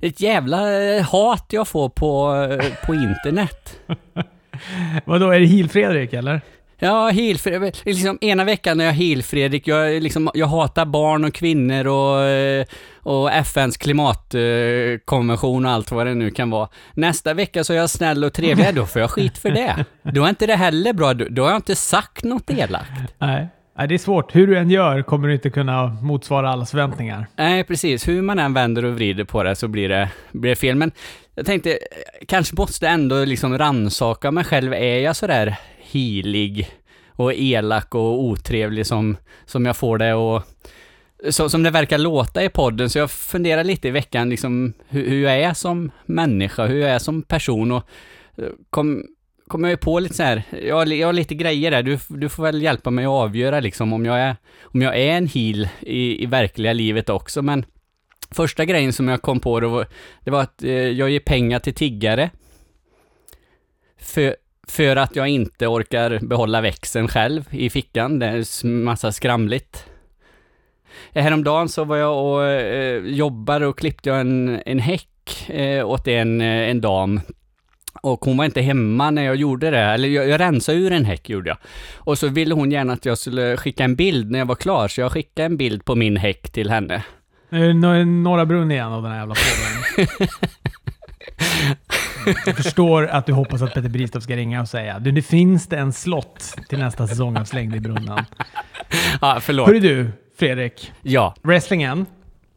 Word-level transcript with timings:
Ett 0.00 0.20
jävla 0.20 0.82
eh, 0.82 1.02
hat 1.02 1.46
jag 1.48 1.68
får 1.68 1.88
på, 1.88 2.34
eh, 2.50 2.86
på 2.86 2.94
internet. 2.94 3.80
Vadå, 5.04 5.30
är 5.30 5.40
det 5.40 5.46
Heel-Fredrik 5.46 6.12
eller? 6.12 6.40
Ja, 6.78 7.08
Heel-Fredrik. 7.08 7.84
Liksom, 7.84 8.18
ena 8.20 8.44
veckan 8.44 8.80
är 8.80 8.84
jag 8.84 8.92
Heel-Fredrik. 8.92 9.68
Jag, 9.68 10.02
liksom, 10.02 10.30
jag 10.34 10.46
hatar 10.46 10.86
barn 10.86 11.24
och 11.24 11.34
kvinnor 11.34 11.86
och, 11.86 12.22
eh, 12.22 12.64
och 13.02 13.32
FNs 13.32 13.76
klimatkonvention 13.76 15.66
och 15.66 15.70
allt 15.70 15.90
vad 15.90 16.06
det 16.06 16.14
nu 16.14 16.30
kan 16.30 16.50
vara. 16.50 16.68
Nästa 16.94 17.34
vecka 17.34 17.64
så 17.64 17.72
är 17.72 17.76
jag 17.76 17.90
snäll 17.90 18.24
och 18.24 18.32
trevlig. 18.32 18.74
Då 18.74 18.86
får 18.86 19.00
jag 19.00 19.10
skit 19.10 19.38
för 19.38 19.50
det. 19.50 19.84
Då 20.02 20.24
är 20.24 20.28
inte 20.28 20.46
det 20.46 20.56
heller 20.56 20.92
bra. 20.92 21.14
Då 21.14 21.26
då 21.30 21.42
har 21.42 21.50
jag 21.50 21.58
inte 21.58 21.76
sagt 21.76 22.24
något 22.24 22.50
elakt. 22.50 22.90
Nej. 23.18 23.48
Nej, 23.78 23.88
det 23.88 23.94
är 23.94 23.98
svårt. 23.98 24.34
Hur 24.34 24.46
du 24.46 24.58
än 24.58 24.70
gör 24.70 25.02
kommer 25.02 25.28
du 25.28 25.34
inte 25.34 25.50
kunna 25.50 25.86
motsvara 25.86 26.50
alla 26.50 26.66
förväntningar. 26.66 27.26
Nej, 27.36 27.64
precis. 27.64 28.08
Hur 28.08 28.22
man 28.22 28.38
än 28.38 28.54
vänder 28.54 28.84
och 28.84 28.94
vrider 28.94 29.24
på 29.24 29.42
det 29.42 29.56
så 29.56 29.68
blir 29.68 29.88
det, 29.88 30.10
blir 30.32 30.50
det 30.50 30.56
fel. 30.56 30.76
Men 30.76 30.92
jag 31.34 31.46
tänkte, 31.46 31.78
kanske 32.28 32.56
måste 32.56 32.88
ändå 32.88 33.24
liksom 33.24 33.58
ransaka 33.58 34.30
mig 34.30 34.44
själv. 34.44 34.72
Är 34.72 34.98
jag 34.98 35.16
sådär 35.16 35.56
hilig 35.78 36.68
och 37.08 37.32
elak 37.34 37.94
och 37.94 38.24
otrevlig 38.24 38.86
som, 38.86 39.16
som 39.44 39.66
jag 39.66 39.76
får 39.76 39.98
det 39.98 40.14
och 40.14 40.42
så, 41.28 41.48
som 41.48 41.62
det 41.62 41.70
verkar 41.70 41.98
låta 41.98 42.44
i 42.44 42.48
podden, 42.48 42.90
så 42.90 42.98
jag 42.98 43.10
funderar 43.10 43.64
lite 43.64 43.88
i 43.88 43.90
veckan 43.90 44.30
liksom 44.30 44.72
hur, 44.88 45.08
hur 45.08 45.22
jag 45.22 45.40
är 45.40 45.54
som 45.54 45.90
människa, 46.06 46.66
hur 46.66 46.80
jag 46.80 46.90
är 46.90 46.98
som 46.98 47.22
person 47.22 47.72
och 47.72 47.88
eh, 48.36 48.44
kom, 48.70 49.04
kom 49.50 49.64
jag 49.64 49.70
ju 49.70 49.76
på 49.76 49.98
lite 50.00 50.14
så 50.14 50.22
här, 50.22 50.42
jag, 50.62 50.76
har- 50.76 50.86
jag 50.86 51.08
har 51.08 51.12
lite 51.12 51.34
grejer 51.34 51.70
där, 51.70 51.82
du, 51.82 51.98
du 52.08 52.28
får 52.28 52.42
väl 52.42 52.62
hjälpa 52.62 52.90
mig 52.90 53.04
att 53.04 53.10
avgöra 53.10 53.60
liksom 53.60 53.92
om 53.92 54.04
jag 54.06 54.18
är, 54.20 54.36
om 54.62 54.82
jag 54.82 54.98
är 54.98 55.16
en 55.16 55.26
heal 55.26 55.68
i, 55.80 56.22
i 56.22 56.26
verkliga 56.26 56.72
livet 56.72 57.08
också, 57.08 57.42
men 57.42 57.64
första 58.30 58.64
grejen 58.64 58.92
som 58.92 59.08
jag 59.08 59.22
kom 59.22 59.40
på 59.40 59.60
då, 59.60 59.84
det 60.24 60.30
var 60.30 60.40
att 60.42 60.62
eh, 60.62 60.70
jag 60.72 61.10
ger 61.10 61.20
pengar 61.20 61.58
till 61.58 61.74
tiggare 61.74 62.30
för, 64.00 64.36
för 64.68 64.96
att 64.96 65.16
jag 65.16 65.28
inte 65.28 65.66
orkar 65.66 66.18
behålla 66.22 66.60
växeln 66.60 67.08
själv 67.08 67.44
i 67.50 67.70
fickan, 67.70 68.18
det 68.18 68.26
är 68.26 68.66
massa 68.66 69.12
skramligt. 69.12 69.84
Häromdagen 71.14 71.68
så 71.68 71.84
var 71.84 71.96
jag 71.96 72.24
och 72.24 72.44
eh, 72.44 73.04
jobbade 73.04 73.66
och 73.66 73.78
klippte 73.78 74.08
jag 74.08 74.20
en, 74.20 74.60
en 74.66 74.78
häck 74.78 75.50
eh, 75.50 75.88
åt 75.88 76.08
en, 76.08 76.40
eh, 76.40 76.46
en 76.70 76.80
dam. 76.80 77.20
Och 78.00 78.24
hon 78.24 78.36
var 78.36 78.44
inte 78.44 78.60
hemma 78.60 79.10
när 79.10 79.22
jag 79.22 79.36
gjorde 79.36 79.70
det, 79.70 79.80
eller 79.80 80.08
jag, 80.08 80.28
jag 80.28 80.40
rensade 80.40 80.78
ur 80.78 80.92
en 80.92 81.04
häck 81.04 81.28
gjorde 81.28 81.48
jag. 81.48 81.58
Och 81.96 82.18
så 82.18 82.28
ville 82.28 82.54
hon 82.54 82.70
gärna 82.72 82.92
att 82.92 83.04
jag 83.04 83.18
skulle 83.18 83.56
skicka 83.56 83.84
en 83.84 83.96
bild 83.96 84.30
när 84.30 84.38
jag 84.38 84.46
var 84.46 84.54
klar, 84.54 84.88
så 84.88 85.00
jag 85.00 85.12
skickade 85.12 85.46
en 85.46 85.56
bild 85.56 85.84
på 85.84 85.94
min 85.94 86.16
häck 86.16 86.50
till 86.50 86.70
henne. 86.70 87.04
Nu 87.48 87.70
är 87.70 88.04
Norra 88.04 88.46
Brunn 88.46 88.70
igen 88.70 88.92
av 88.92 89.02
den 89.02 89.12
här 89.12 89.18
jävla 89.18 89.34
podden. 89.34 90.08
Jag 92.46 92.56
förstår 92.56 93.06
att 93.06 93.26
du 93.26 93.32
hoppas 93.32 93.62
att 93.62 93.74
Peter 93.74 93.88
Bristow 93.88 94.20
ska 94.20 94.36
ringa 94.36 94.60
och 94.60 94.68
säga 94.68 94.98
du, 94.98 95.12
nu 95.12 95.22
finns 95.22 95.66
det 95.66 95.78
en 95.78 95.92
slott 95.92 96.56
till 96.68 96.78
nästa 96.78 97.06
säsong 97.06 97.36
av 97.36 97.44
Slängd 97.44 97.76
i 97.76 97.80
brunnen. 97.80 98.24
Ja, 99.20 99.38
förlåt. 99.40 99.66
Hörru 99.66 99.80
du, 99.80 100.10
Fredrik. 100.38 100.92
Ja. 101.02 101.34
Wrestlingen, 101.42 102.06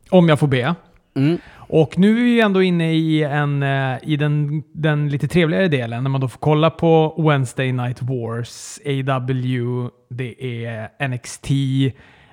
om 0.09 0.29
jag 0.29 0.39
får 0.39 0.47
be. 0.47 0.75
Mm. 1.15 1.37
Och 1.75 1.97
nu 1.97 2.19
är 2.19 2.23
vi 2.23 2.41
ändå 2.41 2.63
inne 2.63 2.93
i, 2.93 3.23
en, 3.23 3.63
eh, 3.63 3.97
i 4.03 4.17
den, 4.17 4.63
den 4.73 5.09
lite 5.09 5.27
trevligare 5.27 5.67
delen 5.67 6.03
när 6.03 6.09
man 6.09 6.21
då 6.21 6.27
får 6.27 6.39
kolla 6.39 6.69
på 6.69 7.23
Wednesday 7.29 7.71
Night 7.71 8.01
Wars, 8.01 8.79
AW, 8.85 9.89
det 10.09 10.65
är 10.65 11.07
NXT, 11.07 11.49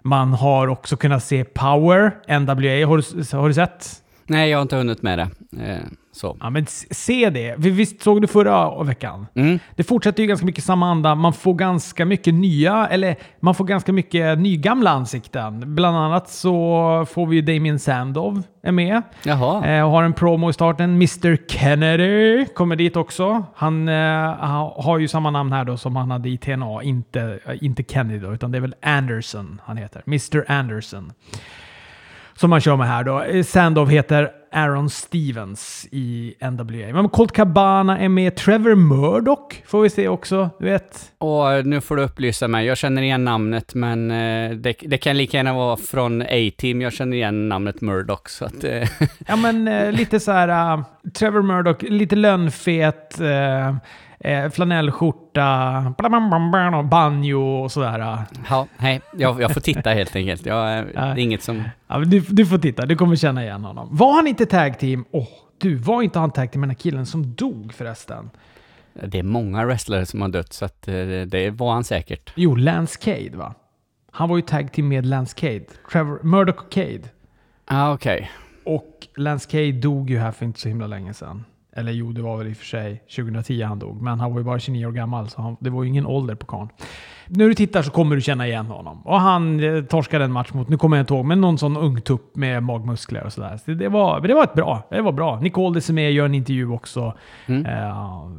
man 0.02 0.32
har 0.32 0.69
också 0.69 0.97
kunnat 0.97 1.24
se 1.24 1.44
Power, 1.44 2.10
NWA. 2.41 2.86
Har 2.86 2.97
du, 2.97 3.36
har 3.36 3.48
du 3.48 3.55
sett? 3.55 4.02
Nej, 4.27 4.50
jag 4.50 4.58
har 4.58 4.62
inte 4.62 4.77
hunnit 4.77 5.02
med 5.02 5.19
det. 5.19 5.28
Eh, 5.66 5.84
så. 6.20 6.36
Ja, 6.40 6.50
men 6.50 6.66
se 6.90 7.30
det. 7.30 7.54
Vi- 7.58 7.70
Visst 7.70 8.02
såg 8.02 8.20
du 8.22 8.26
förra 8.26 8.82
veckan? 8.82 9.26
Mm. 9.34 9.58
Det 9.76 9.82
fortsätter 9.84 10.22
ju 10.22 10.26
ganska 10.26 10.46
mycket 10.46 10.64
samma 10.64 10.90
anda. 10.90 11.14
Man 11.14 11.32
får 11.32 11.54
ganska 11.54 12.04
mycket 12.04 12.34
nya, 12.34 12.86
eller 12.88 13.16
man 13.41 13.54
får 13.54 13.64
ganska 13.64 13.92
mycket 13.92 14.38
nygamla 14.38 14.91
ansikten. 14.91 15.75
Bland 15.75 15.97
annat 15.97 16.28
så 16.28 17.06
får 17.10 17.26
vi 17.26 17.36
ju 17.36 17.42
Damien 17.42 17.78
Sandow 17.78 18.42
är 18.62 18.72
med. 18.72 19.03
Jaha. 19.22 19.66
Eh, 19.66 19.84
och 19.84 19.91
har 19.91 20.03
en 20.03 20.12
promo 20.12 20.50
i 20.50 20.53
starten. 20.53 20.91
Mr 20.94 21.36
Kennedy 21.48 22.44
kommer 22.54 22.76
dit 22.76 22.97
också. 22.97 23.44
Han 23.54 23.88
eh, 23.88 23.94
ha- 24.34 24.82
har 24.82 24.98
ju 24.98 25.09
samma 25.09 25.30
namn 25.30 25.53
här 25.53 25.64
då 25.64 25.76
som 25.76 25.97
han 25.97 26.10
hade 26.10 26.28
i 26.28 26.38
TNA. 26.38 26.82
Inte, 26.82 27.38
eh, 27.47 27.64
inte 27.64 27.82
Kennedy 27.88 28.19
då, 28.19 28.34
utan 28.34 28.53
det 28.53 28.59
är 28.59 28.62
väl 28.62 28.75
Anderson 28.82 29.60
han 29.64 29.76
heter. 29.76 30.03
Mr 30.06 30.44
Anderson. 30.53 31.12
Som 32.34 32.50
man 32.50 32.60
kör 32.60 32.76
med 32.76 32.88
här 32.88 33.04
då. 33.04 33.22
Eh, 33.22 33.42
Sandow 33.42 33.88
heter 33.91 34.30
Aaron 34.53 34.91
Stevens 34.91 35.88
i 35.91 36.34
NWA. 36.50 36.93
Men 36.93 37.09
Colt 37.09 37.33
Cabana 37.33 37.99
är 37.99 38.09
med. 38.09 38.37
Trevor 38.37 38.75
Murdoch 38.75 39.62
får 39.66 39.83
vi 39.83 39.91
se 39.91 40.09
också. 40.09 40.50
Du 40.59 40.65
vet. 40.65 41.12
Och 41.19 41.66
nu 41.66 41.81
får 41.81 41.97
du 41.97 42.03
upplysa 42.03 42.49
mig. 42.49 42.66
Jag 42.66 42.77
känner 42.78 43.03
igen 43.03 43.25
namnet, 43.25 43.75
men 43.75 44.10
eh, 44.10 44.50
det, 44.56 44.75
det 44.83 44.99
kan 44.99 45.16
lika 45.16 45.37
gärna 45.37 45.55
vara 45.55 45.77
från 45.77 46.22
A-Team. 46.22 46.81
Jag 46.81 46.93
känner 46.93 47.16
igen 47.16 47.49
namnet 47.49 47.81
Murdoch, 47.81 48.28
så 48.31 48.44
att... 48.44 48.65
Eh, 48.65 48.89
Ja 49.27 49.37
men 49.37 49.69
eh, 49.69 49.93
lite 49.93 50.21
så 50.21 50.33
här. 50.33 50.49
eh, 50.78 50.83
Trevor 51.15 51.43
Murdoch, 51.43 51.83
lite 51.83 52.16
lönnfet. 52.16 53.21
Uh, 53.21 53.77
eh, 54.20 54.50
flanellskjorta. 54.50 55.94
Banjo 56.91 57.62
och 57.62 57.72
sådär. 57.72 58.25
ja, 58.48 58.66
nej, 58.78 59.00
jag, 59.12 59.42
jag 59.42 59.54
får 59.54 59.60
titta 59.60 59.91
helt 59.91 60.16
enkelt. 60.16 60.47
Jag, 60.47 60.78
eh, 60.78 61.22
inget 61.22 61.42
som... 61.42 61.62
Ja, 61.86 61.98
du, 61.98 62.20
du 62.20 62.47
får 62.47 62.59
titta, 62.59 62.86
du 62.86 62.97
kommer 62.97 63.16
känna 63.16 63.42
igen 63.42 63.64
honom. 63.64 63.88
Var 63.91 64.12
han 64.12 64.26
inte 64.26 64.47
tag 64.47 64.78
team? 64.78 65.04
Åh, 65.10 65.28
du, 65.59 65.75
var 65.75 66.03
inte 66.03 66.19
han 66.19 66.30
tag 66.30 66.53
team 66.53 66.60
med 66.60 66.69
den 66.69 66.76
här 66.76 66.80
killen 66.80 67.06
som 67.06 67.34
dog 67.34 67.72
förresten? 67.72 68.30
Det 68.92 69.19
är 69.19 69.22
många 69.22 69.64
wrestlare 69.64 70.06
som 70.06 70.22
har 70.22 70.28
dött, 70.28 70.53
så 70.53 70.64
att 70.64 70.88
eh, 70.88 70.94
det 71.26 71.50
var 71.50 71.72
han 71.72 71.84
säkert. 71.84 72.32
Jo, 72.34 72.54
Lance 72.54 72.98
Cade 73.00 73.36
va? 73.36 73.54
Han 74.12 74.28
var 74.28 74.36
ju 74.36 74.42
tag 74.42 74.72
team 74.72 74.88
med 74.88 75.06
Lance 75.06 75.36
Cade. 75.36 75.64
Trevor, 75.92 76.20
Murdoch 76.22 76.64
och 76.64 76.72
Cade. 76.72 77.03
Ah, 77.64 77.92
okej. 77.92 78.30
Och 78.64 79.09
Lance 79.16 79.50
Cade 79.50 79.72
dog 79.72 80.10
ju 80.10 80.19
här 80.19 80.32
för 80.32 80.44
inte 80.44 80.60
så 80.60 80.69
himla 80.69 80.86
länge 80.86 81.14
sedan. 81.14 81.44
Eller 81.76 81.92
jo, 81.92 82.12
det 82.12 82.22
var 82.22 82.36
väl 82.36 82.47
i 82.47 82.53
och 82.53 82.56
för 82.56 82.64
sig 82.64 83.03
2010 83.16 83.62
han 83.62 83.78
dog. 83.78 84.03
Men 84.03 84.20
han 84.20 84.32
var 84.32 84.41
ju 84.41 84.44
bara 84.44 84.58
29 84.58 84.86
år 84.86 84.92
gammal, 84.92 85.28
så 85.28 85.42
han, 85.42 85.56
det 85.60 85.70
var 85.70 85.82
ju 85.82 85.88
ingen 85.88 86.06
ålder 86.06 86.34
på 86.34 86.47
karln. 86.47 86.69
När 87.26 87.48
du 87.48 87.54
tittar 87.54 87.82
så 87.82 87.91
kommer 87.91 88.16
du 88.16 88.22
känna 88.22 88.47
igen 88.47 88.66
honom. 88.66 89.03
Och 89.06 89.20
han 89.20 89.60
eh, 89.60 89.84
torskade 89.84 90.25
en 90.25 90.32
match 90.32 90.53
mot, 90.53 90.69
nu 90.69 90.76
kommer 90.76 90.97
jag 90.97 91.03
inte 91.03 91.14
ihåg, 91.14 91.25
men 91.25 91.41
någon 91.41 91.59
sån 91.59 91.76
ung 91.76 92.00
tupp 92.00 92.36
med 92.36 92.62
magmuskler 92.62 93.25
och 93.25 93.32
sådär. 93.32 93.56
Så 93.64 93.70
det, 93.70 93.88
var, 93.88 94.20
det 94.20 94.34
var 94.34 94.44
ett 94.44 94.54
bra. 94.54 94.82
Det 94.91 95.03
var 95.03 95.12
bra. 95.12 95.41
Nicole 95.41 95.80
med 95.92 96.12
gör 96.12 96.25
en 96.25 96.34
intervju 96.34 96.70
också. 96.70 97.14
Eh, 97.47 97.62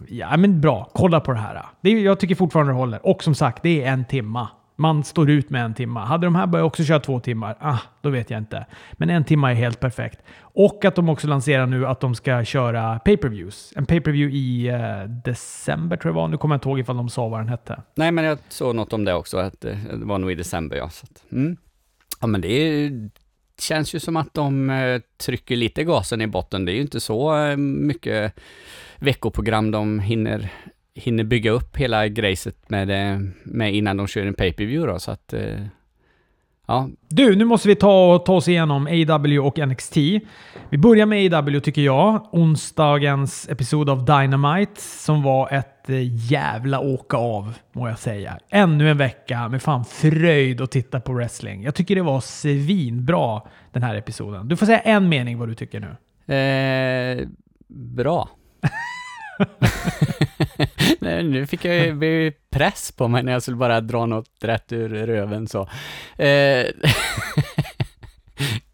ja, 0.07 0.37
men 0.37 0.61
bra. 0.61 0.89
Kolla 0.93 1.19
på 1.19 1.31
det 1.31 1.39
här. 1.39 1.61
Det, 1.81 1.89
jag 1.89 2.19
tycker 2.19 2.35
fortfarande 2.35 2.71
det 2.73 2.77
håller. 2.77 3.07
Och 3.07 3.23
som 3.23 3.35
sagt, 3.35 3.63
det 3.63 3.83
är 3.83 3.91
en 3.93 4.05
timma. 4.05 4.47
Man 4.81 5.03
står 5.03 5.29
ut 5.29 5.49
med 5.49 5.65
en 5.65 5.73
timme. 5.73 5.99
Hade 5.99 6.27
de 6.27 6.35
här 6.35 6.47
börjat 6.47 6.65
också 6.65 6.83
köra 6.83 6.99
två 6.99 7.19
timmar, 7.19 7.57
ah, 7.59 7.77
då 8.01 8.09
vet 8.09 8.29
jag 8.29 8.37
inte. 8.37 8.65
Men 8.93 9.09
en 9.09 9.23
timme 9.23 9.47
är 9.47 9.53
helt 9.53 9.79
perfekt. 9.79 10.19
Och 10.39 10.85
att 10.85 10.95
de 10.95 11.09
också 11.09 11.27
lanserar 11.27 11.65
nu 11.65 11.87
att 11.87 11.99
de 11.99 12.15
ska 12.15 12.45
köra 12.45 12.99
pay-per-views. 12.99 13.73
En 13.75 13.85
pay-per-view 13.85 14.37
i 14.37 14.67
eh, 14.67 15.09
december 15.25 15.97
tror 15.97 16.09
jag 16.09 16.15
var. 16.15 16.27
Nu 16.27 16.37
kommer 16.37 16.55
jag 16.55 16.57
inte 16.57 16.69
ihåg 16.69 16.79
ifall 16.79 16.97
de 16.97 17.09
sa 17.09 17.27
vad 17.27 17.39
den 17.39 17.49
hette. 17.49 17.81
Nej, 17.95 18.11
men 18.11 18.23
jag 18.23 18.37
såg 18.49 18.75
något 18.75 18.93
om 18.93 19.05
det 19.05 19.13
också, 19.13 19.37
att 19.37 19.65
eh, 19.65 19.77
det 19.99 20.05
var 20.05 20.17
nog 20.17 20.31
i 20.31 20.35
december, 20.35 20.77
ja. 20.77 20.89
Så 20.89 21.05
att, 21.11 21.31
mm. 21.31 21.57
Ja, 22.21 22.27
men 22.27 22.41
det 22.41 22.51
är, 22.51 23.09
känns 23.59 23.95
ju 23.95 23.99
som 23.99 24.17
att 24.17 24.33
de 24.33 24.69
eh, 24.69 25.01
trycker 25.25 25.55
lite 25.55 25.83
gasen 25.83 26.21
i 26.21 26.27
botten. 26.27 26.65
Det 26.65 26.71
är 26.71 26.75
ju 26.75 26.81
inte 26.81 26.99
så 26.99 27.37
eh, 27.37 27.57
mycket 27.57 28.33
veckoprogram 28.97 29.71
de 29.71 29.99
hinner, 29.99 30.49
hinner 30.95 31.23
bygga 31.23 31.51
upp 31.51 31.77
hela 31.77 32.07
grejset 32.07 32.69
med, 32.69 33.13
eh, 33.13 33.19
med 33.43 33.73
innan 33.75 33.97
de 33.97 34.07
kör 34.07 34.25
en 34.25 34.33
pay-per-view 34.33 34.93
då, 34.93 34.99
så 34.99 35.11
att... 35.11 35.33
Eh, 35.33 35.61
ja, 36.67 36.89
Du, 37.09 37.35
nu 37.35 37.45
måste 37.45 37.67
vi 37.67 37.75
ta, 37.75 38.19
ta 38.25 38.33
oss 38.33 38.47
igenom 38.47 38.87
AW 38.87 39.39
och 39.39 39.57
NXT. 39.67 39.97
Vi 40.69 40.77
börjar 40.77 41.05
med 41.05 41.33
AW 41.33 41.59
tycker 41.59 41.81
jag. 41.81 42.27
Onsdagens 42.31 43.49
episod 43.49 43.89
av 43.89 44.05
Dynamite 44.05 44.81
som 44.81 45.23
var 45.23 45.53
ett 45.53 45.89
eh, 45.89 46.31
jävla 46.31 46.79
åka 46.79 47.17
av, 47.17 47.53
må 47.73 47.87
jag 47.87 47.99
säga. 47.99 48.39
Ännu 48.49 48.89
en 48.91 48.97
vecka 48.97 49.47
med 49.49 49.61
fan 49.61 49.85
fröjd 49.85 50.61
att 50.61 50.71
titta 50.71 50.99
på 50.99 51.13
wrestling. 51.13 51.63
Jag 51.63 51.75
tycker 51.75 51.95
det 51.95 52.01
var 52.01 52.21
svinbra 52.21 53.41
den 53.71 53.83
här 53.83 53.95
episoden. 53.95 54.47
Du 54.47 54.57
får 54.57 54.65
säga 54.65 54.79
en 54.79 55.09
mening 55.09 55.37
vad 55.39 55.47
du 55.47 55.55
tycker 55.55 55.79
nu. 55.79 56.35
eh, 56.35 57.27
bra. 57.67 58.29
Nej, 60.99 61.23
nu 61.23 61.47
fick 61.47 61.65
jag 61.65 61.75
ju 62.03 62.31
press 62.49 62.91
på 62.91 63.07
mig 63.07 63.23
när 63.23 63.31
jag 63.31 63.41
skulle 63.41 63.57
bara 63.57 63.81
dra 63.81 64.05
något 64.05 64.29
rätt 64.41 64.71
ur 64.71 64.89
röven 64.89 65.47
så. 65.47 65.69
Eh, 66.17 66.65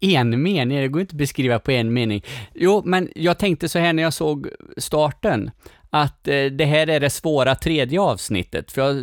en 0.00 0.42
mening, 0.42 0.78
det 0.78 0.88
går 0.88 1.00
inte 1.00 1.12
att 1.12 1.18
beskriva 1.18 1.58
på 1.58 1.70
en 1.70 1.92
mening. 1.92 2.24
Jo, 2.54 2.82
men 2.84 3.08
jag 3.14 3.38
tänkte 3.38 3.68
så 3.68 3.78
här 3.78 3.92
när 3.92 4.02
jag 4.02 4.12
såg 4.12 4.48
starten, 4.76 5.50
att 5.90 6.28
eh, 6.28 6.44
det 6.44 6.64
här 6.64 6.86
är 6.88 7.00
det 7.00 7.10
svåra 7.10 7.54
tredje 7.54 8.00
avsnittet, 8.00 8.72
för 8.72 8.82
jag, 8.82 8.96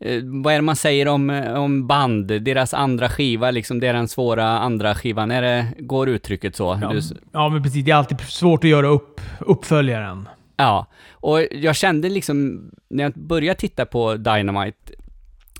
eh, 0.00 0.22
vad 0.22 0.52
är 0.52 0.58
det 0.58 0.62
man 0.62 0.76
säger 0.76 1.08
om, 1.08 1.30
om 1.56 1.86
band, 1.86 2.26
deras 2.26 2.74
andra 2.74 3.08
skiva, 3.08 3.50
liksom 3.50 3.80
det 3.80 3.86
är 3.86 3.92
den 3.94 4.08
svåra 4.08 4.46
andra 4.46 4.94
skivan, 4.94 5.30
är 5.30 5.42
det, 5.42 5.66
går 5.78 6.08
uttrycket 6.08 6.56
så? 6.56 6.78
Ja, 6.82 6.92
Du, 6.92 7.00
ja, 7.32 7.48
men 7.48 7.62
precis. 7.62 7.84
Det 7.84 7.90
är 7.90 7.94
alltid 7.94 8.20
svårt 8.20 8.64
att 8.64 8.70
göra 8.70 8.86
upp 8.88 9.20
uppföljaren 9.38 10.28
ja, 10.62 10.86
och 11.10 11.40
jag 11.50 11.76
kände 11.76 12.08
liksom, 12.08 12.70
när 12.88 13.04
jag 13.04 13.12
började 13.12 13.60
titta 13.60 13.86
på 13.86 14.14
Dynamite, 14.16 14.92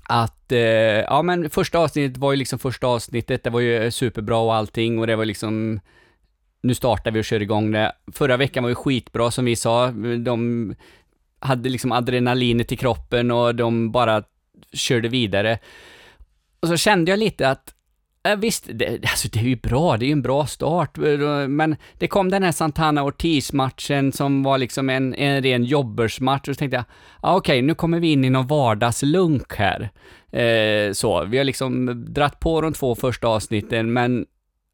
att, 0.03 0.51
eh, 0.51 0.59
ja 0.59 1.21
men 1.21 1.49
första 1.49 1.79
avsnittet 1.79 2.17
var 2.17 2.31
ju 2.31 2.37
liksom 2.37 2.59
första 2.59 2.87
avsnittet, 2.87 3.43
det 3.43 3.49
var 3.49 3.59
ju 3.59 3.91
superbra 3.91 4.37
och 4.37 4.55
allting 4.55 4.99
och 4.99 5.07
det 5.07 5.15
var 5.15 5.25
liksom, 5.25 5.79
nu 6.61 6.75
startar 6.75 7.11
vi 7.11 7.21
och 7.21 7.25
kör 7.25 7.41
igång 7.41 7.71
det. 7.71 7.91
Förra 8.11 8.37
veckan 8.37 8.63
var 8.63 8.69
ju 8.69 8.75
skitbra 8.75 9.31
som 9.31 9.45
vi 9.45 9.55
sa, 9.55 9.91
de 10.25 10.75
hade 11.39 11.69
liksom 11.69 11.91
adrenalinet 11.91 12.71
i 12.71 12.75
kroppen 12.75 13.31
och 13.31 13.55
de 13.55 13.91
bara 13.91 14.23
körde 14.73 15.07
vidare. 15.07 15.59
Och 16.59 16.67
så 16.67 16.77
kände 16.77 17.11
jag 17.11 17.19
lite 17.19 17.49
att, 17.49 17.73
ja, 18.23 18.35
visst, 18.35 18.69
det, 18.73 18.99
alltså 19.03 19.27
det 19.31 19.39
är 19.39 19.43
ju 19.43 19.55
bra, 19.55 19.97
det 19.97 20.05
är 20.05 20.07
ju 20.07 20.11
en 20.11 20.21
bra 20.21 20.45
start, 20.45 20.97
men 21.47 21.75
det 21.97 22.07
kom 22.07 22.29
den 22.29 22.43
här 22.43 22.51
Santana 22.51 23.03
Ortiz-matchen 23.03 24.11
som 24.11 24.43
var 24.43 24.57
liksom 24.57 24.89
en, 24.89 25.15
en 25.15 25.43
ren 25.43 25.63
jobbersmatch 25.63 26.49
och 26.49 26.55
så 26.55 26.59
tänkte 26.59 26.77
jag, 26.77 26.85
ah, 27.21 27.35
okej, 27.35 27.61
nu 27.61 27.75
kommer 27.75 27.99
vi 27.99 28.11
in 28.11 28.25
i 28.25 28.29
någon 28.29 28.47
vardagslunk 28.47 29.53
här. 29.55 29.89
Eh, 30.31 30.93
så, 30.93 31.25
vi 31.25 31.37
har 31.37 31.43
liksom 31.43 32.03
dratt 32.13 32.39
på 32.39 32.61
de 32.61 32.73
två 32.73 32.95
första 32.95 33.27
avsnitten, 33.27 33.93
men 33.93 34.25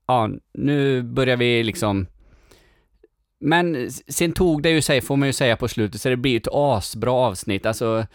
ja, 0.08 0.30
nu 0.54 1.02
börjar 1.02 1.38
vi 1.38 1.64
liksom 1.64 2.08
men 3.40 3.92
sen 3.92 4.32
tog 4.32 4.64
det 4.64 4.70
ju 4.70 4.82
sig, 4.82 5.02
får 5.02 5.16
man 5.16 5.28
ju 5.28 5.34
säga 5.34 5.58
på 5.58 5.68
slutet, 5.68 6.02
så 6.02 6.10
det 6.10 6.18
blir 6.18 6.32
ju 6.32 6.38
ett 6.38 6.48
asbra 6.52 7.12
avsnitt. 7.12 7.66
Alltså, 7.66 8.06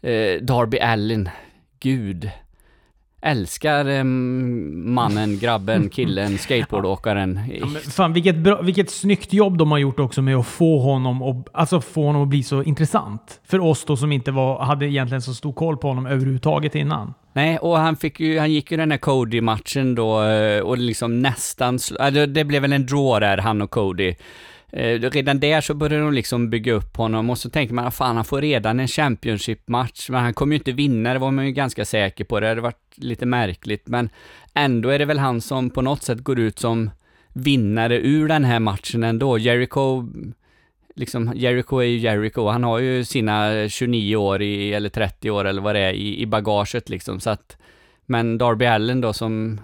eh, 0.00 0.42
Darby 0.42 0.78
Allen, 0.78 1.28
gud. 1.80 2.30
Älskar 3.22 3.86
eh, 3.86 4.04
mannen, 4.04 5.38
grabben, 5.38 5.88
killen, 5.88 6.38
skateboardåkaren. 6.38 7.40
Ja, 7.60 7.66
men 7.66 7.82
fan, 7.82 8.12
vilket, 8.12 8.36
bra, 8.36 8.62
vilket 8.62 8.90
snyggt 8.90 9.32
jobb 9.32 9.58
de 9.58 9.70
har 9.70 9.78
gjort 9.78 10.00
också 10.00 10.22
med 10.22 10.36
att 10.36 10.46
få 10.46 10.78
honom, 10.78 11.22
och, 11.22 11.46
alltså 11.52 11.80
få 11.80 12.04
honom 12.04 12.22
att 12.22 12.28
bli 12.28 12.42
så 12.42 12.62
intressant. 12.62 13.40
För 13.44 13.58
oss 13.60 13.84
då 13.84 13.96
som 13.96 14.12
inte 14.12 14.30
var, 14.30 14.64
hade 14.64 14.86
egentligen 14.86 15.22
så 15.22 15.34
stor 15.34 15.52
koll 15.52 15.76
på 15.76 15.88
honom 15.88 16.06
överhuvudtaget 16.06 16.74
innan. 16.74 17.14
Nej, 17.32 17.58
och 17.58 17.78
han, 17.78 17.96
fick 17.96 18.20
ju, 18.20 18.38
han 18.38 18.52
gick 18.52 18.70
ju 18.70 18.76
den 18.76 18.90
här 18.90 18.98
Cody-matchen 18.98 19.94
då 19.94 20.22
eh, 20.22 20.60
och 20.60 20.78
liksom 20.78 21.22
nästan... 21.22 21.74
Alltså, 21.74 22.26
det 22.26 22.44
blev 22.44 22.62
väl 22.62 22.72
en 22.72 22.86
draw 22.86 23.26
där, 23.26 23.38
han 23.38 23.62
och 23.62 23.70
Cody. 23.70 24.14
Eh, 24.72 25.00
redan 25.00 25.40
där 25.40 25.60
så 25.60 25.74
började 25.74 26.04
de 26.04 26.12
liksom 26.12 26.50
bygga 26.50 26.72
upp 26.72 26.96
honom 26.96 27.30
och 27.30 27.38
så 27.38 27.50
tänker 27.50 27.74
man, 27.74 27.86
ah, 27.86 27.90
fan 27.90 28.16
han 28.16 28.24
får 28.24 28.40
redan 28.40 28.80
en 28.80 28.88
Championship-match, 28.88 30.10
men 30.10 30.20
han 30.20 30.34
kommer 30.34 30.52
ju 30.52 30.58
inte 30.58 30.72
vinna, 30.72 31.12
det 31.12 31.18
var 31.18 31.30
man 31.30 31.46
ju 31.46 31.52
ganska 31.52 31.84
säker 31.84 32.24
på. 32.24 32.40
Det 32.40 32.48
hade 32.48 32.60
varit 32.60 32.92
lite 32.94 33.26
märkligt, 33.26 33.88
men 33.88 34.10
ändå 34.54 34.88
är 34.88 34.98
det 34.98 35.04
väl 35.04 35.18
han 35.18 35.40
som 35.40 35.70
på 35.70 35.82
något 35.82 36.02
sätt 36.02 36.18
går 36.18 36.38
ut 36.38 36.58
som 36.58 36.90
vinnare 37.32 38.00
ur 38.00 38.28
den 38.28 38.44
här 38.44 38.60
matchen 38.60 39.04
ändå. 39.04 39.38
Jericho, 39.38 40.06
liksom, 40.94 41.32
Jericho 41.34 41.78
är 41.78 41.86
ju 41.86 41.98
Jericho, 41.98 42.48
han 42.48 42.64
har 42.64 42.78
ju 42.78 43.04
sina 43.04 43.68
29 43.68 44.16
år 44.16 44.42
i, 44.42 44.74
eller 44.74 44.88
30 44.88 45.30
år 45.30 45.44
eller 45.44 45.62
vad 45.62 45.74
det 45.74 45.80
är 45.80 45.92
i, 45.92 46.20
i 46.20 46.26
bagaget 46.26 46.88
liksom, 46.88 47.20
så 47.20 47.30
att 47.30 47.56
men 48.06 48.38
Darby 48.38 48.66
Allen 48.66 49.00
då 49.00 49.12
som 49.12 49.60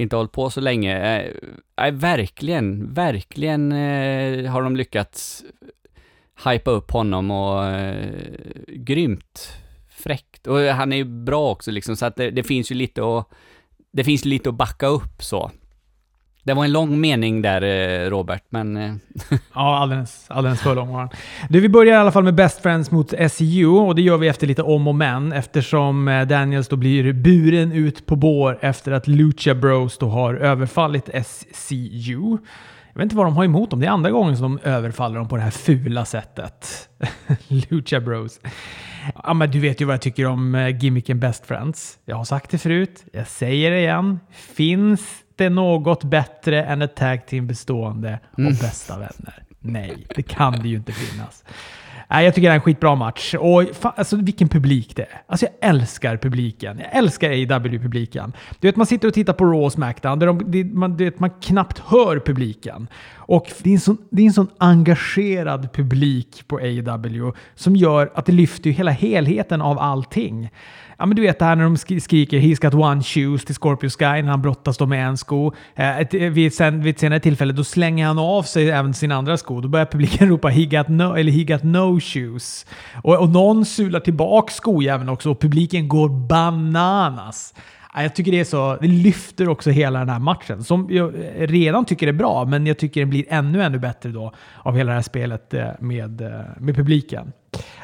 inte 0.00 0.16
hållit 0.16 0.32
på 0.32 0.50
så 0.50 0.60
länge, 0.60 0.98
Nej, 1.76 1.92
verkligen, 1.92 2.94
verkligen 2.94 3.72
eh, 3.72 4.50
har 4.50 4.62
de 4.62 4.76
lyckats 4.76 5.44
hypa 6.44 6.70
upp 6.70 6.90
honom 6.90 7.30
och 7.30 7.64
eh, 7.64 8.12
grymt 8.66 9.52
fräckt. 9.88 10.46
Och 10.46 10.58
han 10.58 10.92
är 10.92 10.96
ju 10.96 11.04
bra 11.04 11.50
också 11.50 11.70
liksom, 11.70 11.96
så 11.96 12.06
att 12.06 12.16
det, 12.16 12.30
det 12.30 12.42
finns 12.42 12.70
ju 12.70 12.74
lite 12.74 13.02
att, 13.02 13.28
det 13.92 14.04
finns 14.04 14.24
lite 14.24 14.48
att 14.48 14.54
backa 14.54 14.86
upp 14.86 15.22
så. 15.22 15.50
Det 16.44 16.54
var 16.54 16.64
en 16.64 16.72
lång 16.72 17.00
mening 17.00 17.42
där, 17.42 17.62
eh, 17.62 18.10
Robert, 18.10 18.42
men... 18.50 18.76
Eh, 18.76 18.94
ja, 19.54 19.78
alldeles, 19.78 20.24
alldeles 20.28 20.60
för 20.60 20.74
lång 20.74 20.92
var 20.92 21.00
den. 21.00 21.08
Du, 21.48 21.60
vi 21.60 21.68
börjar 21.68 21.94
i 21.94 21.96
alla 21.96 22.12
fall 22.12 22.24
med 22.24 22.34
Best 22.34 22.62
Friends 22.62 22.90
mot 22.90 23.12
SCU 23.30 23.66
och 23.66 23.94
det 23.94 24.02
gör 24.02 24.18
vi 24.18 24.28
efter 24.28 24.46
lite 24.46 24.62
om 24.62 24.88
och 24.88 24.94
men 24.94 25.32
eftersom 25.32 26.08
eh, 26.08 26.26
Daniels 26.26 26.68
då 26.68 26.76
blir 26.76 27.12
buren 27.12 27.72
ut 27.72 28.06
på 28.06 28.16
bår 28.16 28.58
efter 28.60 28.92
att 28.92 29.08
Lucha 29.08 29.54
Bros 29.54 29.98
då 29.98 30.08
har 30.08 30.34
överfallit 30.34 31.08
SCU. 31.52 32.38
Jag 32.92 32.98
vet 32.98 33.02
inte 33.02 33.16
vad 33.16 33.26
de 33.26 33.36
har 33.36 33.44
emot 33.44 33.70
dem. 33.70 33.80
Det 33.80 33.86
är 33.86 33.90
andra 33.90 34.10
gången 34.10 34.36
som 34.36 34.56
de 34.56 34.68
överfaller 34.68 35.16
dem 35.16 35.28
på 35.28 35.36
det 35.36 35.42
här 35.42 35.50
fula 35.50 36.04
sättet. 36.04 36.88
Lucha 37.48 38.00
Bros. 38.00 38.40
Ja, 39.24 39.34
men 39.34 39.50
du 39.50 39.60
vet 39.60 39.80
ju 39.80 39.84
vad 39.84 39.94
jag 39.94 40.00
tycker 40.00 40.26
om 40.26 40.76
gimmicken 40.80 41.20
Best 41.20 41.46
Friends. 41.46 41.98
Jag 42.04 42.16
har 42.16 42.24
sagt 42.24 42.50
det 42.50 42.58
förut. 42.58 43.04
Jag 43.12 43.26
säger 43.26 43.70
det 43.70 43.78
igen. 43.78 44.20
Finns 44.30 45.22
det 45.44 45.50
något 45.50 46.04
bättre 46.04 46.62
än 46.64 46.82
ett 46.82 46.96
tag 46.96 47.26
team 47.26 47.46
bestående 47.46 48.18
av 48.32 48.44
bästa 48.44 48.98
vänner? 48.98 49.42
Nej, 49.60 50.06
det 50.16 50.22
kan 50.22 50.52
det 50.62 50.68
ju 50.68 50.76
inte 50.76 50.92
finnas. 50.92 51.44
Nej, 52.10 52.24
jag 52.24 52.34
tycker 52.34 52.48
det 52.48 52.52
är 52.52 52.56
en 52.56 52.60
skitbra 52.60 52.94
match. 52.94 53.34
Och 53.34 53.64
fan, 53.72 53.92
alltså, 53.96 54.16
vilken 54.16 54.48
publik 54.48 54.96
det 54.96 55.02
är. 55.02 55.22
Alltså 55.26 55.46
jag 55.46 55.70
älskar 55.70 56.16
publiken. 56.16 56.78
Jag 56.78 56.96
älskar 56.96 57.30
AEW-publiken. 57.30 58.32
Du 58.60 58.68
vet, 58.68 58.76
man 58.76 58.86
sitter 58.86 59.08
och 59.08 59.14
tittar 59.14 59.32
på 59.32 59.44
Raw 59.44 59.64
och 59.64 59.72
Smackdown 59.72 60.18
där 60.18 60.26
de, 60.26 60.50
det, 60.50 60.64
man, 60.64 60.96
du 60.96 61.04
vet, 61.04 61.20
man 61.20 61.30
knappt 61.30 61.78
hör 61.78 62.18
publiken. 62.18 62.88
Och 63.16 63.52
det 63.62 63.70
är, 63.70 63.74
en 63.74 63.80
sån, 63.80 63.98
det 64.10 64.22
är 64.22 64.26
en 64.26 64.32
sån 64.32 64.48
engagerad 64.58 65.72
publik 65.72 66.48
på 66.48 66.56
AEW 66.56 67.32
som 67.54 67.76
gör 67.76 68.12
att 68.14 68.26
det 68.26 68.32
lyfter 68.32 68.70
ju 68.70 68.72
hela 68.72 68.90
helheten 68.90 69.62
av 69.62 69.78
allting. 69.78 70.50
Ja, 71.00 71.06
men 71.06 71.16
du 71.16 71.22
vet 71.22 71.38
det 71.38 71.44
här 71.44 71.56
när 71.56 71.64
de 71.64 71.76
skriker 71.76 72.38
“He's 72.38 72.62
got 72.62 72.74
one 72.74 73.02
shoes” 73.02 73.44
till 73.44 73.54
Scorpio 73.54 73.88
Sky 73.88 74.22
när 74.22 74.30
han 74.30 74.42
brottas 74.42 74.78
då 74.78 74.86
med 74.86 75.06
en 75.06 75.16
sko. 75.16 75.52
Eh, 75.74 75.98
ett, 75.98 76.14
vid, 76.14 76.54
sen, 76.54 76.82
vid 76.82 76.94
ett 76.94 77.00
senare 77.00 77.20
tillfälle 77.20 77.52
då 77.52 77.64
slänger 77.64 78.06
han 78.06 78.18
av 78.18 78.42
sig 78.42 78.70
även 78.70 78.94
sin 78.94 79.12
andra 79.12 79.36
sko. 79.36 79.60
Då 79.60 79.68
börjar 79.68 79.86
publiken 79.86 80.28
ropa 80.30 80.48
“He 80.48 80.64
got 80.64 80.88
no, 80.88 81.16
eller 81.16 81.32
“He 81.32 81.44
got 81.44 81.62
no 81.62 81.99
shoes”. 82.00 82.66
Och, 83.02 83.18
och 83.18 83.28
någon 83.28 83.64
sular 83.64 84.00
tillbaka 84.00 84.52
skojäveln 84.52 85.08
också 85.08 85.30
och 85.30 85.40
publiken 85.40 85.88
går 85.88 86.08
bananas. 86.08 87.54
Jag 87.94 88.14
tycker 88.14 88.32
det 88.32 88.40
är 88.40 88.44
så, 88.44 88.76
det 88.80 88.88
lyfter 88.88 89.48
också 89.48 89.70
hela 89.70 89.98
den 89.98 90.08
här 90.08 90.18
matchen. 90.18 90.64
Som 90.64 90.86
jag 90.90 91.14
redan 91.36 91.84
tycker 91.84 92.06
är 92.06 92.12
bra, 92.12 92.44
men 92.44 92.66
jag 92.66 92.78
tycker 92.78 93.00
den 93.00 93.10
blir 93.10 93.24
ännu, 93.28 93.62
ännu 93.62 93.78
bättre 93.78 94.08
då 94.08 94.32
av 94.58 94.76
hela 94.76 94.88
det 94.88 94.94
här 94.94 95.02
spelet 95.02 95.54
eh, 95.54 95.68
med, 95.80 96.20
eh, 96.20 96.40
med 96.58 96.76
publiken. 96.76 97.32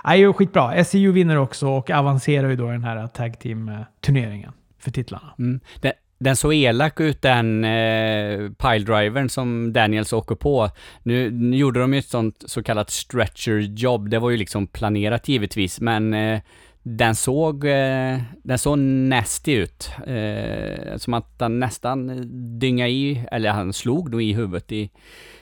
Nej, 0.05 0.21
Det 0.21 0.27
är 0.27 0.33
skitbra. 0.33 0.85
SEU 0.85 1.13
vinner 1.13 1.37
också 1.37 1.69
och 1.69 1.91
avancerar 1.91 2.49
ju 2.49 2.57
då 2.57 2.69
i 2.69 2.73
den 2.73 2.85
här 2.85 3.07
tag 3.07 3.39
team-turneringen 3.39 4.49
eh, 4.49 4.83
för 4.83 4.91
titlarna. 4.91 5.35
Mm. 5.39 5.61
Det 5.81 5.93
den 6.19 6.37
såg 6.37 6.55
elak 6.55 7.01
ut 7.01 7.23
den 7.23 7.65
eh, 7.65 8.51
piledrivern 8.51 9.29
som 9.29 9.73
Daniels 9.73 10.13
åker 10.13 10.35
på. 10.35 10.71
Nu, 11.03 11.31
nu 11.31 11.57
gjorde 11.57 11.81
de 11.81 11.93
ju 11.93 11.99
ett 11.99 12.09
sånt 12.09 12.45
så 12.47 12.63
kallat 12.63 12.91
stretcher 12.91 13.59
jobb. 13.59 14.11
Det 14.11 14.19
var 14.19 14.31
ju 14.31 14.37
liksom 14.37 14.67
planerat 14.67 15.29
givetvis, 15.29 15.81
men 15.81 16.15
eh, 16.15 16.41
den 16.83 17.15
såg, 17.15 17.65
eh, 17.65 18.21
den 18.43 18.59
såg 18.59 18.79
nasty 18.79 19.53
ut. 19.53 19.91
Eh, 20.07 20.97
som 20.97 21.15
att 21.15 21.35
han 21.39 21.59
nästan 21.61 22.23
dynga 22.59 22.89
i, 22.89 23.27
eller 23.33 23.51
han 23.51 23.73
slog 23.73 24.11
nog 24.11 24.23
i 24.23 24.33
huvudet 24.33 24.73
i, 24.73 24.91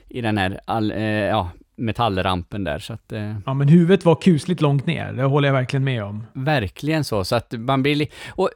i 0.09 0.21
den 0.21 0.39
här 0.39 0.61
all, 0.65 0.91
eh, 0.91 1.29
ja, 1.29 1.51
metallrampen 1.77 2.65
där. 2.65 2.79
Så 2.79 2.93
att, 2.93 3.13
eh, 3.13 3.35
Ja, 3.47 3.55
men 3.55 3.69
huvudet 3.69 4.05
var 4.05 4.15
kusligt 4.15 4.61
långt 4.61 4.87
ner. 4.87 5.13
Det 5.13 5.23
håller 5.23 5.49
jag 5.49 5.53
verkligen 5.55 5.85
med 5.85 6.05
om. 6.05 6.27
Verkligen 6.33 7.05
så, 7.05 7.25
så 7.25 7.37
att 7.37 7.53
man 7.53 7.83
blir 7.83 7.95
li- 7.95 8.11
Och 8.29 8.51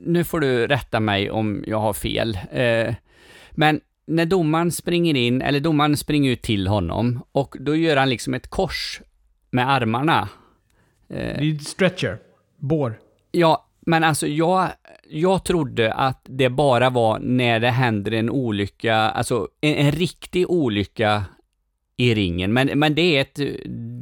nu 0.00 0.24
får 0.24 0.40
du 0.40 0.66
rätta 0.66 1.00
mig 1.00 1.30
om 1.30 1.64
jag 1.66 1.80
har 1.80 1.92
fel. 1.92 2.38
Eh, 2.52 2.94
men 3.50 3.80
när 4.06 4.24
domaren 4.26 4.72
springer 4.72 5.16
in, 5.16 5.42
eller 5.42 5.60
domaren 5.60 5.96
springer 5.96 6.30
ut 6.30 6.42
till 6.42 6.66
honom, 6.66 7.22
och 7.32 7.56
då 7.60 7.76
gör 7.76 7.96
han 7.96 8.10
liksom 8.10 8.34
ett 8.34 8.48
kors 8.50 9.00
med 9.50 9.70
armarna. 9.70 10.28
Det 11.08 11.16
är 11.50 11.58
stretcher. 11.58 12.18
Bår. 12.58 12.98
Ja, 13.32 13.66
men 13.80 14.04
alltså 14.04 14.26
jag, 14.26 14.68
jag 15.10 15.44
trodde 15.44 15.92
att 15.94 16.20
det 16.28 16.48
bara 16.48 16.90
var 16.90 17.18
när 17.18 17.60
det 17.60 17.70
händer 17.70 18.12
en 18.12 18.30
olycka, 18.30 18.94
alltså 18.96 19.48
en, 19.60 19.74
en 19.74 19.92
riktig 19.92 20.50
olycka 20.50 21.24
i 22.00 22.14
ringen. 22.14 22.52
Men, 22.52 22.78
men 22.78 22.94
det 22.94 23.16
är 23.16 23.20
ett, 23.20 23.40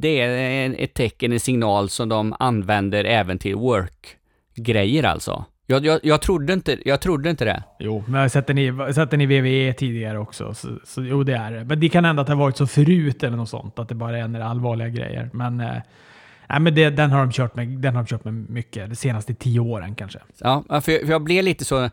det 0.01 0.21
är 0.21 0.65
en- 0.65 0.75
ett 0.79 0.95
tecken, 0.95 1.33
en 1.33 1.41
signal 1.41 1.89
som 1.89 2.09
de 2.09 2.35
använder 2.39 3.05
även 3.05 3.39
till 3.39 3.55
work-grejer 3.55 5.05
alltså. 5.05 5.45
Jag, 5.67 5.87
jag, 5.87 6.01
jag, 6.03 6.23
trodde 6.23 6.53
inte, 6.53 6.79
jag 6.85 7.01
trodde 7.01 7.31
inte 7.31 7.45
det. 7.45 7.63
Jo, 7.79 8.05
men 8.07 8.15
jag 8.15 8.21
har 8.21 8.29
sett 8.29 8.47
den 8.47 8.59
i, 8.59 8.93
sett 8.95 9.11
den 9.11 9.21
i 9.21 9.27
WWE 9.27 9.73
tidigare 9.73 10.19
också. 10.19 10.55
Så, 10.55 10.69
så 10.85 11.03
jo, 11.05 11.23
det 11.23 11.37
är 11.37 11.53
det. 11.53 11.65
Men 11.65 11.81
det 11.81 11.89
kan 11.89 12.05
hända 12.05 12.21
att 12.21 12.27
det 12.27 12.33
har 12.33 12.41
varit 12.41 12.57
så 12.57 12.67
förut 12.67 13.23
eller 13.23 13.37
något 13.37 13.49
sånt. 13.49 13.79
Att 13.79 13.89
det 13.89 13.95
bara 13.95 14.19
är 14.19 14.29
när 14.29 14.39
det 14.39 14.45
är 14.45 14.49
allvarliga 14.49 14.89
grejer. 14.89 15.31
Men, 15.33 15.61
eh, 15.61 15.67
nej, 16.49 16.61
men 16.61 16.75
det, 16.75 16.91
den, 16.91 17.11
har 17.11 17.19
de 17.21 17.33
kört 17.33 17.57
med, 17.57 17.69
den 17.69 17.95
har 17.97 18.03
de 18.03 18.07
kört 18.09 18.25
med 18.25 18.35
mycket. 18.35 18.91
De 18.91 18.97
senaste 18.97 19.35
tio 19.35 19.61
åren 19.61 19.95
kanske. 19.95 20.19
Ja, 20.41 20.65
för 20.69 20.93
jag, 20.93 21.01
för 21.01 21.11
jag 21.11 21.23
blev 21.23 21.45
lite 21.45 21.65
så... 21.65 21.91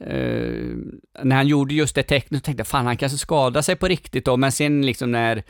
Uh, 0.00 0.76
när 1.22 1.36
han 1.36 1.46
gjorde 1.46 1.74
just 1.74 1.94
det 1.94 2.02
tecknet 2.02 2.40
så 2.40 2.44
tänkte 2.44 2.60
jag 2.60 2.66
fan 2.66 2.86
han 2.86 2.96
kanske 2.96 3.18
skadade 3.18 3.62
sig 3.62 3.76
på 3.76 3.88
riktigt 3.88 4.24
då, 4.24 4.36
men 4.36 4.52
sen 4.52 4.86
liksom 4.86 5.12
när 5.12 5.42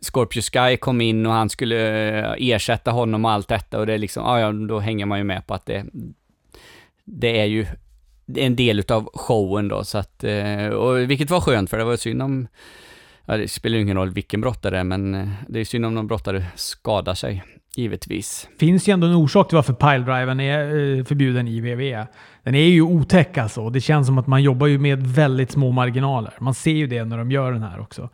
Scorpio 0.00 0.42
Sky 0.42 0.76
kom 0.76 1.00
in 1.00 1.26
och 1.26 1.32
han 1.32 1.50
skulle 1.50 2.08
eh, 2.18 2.34
ersätta 2.38 2.90
honom 2.90 3.24
och 3.24 3.30
allt 3.30 3.48
detta 3.48 3.78
och 3.78 3.86
det 3.86 3.98
liksom, 3.98 4.24
ja, 4.24 4.40
ja 4.40 4.52
då 4.52 4.78
hänger 4.78 5.06
man 5.06 5.18
ju 5.18 5.24
med 5.24 5.46
på 5.46 5.54
att 5.54 5.66
det, 5.66 5.86
det 7.04 7.40
är 7.40 7.44
ju 7.44 7.66
en 8.36 8.56
del 8.56 8.78
utav 8.78 9.10
showen 9.14 9.68
då, 9.68 9.84
så 9.84 9.98
att, 9.98 10.24
uh, 10.24 10.68
och 10.68 11.10
vilket 11.10 11.30
var 11.30 11.40
skönt 11.40 11.70
för 11.70 11.78
det 11.78 11.84
var 11.84 11.96
synd 11.96 12.22
om, 12.22 12.48
ja, 13.24 13.36
det 13.36 13.48
spelar 13.48 13.76
ju 13.76 13.82
ingen 13.82 13.96
roll 13.96 14.10
vilken 14.10 14.40
brottare, 14.40 14.84
men 14.84 15.30
det 15.48 15.60
är 15.60 15.64
synd 15.64 15.86
om 15.86 15.94
någon 15.94 16.06
brottare 16.06 16.44
skadar 16.54 17.14
sig, 17.14 17.42
givetvis. 17.76 18.48
finns 18.58 18.88
ju 18.88 18.92
ändå 18.92 19.06
en 19.06 19.14
orsak 19.14 19.48
till 19.48 19.56
varför 19.56 19.72
piledriven 19.72 20.40
är 20.40 20.60
eh, 20.60 21.04
förbjuden 21.04 21.48
i 21.48 21.60
WWE. 21.60 22.06
Den 22.42 22.54
är 22.54 22.66
ju 22.66 22.82
otäck 22.82 23.38
alltså. 23.38 23.70
Det 23.70 23.80
känns 23.80 24.06
som 24.06 24.18
att 24.18 24.26
man 24.26 24.42
jobbar 24.42 24.66
ju 24.66 24.78
med 24.78 25.06
väldigt 25.06 25.50
små 25.50 25.70
marginaler. 25.70 26.34
Man 26.40 26.54
ser 26.54 26.70
ju 26.70 26.86
det 26.86 27.04
när 27.04 27.18
de 27.18 27.30
gör 27.30 27.52
den 27.52 27.62
här 27.62 27.80
också. 27.80 28.10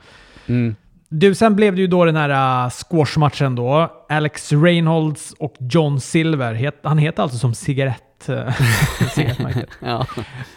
Mm. 0.46 0.76
Du, 1.08 1.34
sen 1.34 1.56
blev 1.56 1.74
det 1.74 1.80
ju 1.80 1.86
då 1.86 2.04
den 2.04 2.16
här 2.16 2.64
uh, 2.64 2.70
squashmatchen 2.70 3.54
då. 3.54 3.90
Alex 4.08 4.52
Reynolds 4.52 5.34
och 5.38 5.54
John 5.58 6.00
Silver. 6.00 6.54
Het, 6.54 6.80
han 6.82 6.98
heter 6.98 7.22
alltså 7.22 7.38
som 7.38 7.54
cigarett. 7.54 8.02
Eh. 8.28 8.54
Ja. 9.80 10.06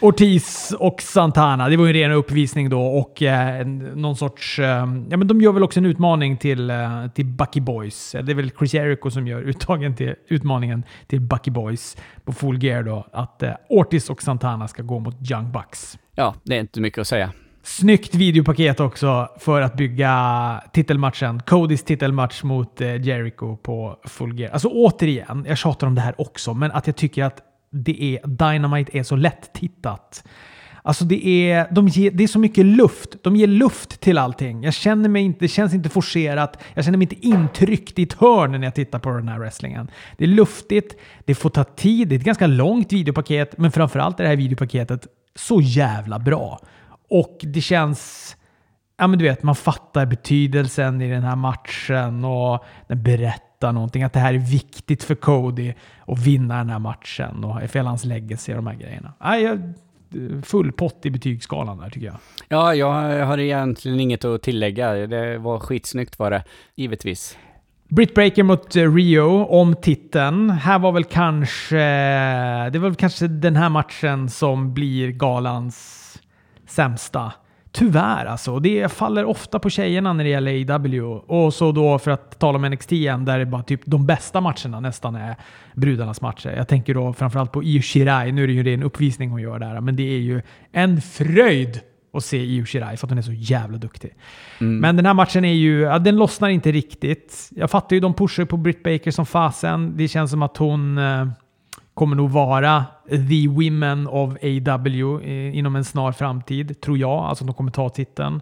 Ortiz 0.00 0.74
och 0.78 1.02
Santana. 1.02 1.68
Det 1.68 1.76
var 1.76 1.86
ju 1.86 1.90
en 1.90 2.10
ren 2.10 2.12
uppvisning 2.12 2.70
då 2.70 2.86
och 2.86 3.22
eh, 3.22 3.66
någon 3.66 4.16
sorts... 4.16 4.58
Eh, 4.58 4.66
ja, 5.10 5.16
men 5.16 5.26
de 5.26 5.40
gör 5.40 5.52
väl 5.52 5.62
också 5.62 5.80
en 5.80 5.86
utmaning 5.86 6.36
till, 6.36 6.70
eh, 6.70 7.06
till 7.14 7.26
Bucky 7.26 7.60
Boys. 7.60 8.12
Det 8.12 8.32
är 8.32 8.34
väl 8.34 8.50
Chris 8.58 8.74
Jericho 8.74 9.10
som 9.10 9.26
gör 9.26 9.42
uttagen 9.42 9.94
till, 9.94 10.14
utmaningen 10.28 10.84
till 11.06 11.20
Bucky 11.20 11.50
Boys 11.50 11.96
på 12.24 12.32
Full 12.32 12.64
Gear 12.64 12.82
då. 12.82 13.06
Att 13.12 13.42
eh, 13.42 13.52
Ortiz 13.68 14.10
och 14.10 14.22
Santana 14.22 14.68
ska 14.68 14.82
gå 14.82 14.98
mot 14.98 15.30
Young 15.30 15.52
Bucks. 15.52 15.98
ja, 16.14 16.34
det 16.42 16.56
är 16.56 16.60
inte 16.60 16.80
mycket 16.80 16.98
att 16.98 17.08
säga. 17.08 17.32
Snyggt 17.62 18.14
videopaket 18.14 18.80
också 18.80 19.28
för 19.38 19.60
att 19.60 19.76
bygga 19.76 20.62
titelmatchen. 20.72 21.42
Codys 21.46 21.82
titelmatch 21.82 22.42
mot 22.42 22.80
eh, 22.80 23.06
Jericho 23.06 23.56
på 23.56 23.96
Full 24.04 24.40
Gear. 24.40 24.52
Alltså 24.52 24.68
återigen, 24.68 25.44
jag 25.48 25.58
tjatar 25.58 25.86
om 25.86 25.94
det 25.94 26.00
här 26.00 26.20
också, 26.20 26.54
men 26.54 26.72
att 26.72 26.86
jag 26.86 26.96
tycker 26.96 27.24
att 27.24 27.40
det 27.74 28.02
är, 28.02 28.26
Dynamite 28.26 28.98
är 28.98 29.02
så 29.02 29.16
lätt 29.16 29.52
tittat. 29.52 30.24
Alltså 30.86 31.04
det 31.04 31.26
är, 31.26 31.66
de 31.70 31.88
ger, 31.88 32.10
det 32.10 32.24
är 32.24 32.28
så 32.28 32.38
mycket 32.38 32.66
luft. 32.66 33.16
De 33.22 33.36
ger 33.36 33.46
luft 33.46 34.00
till 34.00 34.18
allting. 34.18 34.62
Jag 34.62 34.74
känner 34.74 35.08
mig 35.08 35.22
inte, 35.22 35.38
det 35.40 35.48
känns 35.48 35.74
inte 35.74 35.88
forcerat. 35.88 36.62
Jag 36.74 36.84
känner 36.84 36.98
mig 36.98 37.08
inte 37.12 37.26
intryckt 37.26 37.98
i 37.98 38.02
ett 38.02 38.12
hörn 38.12 38.52
när 38.52 38.62
jag 38.62 38.74
tittar 38.74 38.98
på 38.98 39.10
den 39.10 39.28
här 39.28 39.38
wrestlingen. 39.38 39.90
Det 40.16 40.24
är 40.24 40.28
luftigt, 40.28 40.96
det 41.24 41.34
får 41.34 41.50
ta 41.50 41.64
tid, 41.64 42.08
det 42.08 42.14
är 42.14 42.18
ett 42.18 42.24
ganska 42.24 42.46
långt 42.46 42.92
videopaket, 42.92 43.58
men 43.58 43.72
framförallt 43.72 44.20
är 44.20 44.24
det 44.24 44.30
här 44.30 44.36
videopaketet 44.36 45.06
så 45.34 45.60
jävla 45.60 46.18
bra. 46.18 46.60
Och 47.10 47.38
det 47.42 47.60
känns... 47.60 48.36
Ja 48.96 49.06
men 49.06 49.18
du 49.18 49.24
vet, 49.24 49.42
man 49.42 49.54
fattar 49.54 50.06
betydelsen 50.06 51.02
i 51.02 51.10
den 51.10 51.22
här 51.22 51.36
matchen 51.36 52.24
och 52.24 52.64
den 52.88 53.02
berättar 53.02 53.43
någonting. 53.62 54.02
Att 54.02 54.12
det 54.12 54.20
här 54.20 54.34
är 54.34 54.38
viktigt 54.38 55.02
för 55.02 55.14
Cody 55.14 55.74
att 56.06 56.18
vinna 56.18 56.58
den 56.58 56.70
här 56.70 56.78
matchen 56.78 57.44
och 57.44 57.60
hela 57.60 57.88
hans 57.88 58.04
legacy 58.04 58.52
och 58.52 58.56
de 58.56 58.66
här 58.66 58.74
grejerna. 58.74 59.12
Jag, 59.20 59.72
full 60.42 60.72
pott 60.72 61.06
i 61.06 61.10
betygsskalan 61.10 61.78
där 61.78 61.90
tycker 61.90 62.06
jag. 62.06 62.16
Ja, 62.48 62.74
jag 62.74 63.26
har 63.26 63.38
egentligen 63.38 64.00
inget 64.00 64.24
att 64.24 64.42
tillägga. 64.42 64.92
Det 64.92 65.38
var 65.38 65.58
skitsnyggt 65.58 66.18
var 66.18 66.30
det, 66.30 66.44
givetvis. 66.74 67.38
Britt 67.88 68.14
Breaker 68.14 68.42
mot 68.42 68.76
Rio 68.76 69.44
om 69.44 69.74
titeln. 69.74 70.50
Här 70.50 70.78
var 70.78 70.92
väl 70.92 71.04
kanske... 71.04 71.76
Det 72.70 72.78
var 72.78 72.88
väl 72.88 72.94
kanske 72.94 73.28
den 73.28 73.56
här 73.56 73.68
matchen 73.68 74.28
som 74.28 74.74
blir 74.74 75.10
galans 75.10 76.00
sämsta. 76.66 77.32
Tyvärr 77.76 78.26
alltså. 78.26 78.58
Det 78.58 78.92
faller 78.92 79.24
ofta 79.24 79.58
på 79.58 79.70
tjejerna 79.70 80.12
när 80.12 80.24
det 80.24 80.30
gäller 80.30 80.74
AW. 80.74 81.00
Och 81.26 81.54
så 81.54 81.72
då 81.72 81.98
för 81.98 82.10
att 82.10 82.38
tala 82.38 82.58
om 82.58 82.64
NXT 82.64 82.92
igen, 82.92 83.24
där 83.24 83.38
det 83.38 83.46
bara 83.46 83.62
typ 83.62 83.80
de 83.84 84.06
bästa 84.06 84.40
matcherna 84.40 84.80
nästan 84.80 85.14
är 85.14 85.36
brudarnas 85.74 86.20
matcher. 86.20 86.54
Jag 86.56 86.68
tänker 86.68 86.94
då 86.94 87.12
framförallt 87.12 87.52
på 87.52 87.64
Io 87.64 87.82
Shirai. 87.82 88.32
Nu 88.32 88.42
är 88.42 88.46
det 88.46 88.52
ju 88.52 88.74
en 88.74 88.82
uppvisning 88.82 89.30
hon 89.30 89.42
gör 89.42 89.58
där, 89.58 89.80
men 89.80 89.96
det 89.96 90.02
är 90.02 90.18
ju 90.18 90.42
en 90.72 91.00
fröjd 91.00 91.80
att 92.12 92.24
se 92.24 92.36
Io 92.36 92.64
Shirai 92.64 92.96
för 92.96 93.06
att 93.06 93.10
hon 93.10 93.18
är 93.18 93.22
så 93.22 93.32
jävla 93.32 93.78
duktig. 93.78 94.14
Men 94.80 94.96
den 94.96 95.06
här 95.06 95.14
matchen 95.14 95.44
är 95.44 95.52
ju, 95.52 95.80
ja, 95.80 95.98
den 95.98 96.16
lossnar 96.16 96.48
inte 96.48 96.72
riktigt. 96.72 97.50
Jag 97.50 97.70
fattar 97.70 97.96
ju, 97.96 98.00
de 98.00 98.14
pushar 98.14 98.44
på 98.44 98.56
Britt 98.56 98.82
Baker 98.82 99.10
som 99.10 99.26
fasen. 99.26 99.96
Det 99.96 100.08
känns 100.08 100.30
som 100.30 100.42
att 100.42 100.56
hon 100.56 100.98
eh, 100.98 101.28
kommer 101.94 102.16
nog 102.16 102.30
vara 102.30 102.84
the 103.08 103.48
women 103.48 104.06
of 104.06 104.32
AW 104.42 105.20
eh, 105.22 105.58
inom 105.58 105.76
en 105.76 105.84
snar 105.84 106.12
framtid, 106.12 106.80
tror 106.80 106.98
jag. 106.98 107.24
Alltså 107.24 107.44
de 107.44 107.54
kommer 107.54 107.70
ta 107.70 107.88
titeln. 107.88 108.40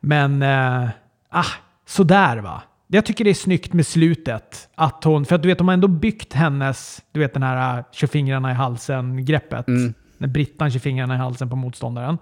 Men, 0.00 0.42
eh, 0.42 0.88
ah, 1.28 1.44
sådär 1.86 2.36
va. 2.36 2.62
Jag 2.86 3.06
tycker 3.06 3.24
det 3.24 3.30
är 3.30 3.34
snyggt 3.34 3.72
med 3.72 3.86
slutet. 3.86 4.68
Att 4.74 5.04
hon, 5.04 5.24
för 5.24 5.34
att 5.34 5.42
du 5.42 5.48
vet, 5.48 5.58
de 5.58 5.68
har 5.68 5.74
ändå 5.74 5.88
byggt 5.88 6.32
hennes, 6.32 7.02
du 7.12 7.20
vet 7.20 7.34
den 7.34 7.42
här 7.42 7.78
eh, 7.78 7.84
20 7.92 8.06
fingrarna 8.06 8.50
i 8.50 8.54
halsen-greppet. 8.54 9.68
Mm. 9.68 9.94
När 10.18 10.28
Brittan 10.28 10.70
20 10.70 10.78
fingrarna 10.78 11.14
i 11.14 11.18
halsen 11.18 11.50
på 11.50 11.56
motståndaren. 11.56 12.18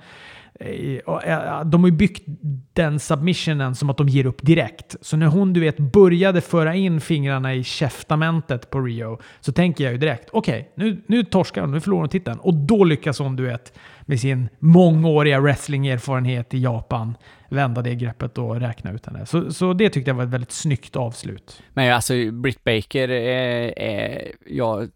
Eh, 0.61 1.65
de 1.65 1.83
har 1.83 1.91
ju 1.91 1.97
byggt 1.97 2.25
den 2.73 2.99
submissionen 2.99 3.75
som 3.75 3.91
att 3.91 3.97
de 3.97 4.09
ger 4.09 4.27
upp 4.27 4.43
direkt. 4.43 4.97
Så 5.01 5.17
när 5.17 5.27
hon 5.27 5.53
du 5.53 5.61
vet 5.61 5.79
började 5.79 6.41
föra 6.41 6.75
in 6.75 7.01
fingrarna 7.01 7.55
i 7.55 7.65
käftamentet 7.65 8.71
på 8.71 8.81
Rio 8.81 9.19
så 9.41 9.53
tänker 9.53 9.85
jag 9.85 9.93
ju 9.93 9.99
direkt 9.99 10.29
okej, 10.33 10.73
nu, 10.75 11.03
nu 11.07 11.25
torskar 11.25 11.61
hon, 11.61 11.71
nu 11.71 11.81
förlorar 11.81 12.01
hon 12.01 12.09
titeln. 12.09 12.39
Och 12.39 12.55
då 12.55 12.85
lyckas 12.85 13.19
hon 13.19 13.37
du 13.37 13.43
vet 13.43 13.79
med 14.01 14.21
sin 14.21 14.49
mångåriga 14.59 15.41
wrestlingerfarenhet 15.41 16.55
i 16.55 16.59
Japan 16.59 17.17
vända 17.49 17.83
det 17.83 17.95
greppet 17.95 18.39
och 18.39 18.61
räkna 18.61 18.93
ut 18.93 19.07
henne. 19.07 19.27
Så, 19.27 19.53
så 19.53 19.73
det 19.73 19.91
tyckte 19.91 20.11
jag 20.11 20.15
var 20.15 20.25
ett 20.25 20.31
väldigt 20.31 20.53
snyggt 20.53 20.97
avslut. 20.97 21.63
Men 21.75 21.93
alltså, 21.93 22.31
Britt 22.33 22.65
Baker 22.65 23.09
är, 23.09 23.79
är 23.79 24.33
jag, 24.47 24.89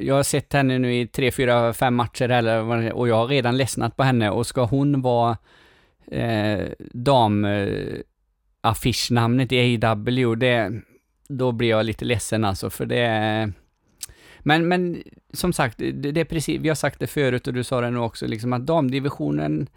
jag 0.00 0.14
har 0.14 0.22
sett 0.22 0.52
henne 0.52 0.78
nu 0.78 0.94
i 0.94 1.06
tre, 1.06 1.30
fyra, 1.30 1.72
fem 1.72 1.94
matcher 1.94 2.28
eller, 2.28 2.92
och 2.92 3.08
jag 3.08 3.14
har 3.14 3.26
redan 3.26 3.56
ledsnat 3.56 3.96
på 3.96 4.02
henne 4.02 4.30
och 4.30 4.46
ska 4.46 4.64
hon 4.64 5.02
vara 5.02 5.36
eh, 6.06 6.64
dam 6.78 7.44
eh, 7.44 7.98
affischnamnet 8.60 9.52
i 9.52 9.80
AW, 9.84 10.34
det, 10.34 10.72
då 11.28 11.52
blir 11.52 11.68
jag 11.68 11.86
lite 11.86 12.04
ledsen 12.04 12.44
alltså, 12.44 12.70
för 12.70 12.86
det 12.86 13.00
är 13.00 13.52
men, 14.40 14.68
men 14.68 15.02
som 15.32 15.52
sagt, 15.52 15.78
det, 15.78 15.92
det 15.92 16.20
är 16.20 16.24
precis, 16.24 16.60
vi 16.60 16.68
har 16.68 16.76
sagt 16.76 17.00
det 17.00 17.06
förut 17.06 17.46
och 17.46 17.54
du 17.54 17.64
sa 17.64 17.80
det 17.80 17.90
nu 17.90 17.98
också, 17.98 18.26
liksom 18.26 18.52
att 18.52 18.66
damdivisionen, 18.66 19.68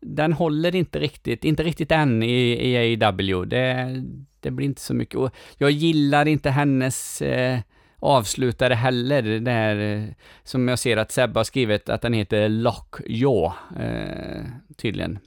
den 0.00 0.32
håller 0.32 0.74
inte 0.74 0.98
riktigt, 0.98 1.44
inte 1.44 1.62
riktigt 1.62 1.92
än 1.92 2.22
i, 2.22 2.68
i 2.72 3.04
AW. 3.04 3.44
Det, 3.44 4.02
det 4.40 4.50
blir 4.50 4.66
inte 4.66 4.80
så 4.80 4.94
mycket. 4.94 5.14
Och 5.14 5.30
jag 5.58 5.70
gillar 5.70 6.28
inte 6.28 6.50
hennes 6.50 7.22
eh, 7.22 7.58
avslutare 8.02 8.74
heller, 8.74 9.22
det 9.22 9.50
här 9.50 9.76
eh, 9.76 10.04
som 10.44 10.68
jag 10.68 10.78
ser 10.78 10.96
att 10.96 11.12
Sebbe 11.12 11.38
har 11.38 11.44
skrivit 11.44 11.88
att 11.88 12.02
den 12.02 12.12
heter 12.12 12.48
Lockjaw, 12.48 13.52
eh, 13.78 14.44
tydligen. 14.76 15.18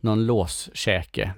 Någon 0.00 0.26
låskäke, 0.26 1.34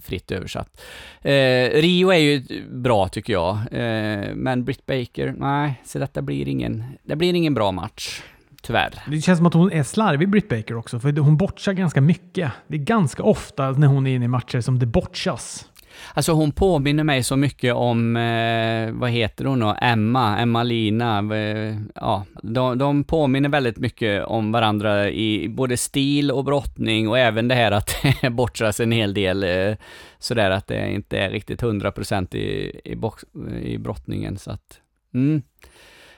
fritt 0.00 0.30
översatt. 0.30 0.82
Eh, 1.20 1.70
Rio 1.70 2.10
är 2.10 2.18
ju 2.18 2.64
bra 2.70 3.08
tycker 3.08 3.32
jag, 3.32 3.56
eh, 3.56 4.34
men 4.34 4.64
Britt 4.64 4.86
Baker, 4.86 5.34
nej, 5.38 5.82
så 5.84 5.98
detta 5.98 6.22
blir 6.22 6.48
ingen, 6.48 6.84
det 7.02 7.16
blir 7.16 7.34
ingen 7.34 7.54
bra 7.54 7.72
match. 7.72 8.22
Tyvärr. 8.62 9.02
Det 9.06 9.20
känns 9.20 9.38
som 9.38 9.46
att 9.46 9.54
hon 9.54 9.72
är 9.72 9.82
slarvig, 9.82 10.28
Britt 10.28 10.48
Baker 10.48 10.76
också, 10.76 11.00
för 11.00 11.12
hon 11.12 11.36
botchar 11.36 11.72
ganska 11.72 12.00
mycket. 12.00 12.52
Det 12.66 12.76
är 12.76 12.80
ganska 12.80 13.22
ofta 13.22 13.70
när 13.70 13.86
hon 13.86 14.06
är 14.06 14.14
inne 14.14 14.24
i 14.24 14.28
matcher 14.28 14.60
som 14.60 14.78
det 14.78 14.86
botchas. 14.86 15.68
Alltså 16.14 16.32
hon 16.32 16.52
påminner 16.52 17.04
mig 17.04 17.22
så 17.22 17.36
mycket 17.36 17.74
om, 17.74 18.16
eh, 18.16 18.92
vad 18.92 19.10
heter 19.10 19.44
hon 19.44 19.60
då, 19.60 19.76
Emma, 19.80 20.38
Emma-Lina, 20.38 21.36
eh, 21.36 21.76
ja, 21.94 22.24
de, 22.42 22.78
de 22.78 23.04
påminner 23.04 23.48
väldigt 23.48 23.78
mycket 23.78 24.24
om 24.24 24.52
varandra 24.52 25.10
i 25.10 25.48
både 25.48 25.76
stil 25.76 26.30
och 26.30 26.44
brottning 26.44 27.08
och 27.08 27.18
även 27.18 27.48
det 27.48 27.54
här 27.54 27.72
att 27.72 27.96
det 28.20 28.30
bortras 28.30 28.80
en 28.80 28.92
hel 28.92 29.14
del, 29.14 29.44
eh, 29.44 29.76
sådär 30.18 30.50
att 30.50 30.66
det 30.66 30.92
inte 30.92 31.18
är 31.18 31.30
riktigt 31.30 31.62
100% 31.62 32.34
i, 32.36 32.80
i, 32.84 32.96
box, 32.96 33.24
i 33.62 33.78
brottningen 33.78 34.38
så 34.38 34.50
att, 34.50 34.80
mm. 35.14 35.42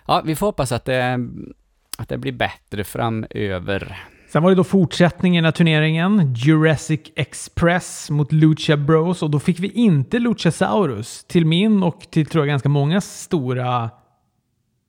Ja, 0.06 0.22
vi 0.24 0.36
får 0.36 0.46
hoppas 0.46 0.72
att 0.72 0.84
det, 0.84 1.18
att 1.98 2.08
det 2.08 2.18
blir 2.18 2.32
bättre 2.32 2.84
framöver. 2.84 4.04
Sen 4.34 4.42
var 4.42 4.50
det 4.50 4.56
då 4.56 4.64
fortsättningen 4.64 5.44
av 5.44 5.50
turneringen. 5.50 6.34
Jurassic 6.36 7.00
Express 7.16 8.10
mot 8.10 8.32
Lucha 8.32 8.76
Bros. 8.76 9.22
Och 9.22 9.30
då 9.30 9.38
fick 9.38 9.58
vi 9.58 9.70
inte 9.70 10.18
Luchasaurus. 10.18 11.24
Till 11.24 11.46
min 11.46 11.82
och 11.82 12.06
till 12.10 12.26
tror 12.26 12.42
jag 12.42 12.48
ganska 12.48 12.68
många 12.68 13.00
stora... 13.00 13.90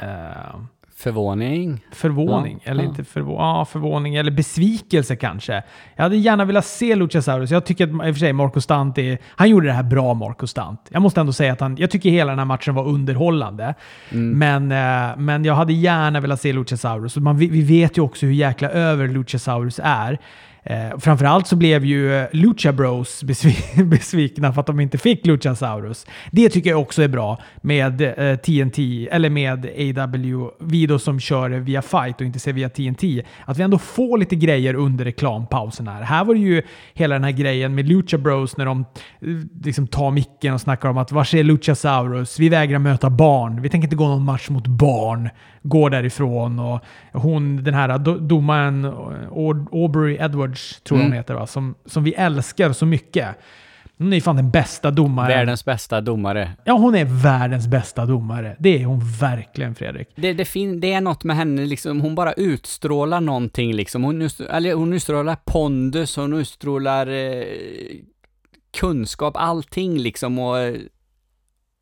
Eh, 0.01 0.55
Förvåning? 0.97 1.85
Förvåning, 1.91 2.59
Ja, 2.63 2.71
eller 2.71 2.83
ja. 2.83 2.89
inte 2.89 3.03
förvå 3.03 3.35
ja, 3.35 3.65
förvåning, 3.65 4.15
eller 4.15 4.31
besvikelse 4.31 5.15
kanske. 5.15 5.63
Jag 5.95 6.03
hade 6.03 6.15
gärna 6.15 6.45
velat 6.45 6.65
se 6.65 6.95
Luchasaurus. 6.95 7.51
Jag 7.51 7.65
tycker 7.65 7.83
att, 7.83 7.89
i 7.89 8.11
och 8.11 8.15
för 8.15 8.19
sig, 8.19 8.33
Marco 8.33 8.61
Stant 8.61 8.97
är, 8.97 9.17
Han 9.27 9.49
gjorde 9.49 9.67
det 9.67 9.73
här 9.73 9.83
bra, 9.83 10.13
Marco 10.13 10.47
Stant. 10.47 10.79
Jag 10.89 11.01
måste 11.01 11.19
ändå 11.19 11.33
säga 11.33 11.53
att 11.53 11.59
han... 11.59 11.77
Jag 11.77 11.91
tycker 11.91 12.09
hela 12.09 12.31
den 12.31 12.39
här 12.39 12.45
matchen 12.45 12.75
var 12.75 12.87
underhållande. 12.87 13.75
Men, 14.09 14.71
eh, 14.71 15.17
men 15.17 15.45
jag 15.45 15.55
hade 15.55 15.73
gärna 15.73 16.19
velat 16.19 16.41
se 16.41 16.53
Luchasaurus. 16.53 17.17
Man, 17.17 17.37
vi, 17.37 17.47
vi 17.47 17.61
vet 17.61 17.97
ju 17.97 18.01
också 18.01 18.25
hur 18.25 18.33
jäkla 18.33 18.69
över 18.69 19.07
Luchasaurus 19.07 19.79
är. 19.83 20.19
Eh, 20.67 20.98
framförallt 21.00 21.48
så 21.48 21.55
blev 21.55 21.86
ju 21.86 22.15
eh, 22.15 22.27
Lucha 22.31 22.74
Bros 22.74 23.24
besvikna 23.86 24.53
för 24.53 24.62
att 24.62 24.67
de 24.67 24.79
inte 24.79 24.98
fick 24.98 25.25
Luchasaurus. 25.25 26.05
Det 26.31 26.50
tycker 26.50 26.69
jag 26.69 26.81
också 26.81 27.01
är 27.01 27.07
bra 27.07 27.38
med 27.62 28.01
eh, 28.01 28.36
TNT, 28.36 29.07
eller 29.12 29.29
med 29.29 29.65
AW, 29.65 30.50
vi 30.60 30.86
då 30.86 31.00
som 31.00 31.19
kör 31.19 31.50
via 31.50 31.81
Fight 31.81 32.22
och 32.22 32.27
inte 32.27 32.39
ser 32.39 32.53
via 32.53 32.69
TNT. 32.69 33.24
Att 33.45 33.57
vi 33.57 33.63
ändå 33.63 33.77
får 33.77 34.17
lite 34.17 34.36
grejer 34.36 34.74
under 34.74 35.05
reklampausen 35.05 35.88
här. 35.88 36.01
Här 36.01 36.25
var 36.25 36.34
det 36.34 36.39
ju 36.39 36.62
hela 36.93 37.15
den 37.15 37.24
här 37.24 37.31
grejen 37.31 37.75
med 37.75 37.88
Lucha 37.89 38.17
Bros 38.17 38.57
när 38.57 38.65
de 38.65 38.79
eh, 38.79 39.27
liksom 39.63 39.88
tar 39.88 40.12
micken 40.12 40.53
och 40.53 40.62
snackar 40.62 40.89
om 40.89 40.98
att 40.98 41.12
var 41.12 41.36
är 41.36 41.43
Luchasaurus? 41.43 42.39
Vi 42.39 42.50
vägrar 42.50 42.79
möta 42.79 43.10
barn. 43.10 43.62
Vi 43.62 43.69
tänker 43.69 43.86
inte 43.86 43.95
gå 43.95 44.07
någon 44.07 44.25
match 44.25 44.50
mot 44.50 44.67
barn. 44.67 45.29
Går 45.63 45.89
därifrån 45.89 46.60
och 46.60 46.79
hon, 47.13 47.63
den 47.63 47.74
här 47.74 47.98
domaren 48.19 48.86
eh, 48.86 48.91
Aubrey 49.72 50.17
Edward, 50.19 50.54
Edwards, 50.55 50.81
tror 50.83 50.97
jag 51.00 51.03
hon 51.03 51.12
Mm. 51.12 51.17
heter 51.17 51.33
va? 51.33 51.47
Som, 51.47 51.75
som 51.85 52.03
vi 52.03 52.13
älskar 52.13 52.71
så 52.74 52.85
mycket. 52.85 53.27
Hon 53.97 54.13
är 54.13 54.21
fan 54.21 54.35
den 54.35 54.51
bästa 54.51 54.91
domaren. 54.91 55.27
Världens 55.29 55.65
bästa 55.65 56.01
domare. 56.01 56.51
Ja, 56.65 56.74
hon 56.74 56.95
är 56.95 57.05
världens 57.24 57.67
bästa 57.67 58.05
domare. 58.05 58.55
Det 58.59 58.81
är 58.81 58.85
hon 58.85 59.01
verkligen, 59.19 59.75
Fredrik. 59.75 60.07
Det, 60.15 60.33
det, 60.33 60.45
fin- 60.45 60.79
det 60.79 60.93
är 60.93 61.01
något 61.01 61.24
med 61.24 61.35
henne, 61.35 61.65
liksom, 61.65 62.01
hon 62.01 62.15
bara 62.15 62.33
utstrålar 62.33 63.21
någonting 63.21 63.74
liksom. 63.74 64.03
Hon, 64.03 64.21
utstrålar, 64.21 64.53
eller, 64.57 64.74
hon 64.74 64.93
utstrålar 64.93 65.38
pondus, 65.45 66.15
hon 66.15 66.33
utstrålar 66.33 67.07
eh, 67.07 67.43
kunskap, 68.79 69.33
allting 69.38 69.97
liksom 69.97 70.39
och... 70.39 70.57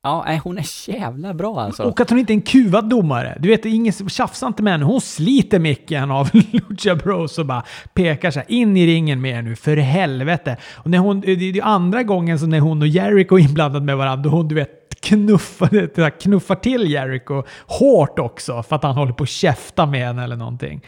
Ja, 0.05 0.23
nej, 0.27 0.41
hon 0.43 0.57
är 0.57 0.89
jävla 0.89 1.33
bra 1.33 1.61
alltså. 1.61 1.83
Och 1.83 1.99
att 1.99 2.09
hon 2.09 2.19
inte 2.19 2.33
är 2.33 2.35
en 2.35 2.41
kuvad 2.41 2.89
domare. 2.89 3.37
Du 3.39 3.49
vet, 3.49 3.65
ingen 3.65 3.93
tjafsar 3.93 4.47
inte 4.47 4.63
med 4.63 4.73
henne. 4.73 4.85
Hon 4.85 5.01
sliter 5.01 5.59
micken 5.59 6.11
av 6.11 6.29
Lucha 6.51 6.95
Bros 6.95 7.39
och 7.39 7.45
bara 7.45 7.63
pekar 7.93 8.31
så 8.31 8.39
här, 8.39 8.51
in 8.51 8.77
i 8.77 8.87
ringen 8.87 9.21
med 9.21 9.37
er 9.37 9.41
nu, 9.41 9.55
för 9.55 9.77
helvete. 9.77 10.57
Och 10.73 10.89
när 10.89 10.97
hon, 10.97 11.21
det 11.21 11.31
är 11.31 11.37
ju 11.37 11.61
andra 11.61 12.03
gången 12.03 12.39
som 12.39 12.49
när 12.49 12.59
hon 12.59 12.81
och 12.81 12.87
Jericho 12.87 13.35
är 13.35 13.39
inblandade 13.39 13.85
med 13.85 13.97
varandra, 13.97 14.29
och 14.29 14.37
hon 14.37 14.47
du 14.47 14.55
vet 14.55 14.69
knuffar, 14.99 16.09
knuffar 16.19 16.55
till 16.55 16.91
Jericho 16.91 17.43
hårt 17.67 18.19
också 18.19 18.63
för 18.63 18.75
att 18.75 18.83
han 18.83 18.95
håller 18.95 19.13
på 19.13 19.23
att 19.23 19.29
käfta 19.29 19.85
med 19.85 20.07
henne 20.07 20.23
eller 20.23 20.35
någonting. 20.35 20.81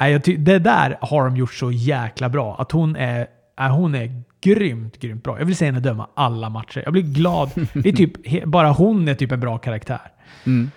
Nej, 0.00 0.18
det 0.18 0.58
där 0.58 0.98
har 1.00 1.24
de 1.24 1.36
gjort 1.36 1.54
så 1.54 1.70
jäkla 1.70 2.28
bra. 2.28 2.56
Att 2.58 2.72
hon 2.72 2.96
är, 2.96 3.26
äh, 3.58 3.76
hon 3.76 3.94
är 3.94 4.22
grymt, 4.40 4.98
grymt 5.00 5.24
bra. 5.24 5.38
Jag 5.38 5.46
vill 5.46 5.56
se 5.56 5.66
henne 5.66 5.80
döma 5.80 6.08
alla 6.14 6.48
matcher. 6.48 6.82
Jag 6.84 6.92
blir 6.92 7.02
glad. 7.02 7.50
Det 7.72 7.88
är 7.88 7.92
typ, 7.92 8.44
bara 8.44 8.70
hon 8.70 9.08
är 9.08 9.14
typ 9.14 9.32
en 9.32 9.40
bra 9.40 9.58
karaktär. 9.58 10.12
Mm. 10.46 10.70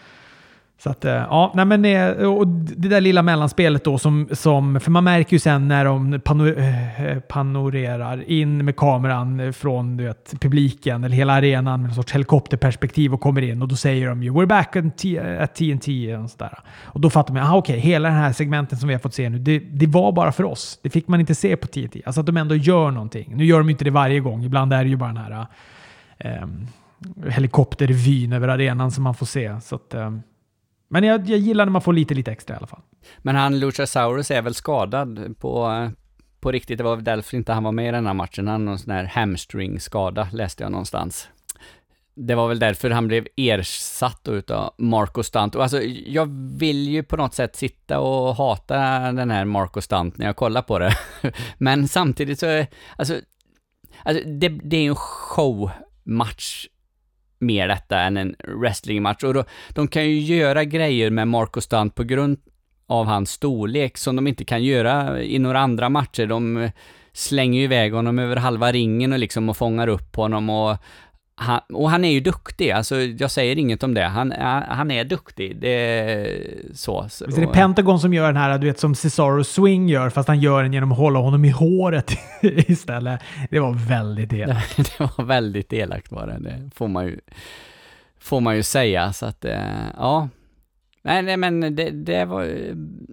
Så 0.83 0.89
att, 0.89 1.05
eh, 1.05 1.11
ja, 1.11 1.51
nej 1.55 1.65
men 1.65 1.85
eh, 1.85 2.09
och 2.09 2.47
det 2.47 2.87
där 2.87 3.01
lilla 3.01 3.21
mellanspelet 3.21 3.83
då 3.83 3.97
som, 3.97 4.29
som 4.31 4.79
för 4.79 4.91
man 4.91 5.03
märker 5.03 5.33
ju 5.33 5.39
sen 5.39 5.67
när 5.67 5.85
de 5.85 6.19
pano, 6.19 6.47
eh, 6.47 7.19
panorerar 7.19 8.29
in 8.29 8.65
med 8.65 8.75
kameran 8.75 9.53
från 9.53 9.97
du 9.97 10.03
vet, 10.03 10.33
publiken 10.41 11.03
eller 11.03 11.15
hela 11.15 11.33
arenan 11.33 11.81
med 11.81 11.89
en 11.89 11.95
sorts 11.95 12.13
helikopterperspektiv 12.13 13.13
och 13.13 13.21
kommer 13.21 13.41
in 13.41 13.61
och 13.61 13.67
då 13.67 13.75
säger 13.75 14.07
de 14.07 14.23
ju 14.23 14.31
“We're 14.31 14.45
back 14.45 14.75
at, 14.75 15.55
TNT” 15.55 16.15
och 16.15 16.29
sådär. 16.29 16.59
Och 16.83 17.01
då 17.01 17.09
fattar 17.09 17.33
man, 17.33 17.43
ah, 17.43 17.57
okej, 17.57 17.79
hela 17.79 18.09
den 18.09 18.17
här 18.17 18.33
segmenten 18.33 18.77
som 18.77 18.87
vi 18.87 18.93
har 18.93 18.99
fått 18.99 19.13
se 19.13 19.29
nu, 19.29 19.39
det, 19.39 19.59
det 19.59 19.87
var 19.87 20.11
bara 20.11 20.31
för 20.31 20.43
oss. 20.43 20.79
Det 20.83 20.89
fick 20.89 21.07
man 21.07 21.19
inte 21.19 21.35
se 21.35 21.55
på 21.55 21.67
TNT. 21.67 22.01
Alltså 22.05 22.21
att 22.21 22.25
de 22.25 22.37
ändå 22.37 22.55
gör 22.55 22.91
någonting. 22.91 23.33
Nu 23.35 23.45
gör 23.45 23.57
de 23.57 23.69
inte 23.69 23.83
det 23.83 23.91
varje 23.91 24.19
gång. 24.19 24.43
Ibland 24.43 24.73
är 24.73 24.83
det 24.83 24.89
ju 24.89 24.97
bara 24.97 25.13
den 25.13 25.17
här 25.17 25.45
ehm, 26.17 26.67
helikoptervyn 27.29 28.33
över 28.33 28.47
arenan 28.47 28.91
som 28.91 29.03
man 29.03 29.13
får 29.13 29.25
se. 29.25 29.61
Så 29.61 29.75
att, 29.75 29.93
ehm, 29.93 30.21
men 30.91 31.03
jag, 31.03 31.29
jag 31.29 31.39
gillar 31.39 31.65
när 31.65 31.71
man 31.71 31.81
får 31.81 31.93
lite, 31.93 32.13
lite 32.13 32.31
extra 32.31 32.53
i 32.55 32.57
alla 32.57 32.67
fall. 32.67 32.81
Men 33.17 33.35
han 33.35 33.59
Luchasaurus 33.59 34.31
är 34.31 34.41
väl 34.41 34.53
skadad 34.53 35.35
på, 35.39 35.89
på 36.39 36.51
riktigt. 36.51 36.77
Det 36.77 36.83
var 36.83 36.95
väl 36.95 37.03
därför 37.05 37.37
inte 37.37 37.53
han 37.53 37.63
var 37.63 37.71
med 37.71 37.87
i 37.87 37.91
den 37.91 38.07
här 38.07 38.13
matchen. 38.13 38.47
Han 38.47 38.61
har 38.61 38.65
någon 38.65 38.79
sån 38.79 38.91
här 38.93 39.03
hamstring-skada, 39.03 40.27
läste 40.33 40.63
jag 40.63 40.71
någonstans. 40.71 41.27
Det 42.15 42.35
var 42.35 42.47
väl 42.47 42.59
därför 42.59 42.89
han 42.89 43.07
blev 43.07 43.27
ersatt 43.37 44.19
då 44.23 44.33
utav 44.33 44.73
Marco 44.77 45.23
Stunt. 45.23 45.55
Och 45.55 45.63
alltså, 45.63 45.81
jag 46.05 46.25
vill 46.57 46.89
ju 46.89 47.03
på 47.03 47.17
något 47.17 47.33
sätt 47.33 47.55
sitta 47.55 47.99
och 47.99 48.35
hata 48.35 48.77
den 49.11 49.31
här 49.31 49.45
Marco 49.45 49.81
Stunt 49.81 50.17
när 50.17 50.25
jag 50.25 50.35
kollar 50.35 50.61
på 50.61 50.79
det. 50.79 50.93
Men 51.57 51.87
samtidigt 51.87 52.39
så, 52.39 52.45
är- 52.45 52.67
alltså, 52.95 53.15
alltså 54.03 54.23
det, 54.29 54.49
det 54.49 54.77
är 54.77 54.81
ju 54.81 54.89
en 54.89 54.95
showmatch 54.95 56.67
mer 57.41 57.67
detta 57.67 57.99
än 57.99 58.17
en 58.17 58.35
wrestlingmatch. 58.47 59.23
Och 59.23 59.33
då, 59.33 59.43
de 59.69 59.87
kan 59.87 60.09
ju 60.09 60.19
göra 60.19 60.63
grejer 60.63 61.09
med 61.09 61.27
Marco 61.27 61.61
Stunt 61.61 61.95
på 61.95 62.03
grund 62.03 62.37
av 62.87 63.05
hans 63.05 63.31
storlek 63.31 63.97
som 63.97 64.15
de 64.15 64.27
inte 64.27 64.45
kan 64.45 64.63
göra 64.63 65.21
i 65.21 65.39
några 65.39 65.59
andra 65.59 65.89
matcher. 65.89 66.25
De 66.25 66.57
eh, 66.57 66.71
slänger 67.13 67.59
ju 67.59 67.63
iväg 67.63 67.93
honom 67.93 68.19
över 68.19 68.35
halva 68.35 68.71
ringen 68.71 69.13
och 69.13 69.19
liksom 69.19 69.49
och 69.49 69.57
fångar 69.57 69.87
upp 69.87 70.15
honom 70.15 70.49
och 70.49 70.77
han, 71.41 71.59
och 71.73 71.89
han 71.89 72.05
är 72.05 72.11
ju 72.11 72.19
duktig, 72.19 72.71
alltså 72.71 73.01
jag 73.01 73.31
säger 73.31 73.57
inget 73.57 73.83
om 73.83 73.93
det. 73.93 74.03
Han, 74.03 74.31
är- 74.31 74.61
han 74.67 74.91
är 74.91 75.03
duktig, 75.03 75.57
det 75.61 75.69
är 75.69 76.27
så. 76.73 77.05
så 77.09 77.25
Visst 77.25 77.37
är 77.37 77.41
det 77.41 77.47
Pentagon 77.47 77.99
som 77.99 78.13
gör 78.13 78.27
den 78.27 78.37
här, 78.37 78.57
du 78.57 78.67
vet 78.67 78.79
som 78.79 78.95
Cesaro 78.95 79.43
Swing 79.43 79.89
gör, 79.89 80.09
fast 80.09 80.27
han 80.27 80.39
gör 80.39 80.63
den 80.63 80.73
genom 80.73 80.91
att 80.91 80.97
hålla 80.97 81.19
honom 81.19 81.45
i 81.45 81.49
håret 81.49 82.11
istället. 82.41 83.21
Det 83.49 83.59
var 83.59 83.73
väldigt 83.87 84.33
elakt. 84.43 84.77
det 84.77 84.99
var 85.17 85.23
väldigt 85.25 85.73
elakt 85.73 86.11
var 86.11 86.27
det, 86.27 86.39
det 86.39 86.69
får 86.75 86.87
man 86.87 87.05
ju, 87.05 87.19
får 88.19 88.39
man 88.41 88.55
ju 88.55 88.63
säga. 88.63 89.13
Så 89.13 89.25
att, 89.25 89.45
eh, 89.45 89.59
ja. 89.97 90.29
Nej, 91.03 91.21
nej 91.21 91.37
men 91.37 91.75
det, 91.75 91.89
det, 91.91 92.25
var, 92.25 92.43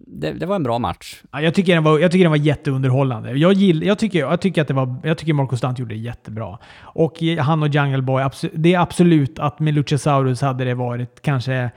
det, 0.06 0.32
det 0.32 0.46
var 0.46 0.56
en 0.56 0.62
bra 0.62 0.78
match. 0.78 1.22
Ja, 1.32 1.40
jag, 1.40 1.54
tycker 1.54 1.74
den 1.74 1.84
var, 1.84 1.98
jag 1.98 2.12
tycker 2.12 2.24
den 2.24 2.30
var 2.30 2.36
jätteunderhållande. 2.36 3.32
Jag, 3.32 3.52
gill, 3.52 3.82
jag, 3.82 3.98
tycker, 3.98 4.18
jag 4.18 4.40
tycker 4.40 4.62
att 4.62 4.68
det 4.68 4.74
var, 4.74 4.96
jag 5.04 5.18
tycker 5.18 5.32
Marco 5.32 5.56
Stant 5.56 5.78
gjorde 5.78 5.94
det 5.94 6.00
jättebra. 6.00 6.58
Och 6.80 7.22
han 7.40 7.62
och 7.62 7.68
Jungle 7.68 8.02
Boy, 8.02 8.24
det 8.52 8.74
är 8.74 8.80
absolut 8.80 9.38
att 9.38 9.60
med 9.60 9.74
Luchasaurus 9.74 10.40
hade 10.40 10.64
det 10.64 10.74
varit 10.74 11.22
kanske 11.22 11.70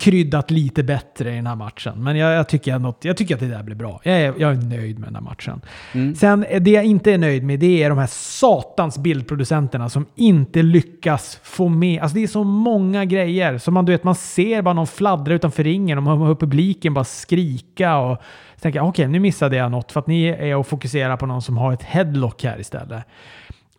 kryddat 0.00 0.50
lite 0.50 0.82
bättre 0.82 1.32
i 1.32 1.36
den 1.36 1.46
här 1.46 1.56
matchen. 1.56 2.04
Men 2.04 2.16
jag, 2.16 2.32
jag, 2.32 2.48
tycker, 2.48 2.88
att, 2.88 3.04
jag 3.04 3.16
tycker 3.16 3.34
att 3.34 3.40
det 3.40 3.48
där 3.48 3.62
blev 3.62 3.76
bra. 3.76 4.00
Jag 4.02 4.20
är, 4.20 4.34
jag 4.38 4.52
är 4.52 4.56
nöjd 4.56 4.98
med 4.98 5.08
den 5.08 5.14
här 5.14 5.22
matchen. 5.22 5.60
Mm. 5.92 6.14
Sen, 6.14 6.46
det 6.60 6.70
jag 6.70 6.84
inte 6.84 7.12
är 7.12 7.18
nöjd 7.18 7.44
med, 7.44 7.60
det 7.60 7.82
är 7.82 7.88
de 7.88 7.98
här 7.98 8.06
satans 8.10 8.98
bildproducenterna 8.98 9.88
som 9.88 10.06
inte 10.14 10.62
lyckas 10.62 11.40
få 11.42 11.68
med... 11.68 12.02
Alltså 12.02 12.14
det 12.14 12.22
är 12.22 12.26
så 12.26 12.44
många 12.44 13.04
grejer. 13.04 13.58
Som 13.58 13.74
man, 13.74 13.84
du 13.84 13.92
vet, 13.92 14.04
man 14.04 14.14
ser 14.14 14.62
bara 14.62 14.74
någon 14.74 14.86
fladdra 14.86 15.34
utanför 15.34 15.64
ringen 15.64 15.98
och 15.98 16.04
man 16.04 16.20
hör 16.20 16.34
publiken 16.34 16.94
bara 16.94 17.04
skrika. 17.04 17.98
Och 17.98 18.22
tänker 18.60 18.80
okej, 18.80 19.08
nu 19.08 19.20
missade 19.20 19.56
jag 19.56 19.70
något 19.70 19.92
för 19.92 20.00
att 20.00 20.06
ni 20.06 20.24
är 20.26 20.56
och 20.56 20.66
fokuserar 20.66 21.16
på 21.16 21.26
någon 21.26 21.42
som 21.42 21.56
har 21.56 21.72
ett 21.72 21.82
headlock 21.82 22.44
här 22.44 22.60
istället. 22.60 23.04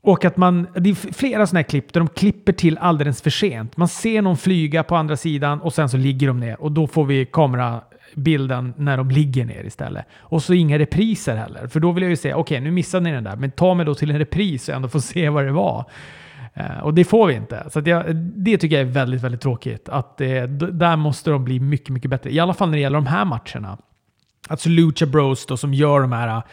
Och 0.01 0.25
att 0.25 0.37
man, 0.37 0.67
det 0.75 0.89
är 0.89 1.13
flera 1.13 1.47
sådana 1.47 1.59
här 1.59 1.69
klipp 1.69 1.93
där 1.93 1.99
de 1.99 2.07
klipper 2.07 2.53
till 2.53 2.77
alldeles 2.77 3.21
för 3.21 3.29
sent. 3.29 3.77
Man 3.77 3.87
ser 3.87 4.21
någon 4.21 4.37
flyga 4.37 4.83
på 4.83 4.95
andra 4.95 5.17
sidan 5.17 5.61
och 5.61 5.73
sen 5.73 5.89
så 5.89 5.97
ligger 5.97 6.27
de 6.27 6.39
ner 6.39 6.61
och 6.61 6.71
då 6.71 6.87
får 6.87 7.05
vi 7.05 7.25
kamerabilden 7.25 8.73
när 8.77 8.97
de 8.97 9.09
ligger 9.09 9.45
ner 9.45 9.63
istället. 9.63 10.05
Och 10.17 10.43
så 10.43 10.53
inga 10.53 10.79
repriser 10.79 11.35
heller. 11.35 11.67
För 11.67 11.79
då 11.79 11.91
vill 11.91 12.03
jag 12.03 12.09
ju 12.09 12.15
säga, 12.15 12.37
okej 12.37 12.61
nu 12.61 12.71
missade 12.71 13.03
ni 13.03 13.11
den 13.11 13.23
där, 13.23 13.35
men 13.35 13.51
ta 13.51 13.73
mig 13.73 13.85
då 13.85 13.95
till 13.95 14.11
en 14.11 14.19
repris 14.19 14.63
så 14.63 14.71
jag 14.71 14.75
ändå 14.75 14.87
får 14.87 14.99
se 14.99 15.29
vad 15.29 15.45
det 15.45 15.51
var. 15.51 15.85
Eh, 16.53 16.79
och 16.79 16.93
det 16.93 17.03
får 17.03 17.27
vi 17.27 17.33
inte. 17.33 17.69
Så 17.69 17.79
att 17.79 17.87
jag, 17.87 18.15
det 18.15 18.57
tycker 18.57 18.75
jag 18.75 18.87
är 18.87 18.91
väldigt, 18.91 19.21
väldigt 19.21 19.41
tråkigt. 19.41 19.89
Att 19.89 20.21
eh, 20.21 20.43
där 20.43 20.95
måste 20.95 21.31
de 21.31 21.45
bli 21.45 21.59
mycket, 21.59 21.89
mycket 21.89 22.09
bättre. 22.09 22.33
I 22.33 22.39
alla 22.39 22.53
fall 22.53 22.69
när 22.69 22.77
det 22.77 22.81
gäller 22.81 22.97
de 22.97 23.07
här 23.07 23.25
matcherna. 23.25 23.77
Alltså 24.47 24.69
Lucha 24.69 25.05
Bros 25.05 25.45
då 25.45 25.57
som 25.57 25.73
gör 25.73 26.01
de 26.01 26.11
här... 26.11 26.27
Eh, 26.27 26.43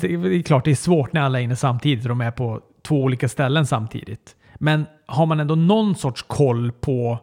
det 0.00 0.36
är 0.36 0.42
klart 0.42 0.64
det 0.64 0.70
är 0.70 0.74
svårt 0.74 1.12
när 1.12 1.20
alla 1.20 1.40
är 1.40 1.44
inne 1.44 1.56
samtidigt 1.56 2.04
och 2.04 2.08
de 2.08 2.20
är 2.20 2.30
på 2.30 2.60
två 2.82 3.02
olika 3.02 3.28
ställen 3.28 3.66
samtidigt. 3.66 4.36
Men 4.54 4.86
har 5.06 5.26
man 5.26 5.40
ändå 5.40 5.54
någon 5.54 5.94
sorts 5.94 6.22
koll 6.22 6.72
på... 6.72 7.18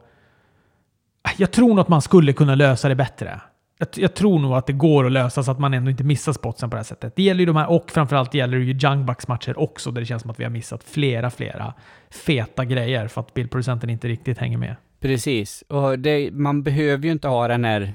Jag 1.37 1.51
tror 1.51 1.67
nog 1.67 1.79
att 1.79 1.87
man 1.87 2.01
skulle 2.01 2.33
kunna 2.33 2.55
lösa 2.55 2.89
det 2.89 2.95
bättre. 2.95 3.41
Jag, 3.79 3.87
jag 3.95 4.13
tror 4.13 4.39
nog 4.39 4.53
att 4.53 4.67
det 4.67 4.73
går 4.73 5.05
att 5.05 5.11
lösa 5.11 5.43
så 5.43 5.51
att 5.51 5.59
man 5.59 5.73
ändå 5.73 5.91
inte 5.91 6.03
missar 6.03 6.33
spotsen 6.33 6.69
på 6.69 6.75
det 6.75 6.79
här 6.79 6.83
sättet. 6.83 7.15
Det 7.15 7.23
gäller 7.23 7.39
ju 7.39 7.45
de 7.45 7.55
här 7.55 7.69
och 7.69 7.91
framförallt 7.91 8.33
gäller 8.33 8.57
det 8.57 8.63
ju 8.63 8.79
Young 8.87 9.05
Bucks 9.05 9.27
matcher 9.27 9.59
också 9.59 9.91
där 9.91 10.01
det 10.01 10.05
känns 10.05 10.21
som 10.21 10.31
att 10.31 10.39
vi 10.39 10.43
har 10.43 10.51
missat 10.51 10.83
flera, 10.83 11.29
flera 11.29 11.73
feta 12.09 12.65
grejer 12.65 13.07
för 13.07 13.21
att 13.21 13.33
bildproducenten 13.33 13.89
inte 13.89 14.07
riktigt 14.07 14.37
hänger 14.37 14.57
med. 14.57 14.75
Precis, 14.99 15.63
och 15.67 15.99
det, 15.99 16.31
man 16.31 16.63
behöver 16.63 17.05
ju 17.05 17.11
inte 17.11 17.27
ha 17.27 17.47
den 17.47 17.65
här 17.65 17.93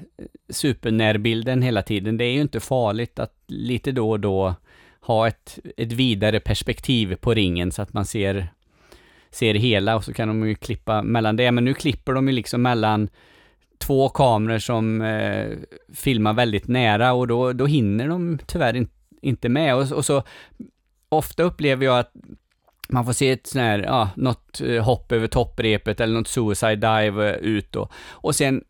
supernärbilden 0.49 1.61
hela 1.61 1.81
tiden. 1.81 2.17
Det 2.17 2.25
är 2.25 2.31
ju 2.31 2.41
inte 2.41 2.59
farligt 2.59 3.19
att 3.19 3.33
lite 3.47 3.91
då 3.91 4.09
och 4.09 4.19
då 4.19 4.55
ha 5.03 5.27
ett, 5.27 5.59
ett 5.77 5.91
vidare 5.91 6.39
perspektiv 6.39 7.15
på 7.15 7.33
ringen 7.33 7.71
så 7.71 7.81
att 7.81 7.93
man 7.93 8.05
ser, 8.05 8.47
ser 9.31 9.53
hela 9.53 9.95
och 9.95 10.03
så 10.03 10.13
kan 10.13 10.27
de 10.27 10.47
ju 10.47 10.55
klippa 10.55 11.03
mellan 11.03 11.35
det. 11.35 11.51
Men 11.51 11.65
nu 11.65 11.73
klipper 11.73 12.13
de 12.13 12.27
ju 12.27 12.33
liksom 12.33 12.61
mellan 12.61 13.09
två 13.77 14.09
kameror 14.09 14.59
som 14.59 15.01
eh, 15.01 15.57
filmar 15.93 16.33
väldigt 16.33 16.67
nära 16.67 17.13
och 17.13 17.27
då, 17.27 17.53
då 17.53 17.65
hinner 17.65 18.07
de 18.07 18.39
tyvärr 18.45 18.75
in, 18.75 18.89
inte 19.21 19.49
med. 19.49 19.75
Och, 19.75 19.91
och, 19.91 20.05
så 20.05 20.23
ofta 21.09 21.43
upplever 21.43 21.85
jag 21.85 21.99
att 21.99 22.11
man 22.89 23.05
får 23.05 23.13
se 23.13 23.31
ett 23.31 23.47
sån 23.47 23.61
här, 23.61 23.79
ja, 23.79 24.09
något 24.15 24.61
eh, 24.61 24.83
hopp 24.83 25.11
över 25.11 25.27
topprepet 25.27 25.99
eller 25.99 26.13
något 26.13 26.27
suicide 26.27 26.75
dive 26.75 27.29
eh, 27.29 27.35
ut 27.35 27.71
då. 27.71 27.89
Och 28.11 28.35
sen 28.35 28.63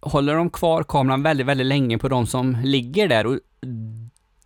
håller 0.00 0.34
de 0.34 0.50
kvar 0.50 0.82
kameran 0.82 1.22
väldigt, 1.22 1.46
väldigt 1.46 1.66
länge 1.66 1.98
på 1.98 2.08
de 2.08 2.26
som 2.26 2.56
ligger 2.64 3.08
där 3.08 3.26
och 3.26 3.38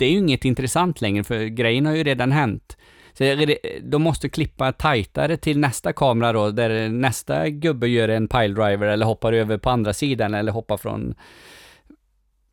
det 0.01 0.07
är 0.07 0.11
ju 0.11 0.19
inget 0.19 0.45
intressant 0.45 1.01
längre 1.01 1.25
för 1.25 1.45
grejen 1.45 1.87
har 1.87 1.95
ju 1.95 2.05
redan 2.05 2.33
hänt. 2.33 2.77
Så 3.13 3.47
de 3.83 4.03
måste 4.03 4.29
klippa 4.29 4.73
tajtare 4.73 5.37
till 5.37 5.59
nästa 5.59 5.93
kamera 5.93 6.33
då, 6.33 6.51
där 6.51 6.89
nästa 6.89 7.49
gubbe 7.49 7.89
gör 7.89 8.09
en 8.09 8.29
piledriver 8.29 8.87
eller 8.87 9.07
hoppar 9.07 9.33
över 9.33 9.59
på 9.59 9.71
andra 9.71 9.93
sidan 9.93 10.35
eller 10.35 10.53
hoppar 10.53 10.77
från 10.77 11.15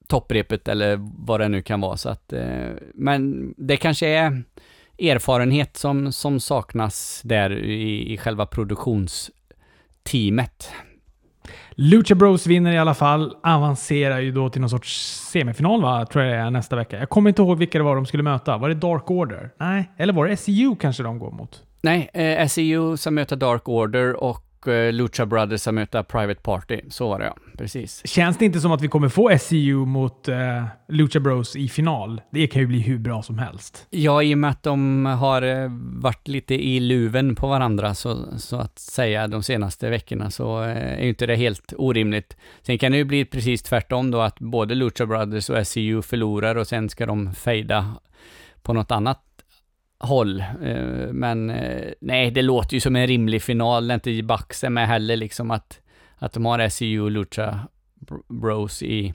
topprepet 0.08 0.68
eller 0.68 1.00
vad 1.18 1.40
det 1.40 1.48
nu 1.48 1.62
kan 1.62 1.82
vara. 1.82 1.98
Så 1.98 2.10
att, 2.10 2.34
eh, 2.34 2.70
men 2.94 3.54
det 3.58 3.78
kanske 3.78 4.08
är 4.08 4.44
erfarenhet 5.00 5.78
som, 5.78 6.12
som 6.12 6.40
saknas 6.40 7.22
där 7.24 7.64
i, 7.64 8.14
i 8.14 8.18
själva 8.18 8.46
produktionsteamet. 8.46 10.72
Lucha 11.80 12.16
Bros 12.16 12.48
vinner 12.48 12.74
i 12.74 12.78
alla 12.78 12.94
fall. 12.94 13.36
Avancerar 13.44 14.20
ju 14.20 14.32
då 14.32 14.50
till 14.50 14.62
någon 14.62 14.70
sorts 14.70 15.20
semifinal 15.32 15.82
va? 15.82 16.06
Tror 16.06 16.24
jag 16.24 16.34
det 16.34 16.40
är 16.40 16.52
nästa 16.52 16.76
vecka. 16.76 17.00
Jag 17.00 17.10
kommer 17.10 17.30
inte 17.30 17.42
ihåg 17.42 17.58
vilka 17.58 17.78
det 17.78 17.84
var 17.84 17.96
de 17.96 18.06
skulle 18.06 18.24
möta. 18.24 18.58
Var 18.58 18.70
det 18.70 18.76
Dark 18.76 19.12
Order? 19.12 19.50
Nej. 19.60 19.92
Eller 19.98 20.13
var 20.13 20.28
det 20.28 20.38
SEU 20.38 20.76
kanske 20.76 21.04
de 21.04 21.20
går 21.20 21.32
mot? 21.32 21.63
Nej, 21.82 22.10
eh, 22.13 22.48
SEU 22.48 22.98
som 22.98 23.16
möter 23.16 23.36
Dark 23.36 23.70
Order 23.70 24.24
och 24.24 24.47
Lucha 24.91 25.26
Brothers 25.26 25.62
som 25.62 25.76
möter 25.76 26.04
Private 26.04 26.41
Party. 26.41 26.80
Så 26.89 27.10
var 27.10 27.20
det 27.20 27.26
ja, 27.26 27.38
precis. 27.58 28.02
Känns 28.06 28.38
det 28.38 28.46
inte 28.46 28.60
som 28.60 28.72
att 28.72 28.82
vi 28.82 28.88
kommer 28.88 29.10
få 29.10 29.38
SCU 29.39 29.76
mot 29.76 30.30
uh, 30.30 30.36
Lucha 30.88 31.20
Bros 31.20 31.56
i 31.56 31.70
final? 31.70 32.22
Det 32.32 32.48
kan 32.48 32.62
ju 32.62 32.67
bli 32.67 32.80
hur 32.80 32.98
bra 32.98 33.24
som 33.24 33.39
helst. 33.39 33.88
Ja, 33.89 34.24
i 34.24 34.34
och 34.34 34.38
med 34.38 34.50
att 34.50 34.63
de 34.63 35.06
har 35.06 35.43
uh, 35.43 35.72
varit 36.02 36.28
lite 36.28 36.56
i 36.56 36.80
luven 36.80 37.36
på 37.36 37.48
varandra, 37.48 37.96
så, 37.96 38.38
så 38.38 38.58
att 38.58 38.80
säga, 38.80 39.28
de 39.28 39.43
senaste 39.43 39.89
veckorna, 39.89 40.32
så 40.32 40.60
uh, 40.60 40.67
är 40.67 41.02
ju 41.02 41.10
inte 41.10 41.26
det 41.26 41.36
helt 41.36 41.74
orimligt. 41.78 42.38
Sen 42.62 42.78
kan 42.78 42.91
det 42.91 42.98
ju 42.98 43.04
bli 43.04 43.26
precis 43.26 43.63
tvärtom 43.63 44.12
då, 44.12 44.22
att 44.22 44.39
både 44.39 44.76
Lucha 44.76 45.06
Brothers 45.06 45.50
och 45.50 45.67
SCU 45.67 46.02
förlorar 46.02 46.56
och 46.56 46.67
sen 46.67 46.89
ska 46.89 47.06
de 47.06 47.34
fejda 47.34 47.96
på 48.62 48.74
något 48.74 48.91
annat 48.91 49.27
håll. 50.00 50.40
Eh, 50.40 51.12
men 51.12 51.50
eh, 51.50 51.92
nej, 52.02 52.32
det 52.32 52.42
låter 52.42 52.74
ju 52.74 52.80
som 52.80 52.96
en 52.96 53.08
rimlig 53.08 53.42
final 53.42 53.88
när 53.88 53.94
inte 53.94 54.24
Bucks 54.24 54.64
är 54.64 54.70
med 54.70 54.88
heller, 54.88 55.16
liksom 55.16 55.52
att, 55.52 55.80
att 56.18 56.34
de 56.34 56.46
har 56.46 56.70
SEU 56.70 57.02
och 57.02 57.12
Lucha 57.12 57.60
Bros 58.28 58.84
i, 58.84 59.14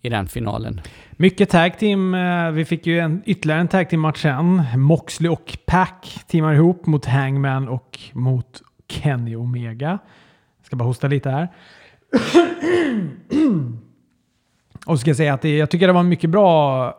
i 0.00 0.08
den 0.08 0.28
finalen. 0.28 0.80
Mycket 1.12 1.50
tag 1.50 1.78
team. 1.78 2.14
Eh, 2.14 2.50
vi 2.50 2.64
fick 2.64 2.86
ju 2.86 2.98
en, 2.98 3.22
ytterligare 3.26 3.60
en 3.60 3.68
tag 3.68 3.90
team 3.90 4.00
match 4.00 4.22
sen. 4.22 4.62
Moxley 4.76 5.30
och 5.30 5.58
Pack 5.66 6.20
teamar 6.26 6.54
ihop 6.54 6.86
mot 6.86 7.04
Hangman 7.04 7.68
och 7.68 7.98
mot 8.12 8.62
Kenny 8.88 9.36
Omega. 9.36 9.98
Jag 10.58 10.66
ska 10.66 10.76
bara 10.76 10.84
hosta 10.84 11.08
lite 11.08 11.30
här. 11.30 11.48
och 14.86 14.92
så 14.92 14.96
ska 14.96 15.10
jag 15.10 15.16
säga 15.16 15.34
att 15.34 15.42
det, 15.42 15.56
jag 15.56 15.70
tycker 15.70 15.86
det 15.86 15.92
var 15.92 16.00
en 16.00 16.08
mycket 16.08 16.30
bra 16.30 16.94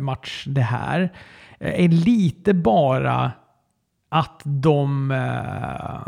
match 0.00 0.44
det 0.46 0.60
här 0.60 1.12
Eh, 1.62 1.84
är 1.84 1.88
lite 1.88 2.54
bara 2.54 3.32
att 4.08 4.40
de... 4.44 5.10
Eh, 5.10 6.00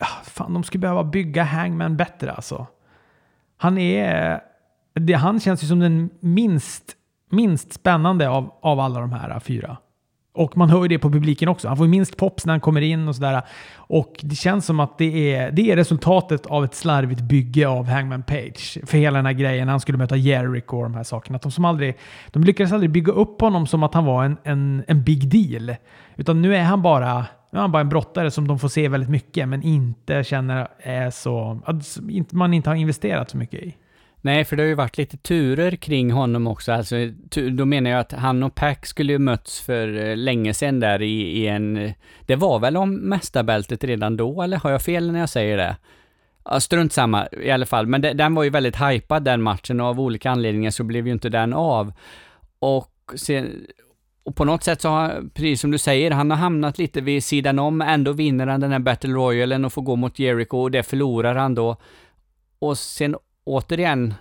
ah, 0.00 0.22
fan, 0.24 0.54
de 0.54 0.62
skulle 0.62 0.80
behöva 0.80 1.04
bygga 1.04 1.44
Hangman 1.44 1.96
bättre 1.96 2.32
alltså. 2.32 2.66
Han 3.56 3.78
är... 3.78 4.40
Det, 4.94 5.12
han 5.12 5.40
känns 5.40 5.62
ju 5.62 5.66
som 5.66 5.80
den 5.80 6.10
minst, 6.20 6.96
minst 7.30 7.72
spännande 7.72 8.28
av, 8.28 8.54
av 8.60 8.80
alla 8.80 9.00
de 9.00 9.12
här 9.12 9.40
fyra. 9.40 9.76
Och 10.36 10.56
man 10.56 10.70
hör 10.70 10.82
ju 10.82 10.88
det 10.88 10.98
på 10.98 11.10
publiken 11.10 11.48
också. 11.48 11.68
Han 11.68 11.76
får 11.76 11.86
minst 11.86 12.16
pops 12.16 12.46
när 12.46 12.52
han 12.52 12.60
kommer 12.60 12.80
in 12.80 13.08
och 13.08 13.14
sådär. 13.14 13.42
Och 13.76 14.16
det 14.20 14.34
känns 14.34 14.66
som 14.66 14.80
att 14.80 14.98
det 14.98 15.34
är, 15.34 15.50
det 15.50 15.70
är 15.70 15.76
resultatet 15.76 16.46
av 16.46 16.64
ett 16.64 16.74
slarvigt 16.74 17.20
bygge 17.20 17.68
av 17.68 17.86
Hangman 17.86 18.22
Page. 18.22 18.78
För 18.86 18.98
hela 18.98 19.18
den 19.18 19.26
här 19.26 19.32
grejen, 19.32 19.68
han 19.68 19.80
skulle 19.80 19.98
möta 19.98 20.16
Jericho 20.16 20.76
och 20.76 20.82
de 20.82 20.94
här 20.94 21.02
sakerna. 21.02 21.36
Att 21.36 21.42
de, 21.42 21.52
som 21.52 21.64
aldrig, 21.64 21.96
de 22.30 22.44
lyckades 22.44 22.72
aldrig 22.72 22.90
bygga 22.90 23.12
upp 23.12 23.40
honom 23.40 23.66
som 23.66 23.82
att 23.82 23.94
han 23.94 24.04
var 24.04 24.24
en, 24.24 24.36
en, 24.42 24.84
en 24.88 25.02
big 25.02 25.28
deal. 25.28 25.76
Utan 26.16 26.42
nu 26.42 26.56
är 26.56 26.62
han 26.62 26.82
bara 26.82 27.24
nu 27.50 27.58
är 27.58 27.60
han 27.60 27.72
bara 27.72 27.80
en 27.80 27.88
brottare 27.88 28.30
som 28.30 28.48
de 28.48 28.58
får 28.58 28.68
se 28.68 28.88
väldigt 28.88 29.10
mycket, 29.10 29.48
men 29.48 29.62
inte 29.62 30.24
känner 30.24 30.68
är 30.78 31.10
så... 31.10 31.60
Att 31.64 31.98
man 32.32 32.54
inte 32.54 32.70
har 32.70 32.74
investerat 32.74 33.30
så 33.30 33.36
mycket 33.36 33.62
i. 33.62 33.74
Nej, 34.26 34.44
för 34.44 34.56
det 34.56 34.62
har 34.62 34.68
ju 34.68 34.74
varit 34.74 34.98
lite 34.98 35.16
turer 35.16 35.76
kring 35.76 36.10
honom 36.10 36.46
också. 36.46 36.72
Alltså, 36.72 36.96
då 37.52 37.64
menar 37.64 37.90
jag 37.90 38.00
att 38.00 38.12
han 38.12 38.42
och 38.42 38.54
Pack 38.54 38.86
skulle 38.86 39.12
ju 39.12 39.18
mötts 39.18 39.60
för 39.60 40.06
eh, 40.06 40.16
länge 40.16 40.54
sedan 40.54 40.80
där 40.80 41.02
i, 41.02 41.20
i 41.20 41.46
en... 41.46 41.76
Eh, 41.76 41.92
det 42.26 42.36
var 42.36 42.58
väl 42.58 42.76
om 42.76 42.94
mästarbältet 42.94 43.84
redan 43.84 44.16
då, 44.16 44.42
eller 44.42 44.56
har 44.56 44.70
jag 44.70 44.82
fel 44.82 45.12
när 45.12 45.20
jag 45.20 45.28
säger 45.28 45.56
det? 45.56 45.76
Ja, 46.44 46.60
strunt 46.60 46.92
samma 46.92 47.28
i 47.42 47.50
alla 47.50 47.66
fall, 47.66 47.86
men 47.86 48.00
de, 48.00 48.12
den 48.12 48.34
var 48.34 48.42
ju 48.42 48.50
väldigt 48.50 48.76
hypad 48.76 49.24
den 49.24 49.42
matchen 49.42 49.80
och 49.80 49.86
av 49.86 50.00
olika 50.00 50.30
anledningar 50.30 50.70
så 50.70 50.84
blev 50.84 51.06
ju 51.06 51.12
inte 51.12 51.28
den 51.28 51.52
av. 51.54 51.92
Och, 52.58 53.12
sen, 53.16 53.66
och 54.22 54.36
på 54.36 54.44
något 54.44 54.62
sätt 54.62 54.80
så 54.80 54.88
har, 54.88 55.22
precis 55.34 55.60
som 55.60 55.70
du 55.70 55.78
säger, 55.78 56.10
han 56.10 56.30
har 56.30 56.38
hamnat 56.38 56.78
lite 56.78 57.00
vid 57.00 57.24
sidan 57.24 57.58
om, 57.58 57.80
ändå 57.80 58.12
vinner 58.12 58.46
han 58.46 58.60
den 58.60 58.72
här 58.72 58.78
Battle 58.78 59.12
Royalen 59.12 59.64
och 59.64 59.72
får 59.72 59.82
gå 59.82 59.96
mot 59.96 60.18
Jericho 60.18 60.56
och 60.56 60.70
det 60.70 60.82
förlorar 60.82 61.34
han 61.34 61.54
då. 61.54 61.76
Och 62.58 62.78
sen 62.78 63.16
återigen, 63.46 64.14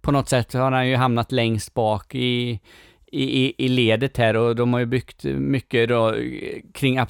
på 0.00 0.12
något 0.12 0.28
sätt 0.28 0.52
har 0.52 0.72
han 0.72 0.88
ju 0.88 0.96
hamnat 0.96 1.32
längst 1.32 1.74
bak 1.74 2.14
i, 2.14 2.60
i, 3.06 3.64
i 3.64 3.68
ledet 3.68 4.16
här 4.16 4.36
och 4.36 4.56
de 4.56 4.72
har 4.72 4.80
ju 4.80 4.86
byggt 4.86 5.24
mycket 5.24 5.88
då 5.88 6.14
kring, 6.72 7.00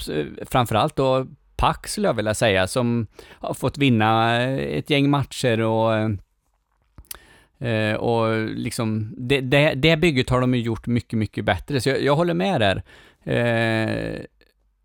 framförallt 0.46 0.96
då 0.96 1.26
Pax 1.56 1.92
skulle 1.92 2.08
jag 2.08 2.14
vilja 2.14 2.34
säga, 2.34 2.66
som 2.66 3.06
har 3.28 3.54
fått 3.54 3.78
vinna 3.78 4.42
eh, 4.42 4.78
ett 4.78 4.90
gäng 4.90 5.10
matcher 5.10 5.60
och 5.60 5.94
eh, 7.68 7.94
och 7.94 8.48
liksom, 8.48 9.14
det, 9.18 9.40
det, 9.40 9.74
det 9.74 9.96
bygget 9.96 10.30
har 10.30 10.40
de 10.40 10.54
ju 10.54 10.60
gjort 10.60 10.86
mycket, 10.86 11.18
mycket 11.18 11.44
bättre, 11.44 11.80
så 11.80 11.88
jag, 11.88 12.02
jag 12.02 12.16
håller 12.16 12.34
med 12.34 12.60
där. 12.60 12.82
Eh, 13.24 14.20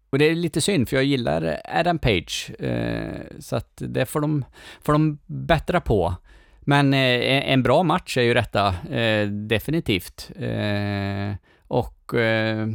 och 0.10 0.20
det 0.20 0.26
är 0.26 0.36
lite 0.36 0.62
synd, 0.62 0.90
för 0.90 0.96
jag 0.96 1.06
gillar 1.06 1.62
Adam 1.66 2.00
Page, 2.00 2.52
eh, 2.60 3.22
så 3.40 3.56
att 3.56 3.72
det 3.76 4.06
får 4.06 4.22
de, 4.22 4.46
får 4.82 4.94
de 4.94 5.20
bättra 5.26 5.82
på. 5.82 6.16
Men 6.62 6.94
eh, 6.94 7.00
e-, 7.00 7.44
en 7.54 7.64
bra 7.64 7.84
match 7.84 8.18
är 8.18 8.22
ju 8.22 8.34
detta, 8.34 8.68
eh, 8.92 9.28
definitivt. 9.28 10.32
Eh, 10.36 11.36
och 11.68 12.14
eh, 12.14 12.68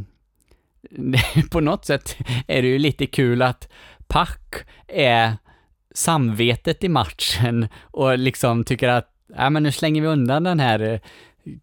på 1.50 1.60
något 1.60 1.84
sätt 1.84 2.16
är 2.46 2.62
det 2.62 2.68
ju 2.68 2.78
lite 2.78 3.06
kul 3.06 3.42
att 3.42 3.68
Pack 4.06 4.54
är 4.88 5.32
samvetet 5.94 6.84
i 6.84 6.88
matchen 6.88 7.68
och 7.82 8.18
liksom 8.18 8.64
tycker 8.64 8.88
att 8.88 9.12
ja, 9.36 9.50
men 9.50 9.62
nu 9.62 9.72
slänger 9.72 10.02
vi 10.02 10.08
undan 10.08 10.44
den 10.44 10.60
här 10.60 10.80
eh, 10.80 11.00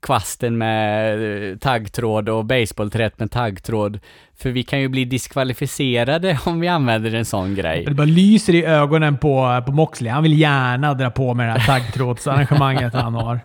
kvasten 0.01 0.57
med 0.57 1.51
eh, 1.51 1.57
taggtråd 1.57 2.29
och 2.29 2.45
baseballträtt 2.45 3.19
med 3.19 3.31
taggtråd. 3.31 3.99
För 4.37 4.49
vi 4.49 4.63
kan 4.63 4.79
ju 4.81 4.87
bli 4.87 5.05
diskvalificerade 5.05 6.39
om 6.45 6.59
vi 6.59 6.67
använder 6.67 7.15
en 7.15 7.25
sån 7.25 7.55
grej. 7.55 7.85
Det 7.85 7.93
bara 7.93 8.05
lyser 8.05 8.55
i 8.55 8.65
ögonen 8.65 9.17
på, 9.17 9.63
på 9.65 9.71
Moxley. 9.71 10.11
Han 10.11 10.23
vill 10.23 10.39
gärna 10.39 10.93
dra 10.93 11.09
på 11.09 11.33
med 11.33 11.47
det 11.47 11.59
här 11.59 11.79
taggtrådsarrangemanget 11.79 12.93
han 12.93 13.13
har. 13.13 13.39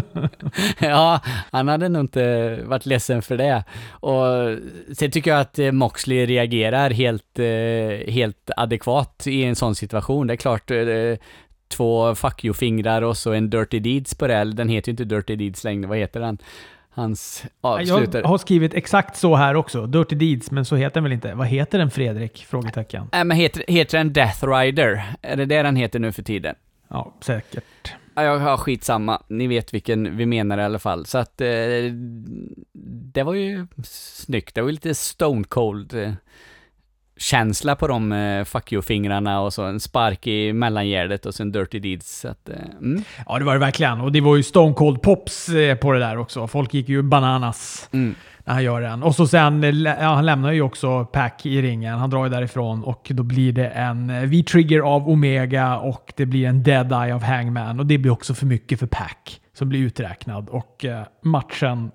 ja, 0.78 1.20
han 1.50 1.68
hade 1.68 1.88
nog 1.88 2.00
inte 2.00 2.58
varit 2.64 2.86
ledsen 2.86 3.22
för 3.22 3.36
det. 3.36 3.64
Och 3.90 4.24
sen 4.96 5.10
tycker 5.10 5.30
jag 5.30 5.40
att 5.40 5.58
eh, 5.58 5.72
Moxley 5.72 6.26
reagerar 6.26 6.90
helt, 6.90 7.38
eh, 7.38 8.12
helt 8.12 8.50
adekvat 8.56 9.24
i 9.26 9.44
en 9.44 9.56
sån 9.56 9.74
situation. 9.74 10.26
Det 10.26 10.34
är 10.34 10.36
klart, 10.36 10.70
två 11.72 12.14
fuck 12.14 12.44
you-fingrar 12.44 13.02
och 13.02 13.16
så 13.16 13.32
en 13.32 13.50
Dirty 13.50 13.80
Deeds 13.80 14.14
på 14.14 14.26
det. 14.26 14.44
Den 14.44 14.68
heter 14.68 14.88
ju 14.88 14.92
inte 14.92 15.04
Dirty 15.04 15.36
Deeds 15.36 15.64
längre, 15.64 15.88
vad 15.88 15.98
heter 15.98 16.20
den? 16.20 16.38
Hans 16.94 17.44
avslutare. 17.60 18.22
Jag 18.22 18.28
har 18.28 18.38
skrivit 18.38 18.74
exakt 18.74 19.16
så 19.16 19.36
här 19.36 19.54
också. 19.54 19.86
Dirty 19.86 20.16
Deeds, 20.16 20.50
men 20.50 20.64
så 20.64 20.76
heter 20.76 20.94
den 20.94 21.02
väl 21.02 21.12
inte? 21.12 21.34
Vad 21.34 21.46
heter 21.46 21.78
den 21.78 21.90
Fredrik? 21.90 22.46
Frågetecken. 22.48 23.08
Nej, 23.12 23.24
men 23.24 23.36
heter, 23.36 23.64
heter 23.68 23.98
den 23.98 24.12
Death 24.12 24.46
Rider? 24.46 25.02
Är 25.22 25.36
det 25.36 25.44
det 25.44 25.62
den 25.62 25.76
heter 25.76 25.98
nu 25.98 26.12
för 26.12 26.22
tiden? 26.22 26.54
Ja, 26.88 27.14
säkert. 27.20 27.92
Ja, 28.14 28.22
jag 28.22 28.38
har 28.38 28.56
skitsamma. 28.56 29.22
Ni 29.28 29.46
vet 29.46 29.74
vilken 29.74 30.16
vi 30.16 30.26
menar 30.26 30.58
i 30.58 30.62
alla 30.62 30.78
fall. 30.78 31.06
Så 31.06 31.18
att 31.18 31.40
eh, 31.40 31.46
det 33.12 33.22
var 33.22 33.34
ju 33.34 33.66
snyggt. 33.84 34.54
Det 34.54 34.62
var 34.62 34.70
lite 34.70 34.94
Stone 34.94 35.44
Cold. 35.44 36.16
Känsla 37.22 37.76
på 37.76 37.86
de 37.86 38.12
eh, 38.12 38.44
fuck 38.44 38.72
you-fingrarna 38.72 39.40
och 39.40 39.52
så 39.52 39.62
en 39.62 39.80
spark 39.80 40.26
i 40.26 40.52
mellangärdet 40.52 41.26
och 41.26 41.34
sen 41.34 41.52
dirty 41.52 41.78
deeds. 41.78 42.20
Så 42.20 42.28
att, 42.28 42.48
eh, 42.48 42.54
mm. 42.80 43.04
Ja, 43.26 43.38
det 43.38 43.44
var 43.44 43.52
det 43.52 43.58
verkligen. 43.58 44.00
Och 44.00 44.12
det 44.12 44.20
var 44.20 44.36
ju 44.36 44.42
Stone 44.42 44.74
Cold 44.74 45.02
Pops 45.02 45.48
eh, 45.48 45.76
på 45.76 45.92
det 45.92 45.98
där 45.98 46.18
också. 46.18 46.46
Folk 46.46 46.74
gick 46.74 46.88
ju 46.88 47.02
bananas 47.02 47.88
Mm. 47.92 48.14
när 48.44 48.54
han 48.54 48.64
gör 48.64 48.80
den. 48.80 49.02
Och 49.02 49.14
så 49.14 49.26
sen, 49.26 49.84
ja, 49.84 50.14
han 50.14 50.26
lämnar 50.26 50.52
ju 50.52 50.62
också 50.62 51.04
Pack 51.04 51.46
i 51.46 51.62
ringen. 51.62 51.98
Han 51.98 52.10
drar 52.10 52.24
ju 52.24 52.30
därifrån 52.30 52.84
och 52.84 53.06
då 53.10 53.22
blir 53.22 53.52
det 53.52 53.68
en 53.68 54.30
V-trigger 54.30 54.80
av 54.80 55.08
Omega 55.08 55.76
och 55.78 56.12
det 56.16 56.26
blir 56.26 56.48
en 56.48 56.62
Dead 56.62 56.92
Eye 56.92 57.14
av 57.14 57.22
Hangman. 57.22 57.80
Och 57.80 57.86
det 57.86 57.98
blir 57.98 58.12
också 58.12 58.34
för 58.34 58.46
mycket 58.46 58.78
för 58.78 58.86
Pack 58.86 59.40
som 59.58 59.68
blir 59.68 59.80
uträknad. 59.80 60.48
Och 60.48 60.84
matchen 61.22 61.90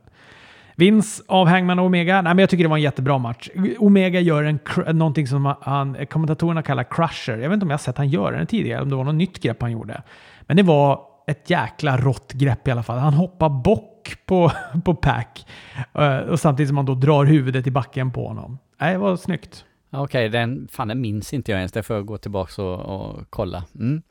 Vinst 0.80 1.26
av 1.28 1.48
Hangman 1.48 1.80
och 1.80 1.86
Omega. 1.86 2.22
Nej, 2.22 2.34
men 2.36 2.40
jag 2.44 2.50
tycker 2.50 2.64
det 2.64 2.70
var 2.70 2.78
en 2.78 2.84
jättebra 2.84 3.18
match. 3.18 3.50
Omega 3.80 4.20
gör 4.20 4.44
en, 4.44 4.60
någonting 4.98 5.28
som 5.28 5.56
han, 5.62 6.06
kommentatorerna 6.06 6.62
kallar 6.62 6.84
crusher. 6.84 7.38
Jag 7.38 7.50
vet 7.50 7.54
inte 7.54 7.64
om 7.64 7.70
jag 7.70 7.78
har 7.78 7.84
sett 7.84 7.98
han 7.98 8.10
göra 8.10 8.38
den 8.38 8.48
tidigare, 8.48 8.82
om 8.82 8.90
det 8.90 8.96
var 8.96 9.04
något 9.04 9.16
nytt 9.16 9.40
grepp 9.40 9.62
han 9.62 9.72
gjorde. 9.72 10.02
Men 10.42 10.58
det 10.58 10.64
var 10.64 11.02
ett 11.28 11.50
jäkla 11.50 11.98
rått 11.98 12.34
grepp 12.34 12.68
i 12.68 12.72
alla 12.72 12.84
fall. 12.84 12.98
Han 12.98 13.14
hoppar 13.14 13.50
bock 13.50 14.16
på, 14.26 14.52
på 14.86 14.96
Pack 14.96 15.48
eh, 15.94 16.18
och 16.18 16.40
samtidigt 16.40 16.68
som 16.68 16.78
han 16.78 16.86
då 16.86 16.96
drar 16.96 17.26
huvudet 17.26 17.68
i 17.68 17.72
backen 17.72 18.12
på 18.12 18.28
honom. 18.28 18.60
Nej, 18.80 18.94
det 18.94 19.00
var 19.00 19.18
snyggt. 19.18 19.66
Okej, 19.92 20.30
den, 20.30 20.68
fan 20.72 20.88
den 20.88 21.02
minns 21.02 21.34
inte 21.34 21.52
jag 21.52 21.58
ens. 21.58 21.72
Det 21.72 21.84
får 21.84 21.96
jag 21.96 22.06
gå 22.06 22.18
tillbaka 22.18 22.64
och, 22.64 22.80
och 22.80 23.24
kolla. 23.30 23.64
Mm. 23.76 24.02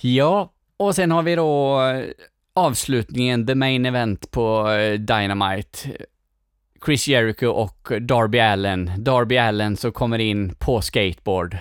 Ja, 0.00 0.52
och 0.76 0.94
sen 0.94 1.10
har 1.10 1.22
vi 1.22 1.34
då 1.34 1.80
avslutningen, 2.54 3.46
the 3.46 3.54
main 3.54 3.86
event 3.86 4.30
på 4.30 4.70
eh, 4.70 4.92
Dynamite. 4.92 5.78
Chris 6.84 7.08
Jericho 7.08 7.46
och 7.46 7.92
Darby 8.00 8.38
Allen. 8.38 8.90
Darby 8.98 9.36
Allen 9.36 9.76
som 9.76 9.92
kommer 9.92 10.18
in 10.18 10.54
på 10.58 10.80
skateboard. 10.80 11.56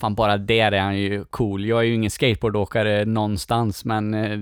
Fan, 0.00 0.14
bara 0.14 0.38
där 0.38 0.72
är 0.72 0.80
han 0.80 0.98
ju 0.98 1.24
cool. 1.24 1.64
Jag 1.64 1.78
är 1.78 1.84
ju 1.84 1.94
ingen 1.94 2.10
skateboardåkare 2.10 3.04
någonstans, 3.04 3.84
men 3.84 4.14
eh, 4.14 4.38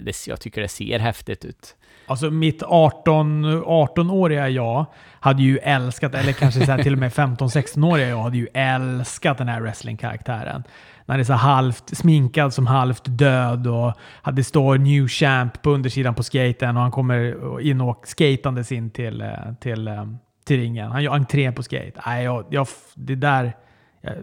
det, 0.00 0.26
jag 0.26 0.40
tycker 0.40 0.60
det 0.60 0.68
ser 0.68 0.98
häftigt 0.98 1.44
ut. 1.44 1.76
Alltså 2.06 2.30
mitt 2.30 2.62
18, 2.62 3.46
18-åriga 3.64 4.48
jag 4.48 4.86
hade 5.20 5.42
ju 5.42 5.58
älskat, 5.58 6.14
eller 6.14 6.32
kanske 6.32 6.66
så 6.66 6.78
till 6.78 6.92
och 6.92 6.98
med 6.98 7.12
15-16-åriga 7.12 8.08
jag 8.08 8.22
hade 8.22 8.36
ju 8.36 8.48
älskat 8.54 9.38
den 9.38 9.48
här 9.48 9.60
wrestling-karaktären. 9.60 10.64
När 11.06 11.16
det 11.16 11.22
är 11.22 11.24
så 11.24 11.32
halvt 11.32 11.96
sminkad 11.96 12.54
som 12.54 12.66
halvt 12.66 13.02
död 13.04 13.66
och 13.66 13.92
hade 14.22 14.44
står 14.44 14.78
new 14.78 15.08
champ 15.08 15.62
på 15.62 15.70
undersidan 15.70 16.14
på 16.14 16.22
skaten 16.22 16.76
och 16.76 16.82
han 16.82 16.90
kommer 16.90 17.60
in 17.60 17.80
och 17.80 18.08
skatandes 18.08 18.72
in 18.72 18.90
till, 18.90 19.20
eh, 19.20 19.28
till, 19.60 19.88
eh, 19.88 20.06
till 20.44 20.56
ringen. 20.60 20.90
Han 20.90 21.02
gör 21.02 21.12
entré 21.12 21.52
på 21.52 21.62
skate. 21.62 22.02
Nej, 22.06 22.24
jag, 22.24 22.44
jag, 22.50 22.66
det 22.94 23.14
där, 23.14 23.52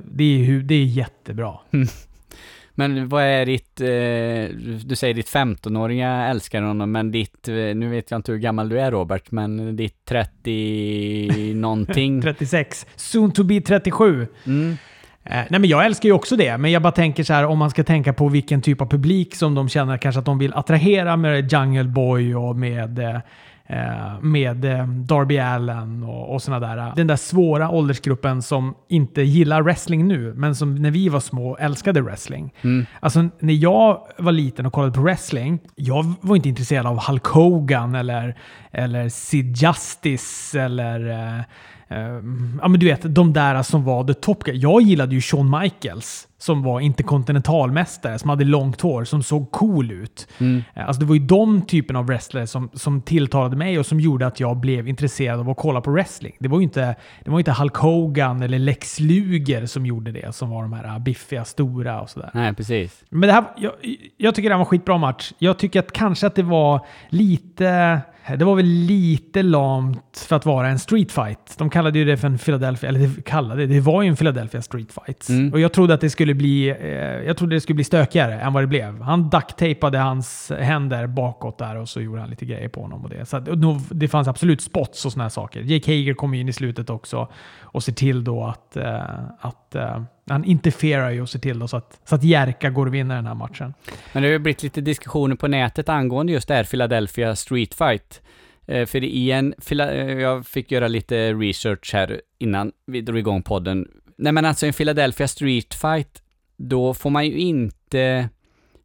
det 0.06 0.24
är, 0.24 0.60
det 0.60 0.76
är 0.76 0.86
jättebra. 0.86 1.60
Men 2.80 3.10
vad 3.10 3.24
är 3.24 3.46
ditt, 3.46 3.82
eh, 3.82 4.58
du 4.86 4.96
säger 4.96 5.14
ditt 5.14 5.30
15-åriga 5.30 6.10
älskar 6.10 6.62
honom, 6.62 6.92
men 6.92 7.12
ditt, 7.12 7.48
eh, 7.48 7.54
nu 7.54 7.90
vet 7.90 8.12
jag 8.12 8.18
inte 8.18 8.32
hur 8.32 8.40
gammal 8.40 8.70
du 8.70 8.80
är 8.80 8.92
Robert, 8.92 9.32
men 9.32 9.76
ditt 9.76 10.06
30 10.06 11.54
någonting. 11.54 12.22
36. 12.24 12.86
Soon 12.96 13.32
to 13.32 13.44
be 13.44 13.62
37. 13.62 14.28
Mm. 14.46 14.78
Eh, 15.24 15.36
nej 15.50 15.60
men 15.60 15.66
jag 15.66 15.86
älskar 15.86 16.10
ju 16.10 16.14
också 16.14 16.36
det, 16.36 16.58
men 16.58 16.72
jag 16.72 16.82
bara 16.82 16.92
tänker 16.92 17.24
så 17.24 17.34
här 17.34 17.46
om 17.46 17.58
man 17.58 17.70
ska 17.70 17.84
tänka 17.84 18.14
på 18.14 18.30
vilken 18.30 18.62
typ 18.62 18.82
av 18.82 18.86
publik 18.86 19.36
som 19.36 19.56
de 19.56 19.70
känner 19.70 19.98
kanske 19.98 20.20
att 20.20 20.26
de 20.26 20.40
vill 20.40 20.54
attrahera 20.54 21.18
med 21.18 21.54
Jungle 21.54 21.84
Boy 21.84 22.36
och 22.36 22.56
med, 22.56 23.00
eh, 23.00 23.20
med 24.22 24.66
eh, 24.66 24.88
Darby 24.88 25.38
Allen 25.38 26.04
och, 26.04 26.34
och 26.34 26.42
såna 26.42 26.60
där. 26.60 26.94
Den 26.96 27.08
där 27.08 27.16
svåra 27.16 27.70
åldersgruppen 27.70 28.42
som 28.42 28.76
inte 28.88 29.22
gillar 29.22 29.62
wrestling 29.62 30.08
nu, 30.08 30.34
men 30.34 30.56
som 30.56 30.76
när 30.76 30.92
vi 30.92 31.10
var 31.10 31.20
små 31.20 31.58
älskade 31.58 32.02
wrestling. 32.02 32.54
Mm. 32.62 32.86
Alltså 33.00 33.30
när 33.40 33.54
jag 33.54 34.02
var 34.18 34.32
liten 34.32 34.66
och 34.66 34.74
kollade 34.74 34.94
på 34.94 35.02
wrestling, 35.02 35.60
jag 35.76 36.14
var 36.22 36.36
inte 36.36 36.50
intresserad 36.50 36.86
av 36.86 37.08
Hulk 37.08 37.26
Hogan 37.26 37.96
eller, 37.96 38.38
eller 38.72 39.10
Sid 39.10 39.58
Justice 39.58 40.60
eller 40.60 41.10
eh, 41.10 41.40
eh, 41.40 41.44
ja 42.62 42.68
men 42.68 42.80
du 42.80 42.86
vet, 42.86 43.16
de 43.16 43.34
där 43.34 43.64
som 43.64 43.84
var 43.84 44.04
the 44.04 44.14
top 44.14 44.44
guy. 44.44 44.56
Jag 44.56 44.82
gillade 44.82 45.16
ju 45.16 45.22
Shawn 45.22 45.60
Michaels 45.60 46.28
som 46.38 46.64
var 46.64 46.80
interkontinentalmästare, 46.80 48.20
som 48.20 48.30
hade 48.30 48.44
långt 48.46 48.82
hår, 48.82 49.04
som 49.04 49.24
såg 49.24 49.52
cool 49.52 49.92
ut. 49.92 50.28
Mm. 50.40 50.64
Eh, 50.74 50.88
Alltså 50.88 51.00
det 51.00 51.06
var 51.06 51.16
ju 51.16 51.22
de 51.26 51.62
typen 51.62 51.96
av 51.96 52.06
wrestlare 52.06 52.48
som, 52.48 52.70
som 52.74 53.02
tilltalade 53.02 53.56
mig 53.56 53.80
och 53.80 53.86
som 53.86 54.00
gjorde 54.00 54.28
att 54.28 54.40
jag 54.40 54.58
blev 54.58 54.88
intresserad 54.88 55.40
av 55.40 55.50
att 55.50 55.58
kolla 55.58 55.82
på 55.82 55.92
wrestling. 55.92 56.36
Det 56.40 56.48
var 56.48 56.58
ju 56.58 56.64
inte, 56.64 56.96
det 57.24 57.32
var 57.32 57.40
inte 57.40 57.52
Hulk 57.52 57.76
Hogan 57.76 58.42
eller 58.42 58.60
Lex 58.60 59.00
Luger 59.00 59.66
som 59.66 59.86
gjorde 59.86 60.12
det, 60.12 60.36
som 60.36 60.50
var 60.50 60.62
de 60.62 60.74
här 60.74 60.86
äh, 60.86 61.00
biffiga, 61.00 61.46
stora 61.46 62.02
och 62.02 62.10
sådär. 62.10 62.32
Nej, 62.34 62.54
precis. 62.54 63.04
Men 63.10 63.28
det 63.28 63.34
här, 63.34 63.44
jag, 63.58 63.72
jag 64.18 64.36
tycker 64.36 64.50
det 64.50 64.56
här 64.56 64.60
var 64.60 64.66
en 64.66 64.70
skitbra 64.70 64.98
match. 64.98 65.32
Jag 65.38 65.58
tycker 65.58 65.80
att 65.80 65.92
kanske 65.92 66.28
att 66.28 66.36
det 66.36 66.44
var 66.44 66.86
lite... 67.10 68.02
Det 68.38 68.46
var 68.46 68.56
väl 68.56 68.66
lite 68.66 69.44
lamt 69.44 70.26
för 70.28 70.36
att 70.36 70.46
vara 70.46 70.68
en 70.68 70.80
street 70.80 71.12
fight. 71.12 71.56
De 71.58 71.70
kallade 71.70 72.00
ju 72.00 72.06
det 72.06 72.18
för 72.18 72.28
en 72.28 72.38
Philadelphia, 72.38 72.90
eller 72.90 73.00
det 73.00 73.26
kallade 73.26 73.66
det 73.66 73.80
var 73.80 74.02
ju 74.02 74.10
en 74.10 74.16
Philadelphia 74.16 74.62
street 74.62 74.92
fight. 74.92 75.30
Mm. 75.30 75.54
Och 75.54 75.60
jag 75.60 75.74
trodde 75.74 75.94
att 75.94 76.02
det 76.02 76.10
skulle 76.10 76.34
bli, 76.34 76.70
eh, 76.70 76.78
jag 77.00 77.38
trodde 77.38 77.56
det 77.56 77.62
skulle 77.62 77.76
bli 77.76 77.84
stökigare 77.84 78.40
än 78.40 78.54
vad 78.54 78.64
det 78.64 78.68
blev. 78.68 79.02
Han 79.02 79.30
ducktapade 79.30 79.98
hans 79.98 80.52
händer 80.60 81.08
bakåt 81.08 81.58
där 81.58 81.76
och 81.76 81.90
så 81.90 82.02
gjorde 82.02 82.22
han 82.22 82.30
lite 82.30 82.46
grejer 82.46 82.70
på 82.70 82.82
honom 82.82 83.04
och 83.04 83.10
det. 83.10 83.26
Så 83.26 83.38
att, 83.38 83.48
och 83.48 83.58
det 83.90 84.08
fanns 84.08 84.28
absolut 84.28 84.62
spots 84.62 85.06
och 85.06 85.12
såna 85.12 85.24
här 85.24 85.30
saker. 85.30 85.62
Jake 85.62 85.92
Hager 85.92 86.14
kommer 86.14 86.38
in 86.38 86.50
i 86.50 86.54
slutet 86.54 86.90
också 86.90 87.28
och 87.62 87.84
ser 87.84 87.94
till 87.94 88.24
då 88.24 88.44
att, 88.44 88.78
eh, 88.78 89.02
att 89.40 89.76
eh, 89.76 90.02
han 90.30 90.44
interferar 90.46 91.12
ju 91.12 91.22
och 91.22 91.30
ser 91.30 91.40
till 91.40 91.60
då 91.60 91.68
så 91.68 91.78
att, 91.78 92.00
så 92.06 92.16
att 92.16 92.24
Jerka 92.24 92.70
går 92.70 92.86
och 92.86 92.94
vinner 92.94 93.16
den 93.16 93.26
här 93.26 93.36
matchen. 93.36 93.74
Men 94.14 94.24
det 94.24 94.30
har 94.30 94.34
ju 94.34 94.40
blivit 94.40 94.64
lite 94.64 94.82
diskussioner 94.82 95.36
på 95.36 95.48
nätet 95.48 95.90
angående 95.90 96.34
just 96.34 96.48
det 96.48 96.54
här 96.54 96.64
Philadelphia 96.64 97.36
Street 97.36 97.74
Fight. 97.74 98.22
Eh, 98.68 98.86
för 98.86 99.04
i 99.04 99.32
en, 99.32 99.54
eh, 99.72 99.78
jag 100.20 100.48
fick 100.48 100.72
göra 100.72 100.88
lite 100.88 101.34
research 101.34 101.94
här 101.94 102.22
innan 102.40 102.72
vi 102.86 103.02
drog 103.02 103.18
igång 103.20 103.44
podden. 103.44 103.88
Nej 104.18 104.34
men 104.34 104.46
alltså 104.46 104.66
en 104.66 104.74
Philadelphia 104.74 105.28
Street 105.28 105.74
Fight, 105.74 106.22
då 106.58 106.94
får 106.94 107.10
man 107.10 107.26
ju 107.26 107.38
inte, 107.38 108.30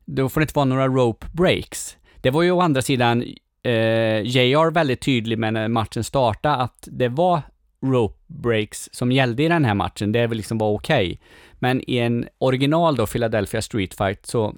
då 0.05 0.29
får 0.29 0.41
det 0.41 0.43
inte 0.43 0.55
vara 0.55 0.65
några 0.65 0.89
rope 0.89 1.27
breaks. 1.33 1.97
Det 2.21 2.31
var 2.31 2.43
ju 2.43 2.51
å 2.51 2.61
andra 2.61 2.83
sidan 2.83 3.25
eh, 3.63 4.23
JR 4.23 4.71
väldigt 4.71 5.01
tydlig 5.01 5.39
med 5.39 5.53
när 5.53 5.69
matchen 5.69 6.05
startade 6.05 6.57
att 6.57 6.89
det 6.93 7.09
var 7.09 7.43
rope 7.83 8.24
breaks 8.35 8.89
som 8.93 9.13
gällde 9.13 9.43
i 9.43 9.49
den 9.49 9.65
här 9.65 9.75
matchen. 9.75 10.13
Det 10.13 10.27
väl 10.27 10.37
liksom 10.37 10.59
var 10.59 10.71
okej. 10.71 11.21
Men 11.59 11.91
i 11.91 11.99
en 11.99 12.29
original 12.39 12.97
då, 12.97 13.07
Philadelphia 13.07 13.63
Street 13.63 13.95
Fight, 13.95 14.27
så 14.27 14.55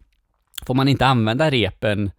får 0.66 0.74
man 0.74 0.88
inte 0.88 1.06
använda 1.06 1.50
repen 1.50 2.10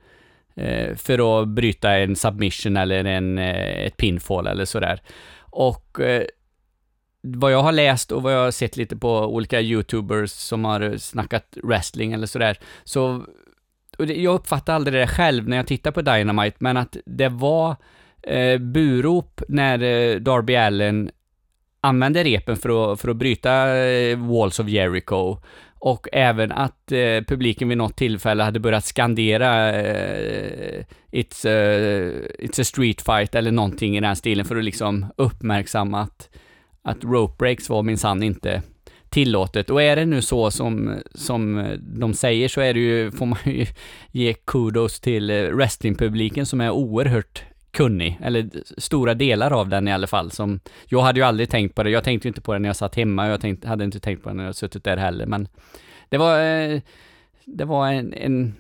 eh, 0.56 0.96
för 0.96 1.42
att 1.42 1.48
bryta 1.48 1.98
en 1.98 2.16
submission 2.16 2.78
eller 2.78 3.06
en, 3.06 3.38
eh, 3.38 3.86
ett 3.86 3.98
pinfall 3.98 4.48
eller 4.48 4.66
sådär. 4.66 5.02
Och 5.40 6.00
eh, 6.00 6.24
vad 7.22 7.52
jag 7.52 7.64
har 7.64 7.72
läst 7.72 8.12
och 8.12 8.24
vad 8.24 8.34
jag 8.34 8.44
har 8.44 8.52
sett 8.52 8.78
lite 8.78 8.98
på 8.98 9.20
olika 9.20 9.62
YouTubers 9.62 10.32
som 10.32 10.66
har 10.66 10.98
snackat 10.98 11.58
wrestling 11.64 12.14
eller 12.14 12.28
sådär, 12.28 12.58
så 12.84 13.26
och 13.98 14.08
det, 14.08 14.22
jag 14.22 14.36
uppfattade 14.36 14.76
aldrig 14.76 15.02
det 15.02 15.08
själv 15.08 15.50
när 15.50 15.58
jag 15.58 15.68
tittade 15.68 15.94
på 15.94 16.02
Dynamite, 16.02 16.58
men 16.60 16.78
att 16.78 16.98
det 17.06 17.30
var 17.30 17.76
eh, 18.24 18.58
burop 18.58 19.42
när 19.48 19.84
eh, 19.84 20.16
Darby 20.16 20.56
Allen 20.56 21.12
använde 21.82 22.24
repen 22.24 22.58
för 22.58 22.94
att, 22.94 23.02
för 23.02 23.10
att 23.10 23.18
bryta 23.18 23.78
eh, 23.78 24.18
Walls 24.18 24.60
of 24.60 24.68
Jericho. 24.68 25.38
Och 25.80 26.08
även 26.12 26.52
att 26.52 26.92
eh, 26.92 27.22
publiken 27.28 27.70
vid 27.70 27.78
något 27.78 27.98
tillfälle 27.98 28.44
hade 28.44 28.60
börjat 28.60 28.86
skandera 28.86 29.76
eh, 29.82 30.84
it's, 31.12 31.48
a, 31.48 32.28
it's 32.40 32.62
a 32.62 32.64
street 32.64 33.02
fight 33.02 33.36
eller 33.36 33.52
någonting 33.52 33.98
i 33.98 34.02
den 34.02 34.16
stilen 34.16 34.46
för 34.46 34.56
att 34.56 34.64
liksom 34.64 35.06
uppmärksamma 35.18 36.02
att, 36.02 36.30
att 36.82 37.04
rope 37.04 37.36
breaks 37.38 37.70
var 37.70 37.84
minsann 37.84 38.24
inte 38.24 38.62
tillåtet. 39.10 39.70
Och 39.70 39.82
är 39.82 39.96
det 39.96 40.06
nu 40.06 40.22
så 40.22 40.52
som, 40.52 40.96
som 41.16 41.76
de 41.80 42.14
säger 42.14 42.48
så 42.48 42.62
är 42.62 42.74
det 42.74 42.80
ju, 42.80 43.12
får 43.12 43.26
man 43.26 43.40
ju 43.46 43.66
ge 44.12 44.34
kudos 44.34 45.00
till 45.00 45.30
eh, 45.30 45.44
wrestlingpubliken 45.44 46.46
som 46.46 46.62
är 46.62 46.72
oerhört 46.72 47.44
kunnig, 47.78 48.20
eller 48.22 48.50
stora 48.78 49.14
delar 49.14 49.52
av 49.52 49.70
den 49.70 49.88
i 49.88 49.94
alla 49.94 50.08
fall. 50.08 50.32
Som, 50.32 50.60
jag 50.86 51.02
hade 51.02 51.20
ju 51.20 51.26
aldrig 51.26 51.50
tänkt 51.50 51.76
på 51.76 51.84
det, 51.84 51.90
jag 51.90 52.04
tänkte 52.04 52.28
ju 52.28 52.30
inte 52.30 52.42
på 52.42 52.54
det 52.54 52.60
när 52.60 52.70
jag 52.70 52.76
satt 52.76 52.96
hemma, 52.96 53.28
jag 53.28 53.42
tänkte, 53.42 53.68
hade 53.68 53.84
inte 53.84 54.00
tänkt 54.00 54.24
på 54.24 54.30
det 54.30 54.36
när 54.36 54.46
jag 54.46 54.56
suttit 54.56 54.84
där 54.84 54.98
heller, 54.98 55.26
men 55.26 55.48
det 56.10 56.18
var, 56.18 56.40
eh, 56.42 56.82
det 57.46 57.66
var 57.66 57.92
en, 57.92 58.14
en 58.14 58.56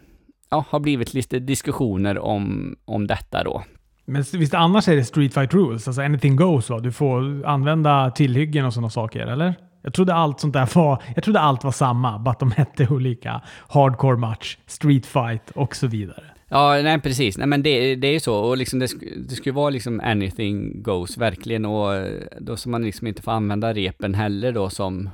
ja, 0.49 0.65
har 0.69 0.79
blivit 0.79 1.13
lite 1.13 1.39
diskussioner 1.39 2.19
om, 2.19 2.75
om 2.85 3.07
detta 3.07 3.43
då. 3.43 3.63
Men 4.05 4.23
visst 4.33 4.53
annars 4.53 4.87
är 4.87 4.95
det 4.95 5.03
street 5.03 5.33
fight 5.33 5.53
rules? 5.53 5.87
Alltså 5.87 6.01
anything 6.01 6.35
goes 6.35 6.69
va? 6.69 6.79
Du 6.79 6.91
får 6.91 7.45
använda 7.45 8.11
tillhyggen 8.11 8.65
och 8.65 8.73
sådana 8.73 8.89
saker, 8.89 9.27
eller? 9.27 9.55
Jag 9.81 9.93
trodde 9.93 10.13
allt 10.13 10.39
sånt 10.39 10.53
där 10.53 10.69
var, 10.75 11.03
jag 11.15 11.23
trodde 11.23 11.39
allt 11.39 11.63
var 11.63 11.71
samma, 11.71 12.19
bara 12.19 12.31
att 12.31 12.39
de 12.39 12.51
hette 12.51 12.87
olika. 12.89 13.41
Hardcore 13.67 14.17
match, 14.17 14.57
street 14.65 15.05
fight 15.05 15.51
och 15.55 15.75
så 15.75 15.87
vidare. 15.87 16.23
Ja, 16.49 16.81
nej 16.83 17.01
precis. 17.01 17.37
Nej 17.37 17.47
men 17.47 17.63
det, 17.63 17.95
det 17.95 18.07
är 18.07 18.11
ju 18.11 18.19
så. 18.19 18.35
Och 18.35 18.57
liksom 18.57 18.79
det, 18.79 18.85
sk- 18.85 19.25
det 19.27 19.35
skulle 19.35 19.53
vara 19.53 19.69
liksom 19.69 19.99
anything 20.03 20.81
goes 20.83 21.17
verkligen. 21.17 21.65
Och 21.65 21.95
eh, 21.95 22.21
då 22.39 22.57
ska 22.57 22.69
man 22.69 22.83
liksom 22.83 23.07
inte 23.07 23.21
få 23.21 23.31
använda 23.31 23.73
repen 23.73 24.13
heller 24.13 24.51
då 24.51 24.69
som 24.69 25.09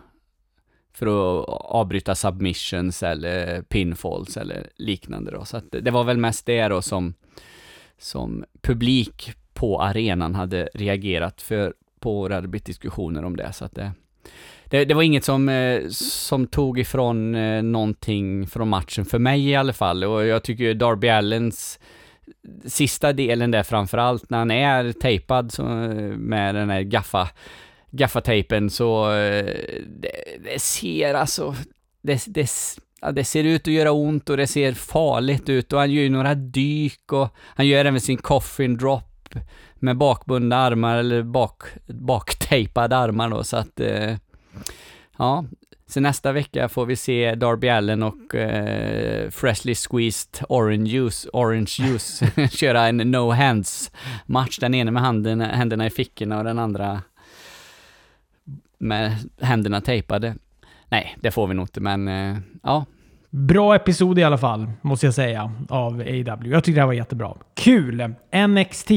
för 0.93 1.07
att 1.07 1.45
avbryta 1.49 2.15
submissions 2.15 3.03
eller 3.03 3.61
pinfalls 3.61 4.37
eller 4.37 4.67
liknande 4.75 5.31
då. 5.31 5.45
Så 5.45 5.57
att 5.57 5.65
det 5.81 5.91
var 5.91 6.03
väl 6.03 6.17
mest 6.17 6.45
det 6.45 6.67
då 6.67 6.81
som, 6.81 7.13
som 7.97 8.45
publik 8.61 9.31
på 9.53 9.81
arenan 9.81 10.35
hade 10.35 10.69
reagerat 10.73 11.41
för 11.41 11.73
på 11.99 12.27
det 12.27 12.35
hade 12.35 12.47
blivit 12.47 12.65
diskussioner 12.65 13.23
om 13.25 13.35
det. 13.35 13.53
Så 13.53 13.65
att 13.65 13.75
det, 13.75 13.91
det, 14.65 14.85
det 14.85 14.93
var 14.93 15.03
inget 15.03 15.23
som, 15.23 15.49
eh, 15.49 15.81
som 15.89 16.47
tog 16.47 16.79
ifrån 16.79 17.35
eh, 17.35 17.63
någonting 17.63 18.47
från 18.47 18.69
matchen 18.69 19.05
för 19.05 19.19
mig 19.19 19.49
i 19.49 19.55
alla 19.55 19.73
fall. 19.73 20.03
Och 20.03 20.25
jag 20.25 20.43
tycker 20.43 20.63
ju 20.63 20.73
Darby 20.73 21.09
Allens 21.09 21.79
sista 22.65 23.13
delen 23.13 23.51
där 23.51 23.63
framförallt 23.63 24.29
när 24.29 24.37
han 24.37 24.51
är 24.51 24.91
tejpad 24.91 25.51
så, 25.51 25.63
eh, 25.63 26.17
med 26.17 26.55
den 26.55 26.69
här 26.69 26.81
gaffa 26.81 27.29
gaffatejpen 27.91 28.69
så 28.69 29.11
eh, 29.11 29.45
det, 29.87 30.11
det 30.43 30.61
ser 30.61 31.13
alltså, 31.13 31.55
det, 32.01 32.25
det, 32.27 32.49
ja, 33.01 33.11
det 33.11 33.23
ser 33.23 33.43
ut 33.43 33.67
att 33.67 33.73
göra 33.73 33.91
ont 33.91 34.29
och 34.29 34.37
det 34.37 34.47
ser 34.47 34.73
farligt 34.73 35.49
ut 35.49 35.73
och 35.73 35.79
han 35.79 35.91
gör 35.91 36.03
ju 36.03 36.09
några 36.09 36.35
dyk 36.35 37.13
och 37.13 37.35
han 37.37 37.67
gör 37.67 37.85
även 37.85 38.01
sin 38.01 38.17
coffin 38.17 38.77
drop 38.77 39.35
med 39.83 39.97
bakbundna 39.97 40.57
armar 40.57 40.97
eller 40.97 41.23
bak, 41.23 41.63
baktejpade 41.87 42.97
armar 42.97 43.29
då 43.29 43.43
så 43.43 43.57
att 43.57 43.79
eh, 43.79 44.15
ja, 45.17 45.45
så 45.87 45.99
nästa 45.99 46.31
vecka 46.31 46.69
får 46.69 46.85
vi 46.85 46.95
se 46.95 47.35
Darby 47.35 47.69
Allen 47.69 48.03
och 48.03 48.35
eh, 48.35 49.29
Freshly 49.29 49.75
Squeezed 49.75 50.45
Orange 50.49 50.89
Juice, 50.89 51.27
Orange 51.33 51.75
Juice 51.79 52.23
köra 52.51 52.87
en 52.87 52.97
no 52.97 53.31
hands 53.31 53.91
match. 54.25 54.59
Den 54.59 54.73
ena 54.73 54.91
med 54.91 55.03
handen, 55.03 55.41
händerna 55.41 55.85
i 55.85 55.89
fickorna 55.89 56.37
och 56.37 56.43
den 56.43 56.59
andra 56.59 57.01
med 58.77 59.15
händerna 59.41 59.81
tejpade. 59.81 60.35
Nej, 60.89 61.17
det 61.21 61.31
får 61.31 61.47
vi 61.47 61.53
nog 61.53 61.63
inte, 61.63 61.81
men 61.81 62.07
eh, 62.07 62.37
ja. 62.63 62.85
Bra 63.29 63.75
episod 63.75 64.19
i 64.19 64.23
alla 64.23 64.37
fall, 64.37 64.71
måste 64.81 65.05
jag 65.05 65.13
säga, 65.13 65.51
av 65.69 65.93
AW. 66.01 66.49
Jag 66.49 66.63
tycker 66.63 66.75
det 66.75 66.81
här 66.81 66.87
var 66.87 66.93
jättebra. 66.93 67.33
Kul! 67.55 68.13
NXT. 68.47 68.91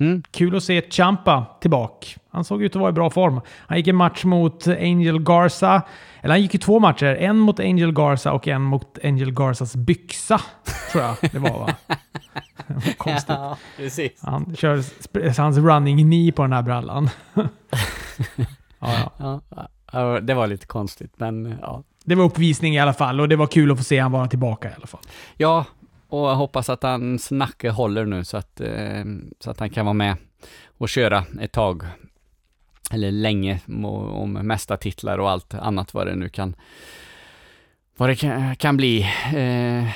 Mm. 0.00 0.22
Kul 0.30 0.56
att 0.56 0.62
se 0.62 0.90
Champa 0.90 1.46
tillbaka. 1.60 2.06
Han 2.30 2.44
såg 2.44 2.62
ut 2.62 2.76
att 2.76 2.80
vara 2.80 2.90
i 2.90 2.92
bra 2.92 3.10
form. 3.10 3.40
Han 3.66 3.78
gick 3.78 3.88
en 3.88 3.96
match 3.96 4.24
mot 4.24 4.66
Angel 4.66 5.22
Garza. 5.22 5.82
Eller 6.20 6.34
han 6.34 6.42
gick 6.42 6.54
ju 6.54 6.60
två 6.60 6.78
matcher. 6.80 7.06
En 7.06 7.38
mot 7.38 7.60
Angel 7.60 7.92
Garza 7.92 8.32
och 8.32 8.48
en 8.48 8.62
mot 8.62 8.98
Angel 9.04 9.32
Garzas 9.32 9.76
byxa. 9.76 10.40
Tror 10.92 11.04
jag 11.04 11.16
det 11.32 11.38
var 11.38 11.58
va? 11.58 11.74
Konstigt. 12.96 13.36
Ja, 13.38 13.56
precis. 13.76 14.12
Han 14.22 14.56
kör 14.56 14.84
hans 15.40 15.58
running 15.58 15.98
knee 15.98 16.32
på 16.32 16.42
den 16.42 16.52
här 16.52 16.62
brallan. 16.62 17.10
ja. 18.78 19.12
Ja, 19.18 19.40
ja, 19.92 20.20
det 20.20 20.34
var 20.34 20.46
lite 20.46 20.66
konstigt, 20.66 21.12
men 21.16 21.54
ja. 21.60 21.82
Det 22.04 22.14
var 22.14 22.24
uppvisning 22.24 22.74
i 22.74 22.78
alla 22.78 22.92
fall 22.92 23.20
och 23.20 23.28
det 23.28 23.36
var 23.36 23.46
kul 23.46 23.72
att 23.72 23.78
få 23.78 23.84
se 23.84 23.98
han 23.98 24.12
vara 24.12 24.26
tillbaka 24.26 24.70
i 24.70 24.72
alla 24.76 24.86
fall. 24.86 25.00
Ja, 25.36 25.64
och 26.10 26.28
jag 26.28 26.34
hoppas 26.34 26.68
att 26.68 26.82
hans 26.82 27.30
nacke 27.30 27.70
håller 27.70 28.04
nu 28.04 28.24
så 28.24 28.36
att, 28.36 28.60
eh, 28.60 29.04
så 29.40 29.50
att 29.50 29.60
han 29.60 29.70
kan 29.70 29.86
vara 29.86 29.94
med 29.94 30.16
och 30.78 30.88
köra 30.88 31.24
ett 31.40 31.52
tag. 31.52 31.82
Eller 32.92 33.10
länge 33.10 33.60
om 34.12 34.32
mesta 34.32 34.76
titlar 34.76 35.18
och 35.18 35.30
allt 35.30 35.54
annat 35.54 35.94
vad 35.94 36.06
det 36.06 36.14
nu 36.14 36.28
kan, 36.28 36.56
vad 37.96 38.08
det 38.08 38.16
kan, 38.16 38.56
kan 38.56 38.76
bli. 38.76 39.00
Eh, 39.34 39.88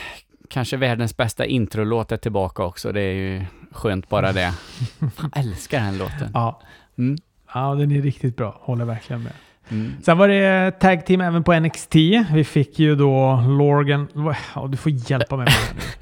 kanske 0.48 0.76
världens 0.76 1.16
bästa 1.16 1.44
introlåt 1.46 2.12
är 2.12 2.16
tillbaka 2.16 2.64
också. 2.64 2.92
Det 2.92 3.00
är 3.00 3.14
ju 3.14 3.44
skönt 3.70 4.08
bara 4.08 4.32
det. 4.32 4.52
Fan, 4.98 5.30
jag 5.34 5.44
älskar 5.44 5.80
den 5.80 5.98
låten. 5.98 6.30
Ja. 6.34 6.60
Mm. 6.98 7.16
ja, 7.54 7.74
den 7.74 7.92
är 7.92 8.02
riktigt 8.02 8.36
bra. 8.36 8.58
Håller 8.60 8.84
verkligen 8.84 9.22
med. 9.22 9.32
Mm. 9.70 9.92
Sen 10.02 10.18
var 10.18 10.28
det 10.28 10.70
tag 10.70 11.06
team 11.06 11.20
även 11.20 11.44
på 11.44 11.60
NXT. 11.60 11.94
Vi 12.32 12.44
fick 12.44 12.78
ju 12.78 12.96
då 12.96 13.44
Lorgan... 13.48 14.08
Ja, 14.54 14.66
du 14.66 14.76
får 14.76 14.92
hjälpa 15.10 15.36
mig 15.36 15.46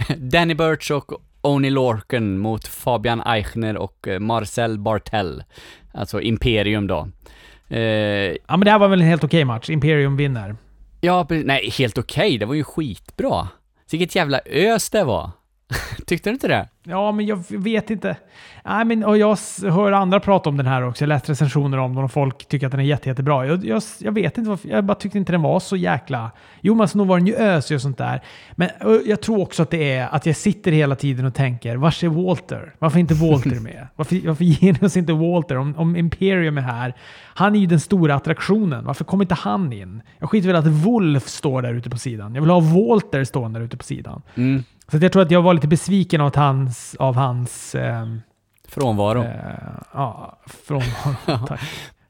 med. 0.09 0.19
Danny 0.33 0.55
Burch 0.55 0.91
och 0.91 1.13
Oni 1.41 1.71
Lorcan 1.71 2.39
mot 2.39 2.69
Fabian 2.69 3.23
Eichner 3.27 3.77
och 3.77 4.09
eh, 4.09 4.19
Marcel 4.19 4.79
Bartel. 4.79 5.45
Alltså 5.95 6.21
Imperium 6.21 6.87
då. 6.87 7.09
Eh, 7.69 7.81
Ja, 7.81 8.37
men 8.57 8.61
det 8.61 8.71
här 8.71 8.79
var 8.79 8.89
väl 8.89 9.01
en 9.01 9.07
helt 9.09 9.25
okej 9.25 9.45
match. 9.45 9.71
Imperium 9.71 10.17
vinner. 10.17 10.57
ja, 11.01 11.27
nej, 11.31 11.71
helt 11.79 11.99
okej. 11.99 12.39
Det 12.39 12.47
var 12.47 12.55
ju 12.55 12.65
skitbra. 12.65 13.49
Vilket 13.91 14.15
jävla 14.15 14.41
ös 14.47 14.91
det 14.91 15.05
var. 15.05 15.31
Tyckte 16.07 16.31
du 16.31 16.35
inte 16.35 16.49
det? 16.49 16.69
Ja, 16.85 17.13
men 17.13 17.27
jag 17.27 17.45
vet 17.49 17.91
inte. 17.91 18.17
Nej, 18.65 18.85
men, 18.85 19.05
och 19.05 19.19
jag 19.19 19.39
hör 19.63 19.93
andra 19.93 20.21
prata 20.21 20.49
om 20.49 20.57
den 20.57 20.67
här 20.67 20.83
också. 20.83 21.05
Jag 21.05 21.09
läste 21.09 21.33
recensioner 21.33 21.79
om 21.79 21.95
den 21.95 22.05
och 22.05 22.13
folk 22.13 22.49
tycker 22.49 22.67
att 22.67 22.71
den 22.71 22.81
är 22.81 22.85
jätte, 22.85 23.09
jättebra. 23.09 23.47
Jag, 23.47 23.65
jag, 23.65 23.83
jag 23.99 24.13
vet 24.13 24.39
inte 24.39 24.51
varför. 24.51 24.69
Jag 24.69 24.85
bara 24.85 24.95
tyckte 24.95 25.19
inte 25.19 25.33
den 25.33 25.43
var 25.43 25.61
så 25.61 25.77
jäkla... 25.77 26.31
Jo, 26.61 26.75
men 26.75 26.89
så 26.89 26.99
nog 26.99 27.07
var 27.07 27.19
den 27.19 27.27
ju 27.27 27.37
ösig 27.37 27.75
och 27.75 27.81
sånt 27.81 27.99
där. 27.99 28.23
Men 28.53 28.69
jag 29.05 29.21
tror 29.21 29.41
också 29.41 29.63
att 29.63 29.71
det 29.71 29.93
är 29.93 30.09
att 30.09 30.27
jag 30.27 30.37
sitter 30.37 30.73
hela 30.73 30.97
tiden 30.97 31.27
och 31.27 31.35
tänker, 31.35 31.77
var 31.77 32.05
är 32.05 32.09
Walter? 32.09 32.75
Varför 32.79 32.99
är 32.99 33.01
inte 33.01 33.15
Walter 33.15 33.51
med? 33.61 33.87
Varför, 33.97 34.27
varför 34.27 34.45
ger 34.45 34.85
oss 34.85 34.97
inte 34.97 35.13
Walter? 35.13 35.57
Om, 35.57 35.75
om 35.77 35.97
Imperium 35.97 36.59
är 36.59 36.63
här, 36.63 36.95
han 37.35 37.55
är 37.55 37.61
ju 37.61 37.67
den 37.67 37.81
stora 37.81 38.15
attraktionen. 38.15 38.85
Varför 38.85 39.05
kommer 39.05 39.25
inte 39.25 39.35
han 39.35 39.73
in? 39.73 40.03
Jag 40.19 40.31
skiter 40.31 40.47
väl 40.47 40.57
att 40.57 40.67
Wolf 40.67 41.29
står 41.29 41.63
där 41.63 41.75
ute 41.75 41.91
på 41.91 41.99
sidan. 41.99 42.35
Jag 42.35 42.43
vill 42.43 42.51
ha 42.51 42.61
Walter 42.61 43.25
stående 43.25 43.59
där 43.59 43.67
ute 43.67 43.77
på 43.77 43.85
sidan. 43.85 44.23
Mm. 44.35 44.65
Så 44.93 44.97
att 44.97 45.03
jag 45.03 45.13
tror 45.13 45.23
att 45.23 45.31
jag 45.31 45.43
var 45.43 45.55
lite 45.55 45.69
besviken 45.69 46.21
av 46.21 46.31
hans, 46.73 46.95
av 46.99 47.15
hans 47.15 47.75
ehm, 47.75 48.21
Frånvaro. 48.69 49.23
eh, 49.23 49.31
ja, 49.93 50.39
frånvaro. 50.47 51.47
Tack. 51.47 51.61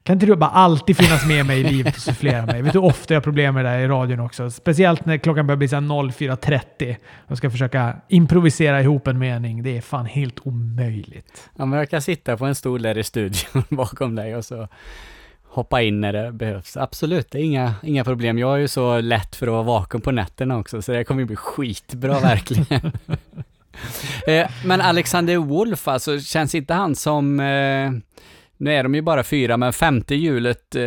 Kan 0.03 0.13
inte 0.13 0.25
du 0.25 0.35
bara 0.35 0.49
alltid 0.49 0.97
finnas 0.97 1.27
med 1.27 1.45
mig 1.45 1.59
i 1.59 1.63
livet 1.63 1.95
och 1.95 2.01
sufflera 2.01 2.45
mig? 2.45 2.61
Vet 2.61 2.73
du 2.73 2.79
hur 2.79 2.87
ofta 2.87 3.13
jag 3.13 3.19
har 3.21 3.23
problem 3.23 3.55
med 3.55 3.65
det 3.65 3.69
här 3.69 3.79
i 3.79 3.87
radion 3.87 4.19
också? 4.19 4.51
Speciellt 4.51 5.05
när 5.05 5.17
klockan 5.17 5.47
börjar 5.47 5.57
bli 5.57 5.67
så 5.67 5.75
här 5.75 5.81
04.30. 5.81 6.95
Jag 7.27 7.37
ska 7.37 7.51
försöka 7.51 7.95
improvisera 8.07 8.81
ihop 8.81 9.07
en 9.07 9.19
mening. 9.19 9.63
Det 9.63 9.77
är 9.77 9.81
fan 9.81 10.05
helt 10.05 10.39
omöjligt. 10.47 11.49
Ja, 11.57 11.65
men 11.65 11.79
jag 11.79 11.89
kan 11.89 12.01
sitta 12.01 12.37
på 12.37 12.45
en 12.45 12.55
stol 12.55 12.81
där 12.81 12.97
i 12.97 13.03
studion 13.03 13.63
bakom 13.69 14.15
dig 14.15 14.35
och 14.35 14.45
så 14.45 14.67
hoppa 15.43 15.81
in 15.81 16.01
när 16.01 16.13
det 16.13 16.31
behövs. 16.31 16.77
Absolut, 16.77 17.31
det 17.31 17.39
är 17.39 17.43
inga, 17.43 17.75
inga 17.83 18.03
problem. 18.03 18.37
Jag 18.37 18.53
är 18.53 18.57
ju 18.57 18.67
så 18.67 19.01
lätt 19.01 19.35
för 19.35 19.47
att 19.47 19.53
vara 19.53 19.63
vaken 19.63 20.01
på 20.01 20.11
nätterna 20.11 20.57
också, 20.57 20.81
så 20.81 20.91
det 20.91 21.03
kommer 21.03 21.21
ju 21.21 21.25
bli 21.25 21.35
skitbra 21.35 22.19
verkligen. 22.19 22.91
eh, 24.27 24.49
men 24.65 24.81
Alexander 24.81 25.37
Wolf, 25.37 25.87
alltså, 25.87 26.19
känns 26.19 26.55
inte 26.55 26.73
han 26.73 26.95
som... 26.95 27.39
Eh, 27.39 27.91
nu 28.57 28.73
är 28.73 28.83
de 28.83 28.95
ju 28.95 29.01
bara 29.01 29.23
fyra, 29.23 29.57
men 29.57 29.73
femte 29.73 30.15
hjulet 30.15 30.75
eh, 30.75 30.81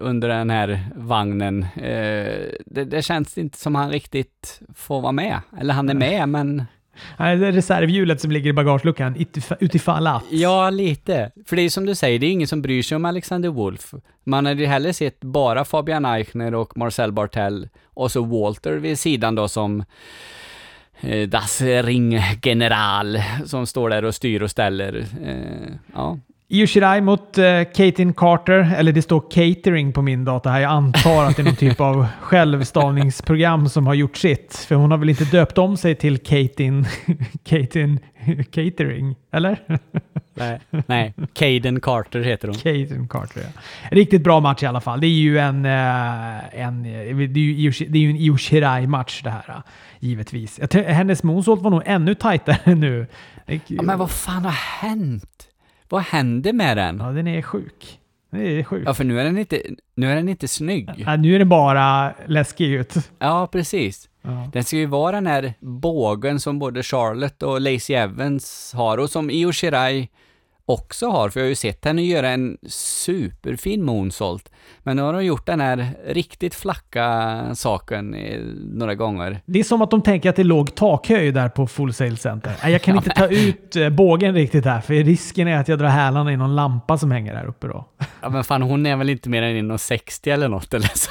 under 0.00 0.28
den 0.28 0.50
här 0.50 0.88
vagnen. 0.96 1.62
Eh, 1.76 2.32
det, 2.66 2.84
det 2.84 3.02
känns 3.02 3.38
inte 3.38 3.58
som 3.58 3.74
han 3.74 3.90
riktigt 3.90 4.60
får 4.74 5.00
vara 5.00 5.12
med. 5.12 5.40
Eller 5.60 5.74
han 5.74 5.88
är 5.88 5.94
med, 5.94 6.28
men... 6.28 6.64
Nej, 7.16 7.36
Det 7.36 7.46
är 7.46 7.52
reservhjulet 7.52 8.20
som 8.20 8.30
ligger 8.30 8.50
i 8.50 8.52
bagageluckan 8.52 9.16
utif- 9.16 9.56
utifall 9.60 10.06
att. 10.06 10.22
Ja, 10.30 10.70
lite. 10.70 11.30
För 11.46 11.56
det 11.56 11.62
är 11.62 11.70
som 11.70 11.86
du 11.86 11.94
säger, 11.94 12.18
det 12.18 12.26
är 12.26 12.30
ingen 12.30 12.48
som 12.48 12.62
bryr 12.62 12.82
sig 12.82 12.96
om 12.96 13.04
Alexander 13.04 13.48
Wolf. 13.48 13.94
Man 14.24 14.46
hade 14.46 14.60
ju 14.60 14.66
hellre 14.66 14.92
sett 14.92 15.20
bara 15.20 15.64
Fabian 15.64 16.04
Eichner 16.04 16.54
och 16.54 16.76
Marcel 16.76 17.12
Bartel 17.12 17.68
och 17.84 18.12
så 18.12 18.24
Walter 18.24 18.72
vid 18.72 18.98
sidan 18.98 19.34
då 19.34 19.48
som 19.48 19.84
Eh, 21.00 21.28
das 21.28 21.62
Ring 21.62 22.20
General, 22.42 23.22
som 23.44 23.66
står 23.66 23.90
där 23.90 24.04
och 24.04 24.14
styr 24.14 24.42
och 24.42 24.50
ställer. 24.50 25.06
Eh, 25.24 25.74
ja. 25.94 26.18
Io 26.50 26.66
Shirai 26.66 27.00
mot 27.00 27.38
eh, 27.38 27.62
Katin 27.74 28.12
Carter, 28.12 28.74
eller 28.76 28.92
det 28.92 29.02
står 29.02 29.22
catering 29.30 29.92
på 29.92 30.02
min 30.02 30.24
data 30.24 30.50
här. 30.50 30.60
Jag 30.60 30.70
antar 30.70 31.24
att 31.24 31.36
det 31.36 31.42
är 31.42 31.44
någon 31.44 31.56
typ 31.56 31.80
av 31.80 32.06
självstavningsprogram 32.20 33.68
som 33.68 33.86
har 33.86 33.94
gjort 33.94 34.16
sitt. 34.16 34.56
För 34.56 34.74
hon 34.74 34.90
har 34.90 34.98
väl 34.98 35.08
inte 35.08 35.24
döpt 35.24 35.58
om 35.58 35.76
sig 35.76 35.94
till 35.94 36.18
Katin, 36.18 36.86
Katin 37.44 38.00
Catering, 38.50 39.16
eller? 39.30 39.58
Nej, 40.34 40.60
nej. 40.86 41.14
Caden 41.32 41.80
Carter 41.80 42.20
heter 42.20 42.48
hon. 42.48 42.56
Caitlyn 42.56 43.08
Carter, 43.08 43.40
ja. 43.40 43.60
Riktigt 43.90 44.22
bra 44.24 44.40
match 44.40 44.62
i 44.62 44.66
alla 44.66 44.80
fall. 44.80 45.00
Det 45.00 45.06
är 45.06 45.10
ju 45.10 45.38
en, 45.38 45.64
eh, 45.64 46.60
en, 46.60 46.82
det 46.82 46.88
är 46.90 47.38
ju, 47.38 47.70
Io- 47.70 47.86
det 47.88 47.98
är 47.98 48.02
ju 48.02 48.10
en 48.10 48.16
Io 48.16 48.36
Shirai-match 48.36 49.20
det 49.24 49.30
här, 49.30 49.44
eh, 49.48 49.54
givetvis. 50.00 50.60
Hennes 50.86 51.22
moonsault 51.22 51.62
var 51.62 51.70
nog 51.70 51.82
ännu 51.86 52.14
tajtare 52.14 52.74
nu. 52.74 53.06
Ja, 53.66 53.82
men 53.82 53.98
vad 53.98 54.10
fan 54.10 54.44
har 54.44 54.50
hänt? 54.88 55.48
Vad 55.88 56.02
hände 56.02 56.52
med 56.52 56.76
den? 56.76 56.98
Ja, 56.98 57.06
den 57.12 57.26
är 57.26 57.42
sjuk. 57.42 57.98
Den 58.30 58.40
är 58.46 58.62
sjuk. 58.62 58.82
Ja, 58.86 58.94
för 58.94 59.04
nu 59.04 59.20
är 59.20 59.24
den 59.24 59.38
inte, 59.38 59.62
nu 59.94 60.10
är 60.12 60.16
den 60.16 60.28
inte 60.28 60.48
snygg. 60.48 60.90
Ja, 60.96 61.16
nu 61.16 61.34
är 61.34 61.38
den 61.38 61.48
bara 61.48 62.12
läskig 62.26 62.70
ut. 62.72 62.94
Ja, 63.18 63.48
precis. 63.52 64.07
Ja. 64.22 64.50
Den 64.52 64.64
ska 64.64 64.76
ju 64.76 64.86
vara 64.86 65.12
den 65.12 65.26
här 65.26 65.54
bågen 65.60 66.40
som 66.40 66.58
både 66.58 66.82
Charlotte 66.82 67.42
och 67.42 67.60
Lacey 67.60 67.96
Evans 67.96 68.72
har 68.76 68.98
och 68.98 69.10
som 69.10 69.30
Io 69.30 69.52
Shirai 69.52 70.08
också 70.68 71.08
har, 71.08 71.28
för 71.28 71.40
jag 71.40 71.44
har 71.44 71.48
ju 71.48 71.54
sett 71.54 71.84
henne 71.84 72.02
göra 72.02 72.28
en 72.28 72.58
superfin 72.66 73.84
moonsault. 73.84 74.50
Men 74.82 74.96
nu 74.96 75.02
har 75.02 75.14
hon 75.14 75.24
gjort 75.24 75.46
den 75.46 75.60
här 75.60 75.88
riktigt 76.06 76.54
flacka 76.54 77.40
saken 77.54 78.16
några 78.72 78.94
gånger. 78.94 79.40
Det 79.46 79.60
är 79.60 79.64
som 79.64 79.82
att 79.82 79.90
de 79.90 80.02
tänker 80.02 80.30
att 80.30 80.36
det 80.36 80.42
är 80.42 80.44
låg 80.44 80.74
takhöjd 80.74 81.34
där 81.34 81.48
på 81.48 81.66
Full 81.66 81.94
Sail 81.94 82.16
Center. 82.16 82.52
Jag 82.68 82.82
kan 82.82 82.96
inte 82.96 83.10
ta 83.10 83.26
ut 83.28 83.76
eh, 83.76 83.88
bågen 83.88 84.34
riktigt 84.34 84.64
här, 84.64 84.80
för 84.80 84.94
risken 84.94 85.48
är 85.48 85.56
att 85.56 85.68
jag 85.68 85.78
drar 85.78 85.88
hälarna 85.88 86.32
i 86.32 86.36
någon 86.36 86.56
lampa 86.56 86.98
som 86.98 87.10
hänger 87.10 87.34
där 87.34 87.46
uppe 87.46 87.66
då. 87.66 87.88
Ja 88.20 88.28
men 88.28 88.44
fan, 88.44 88.62
hon 88.62 88.86
är 88.86 88.96
väl 88.96 89.10
inte 89.10 89.28
mer 89.28 89.42
än 89.42 89.72
1,60 89.72 90.32
eller 90.32 90.48
något 90.48 90.74
eller 90.74 90.90
så 90.94 91.10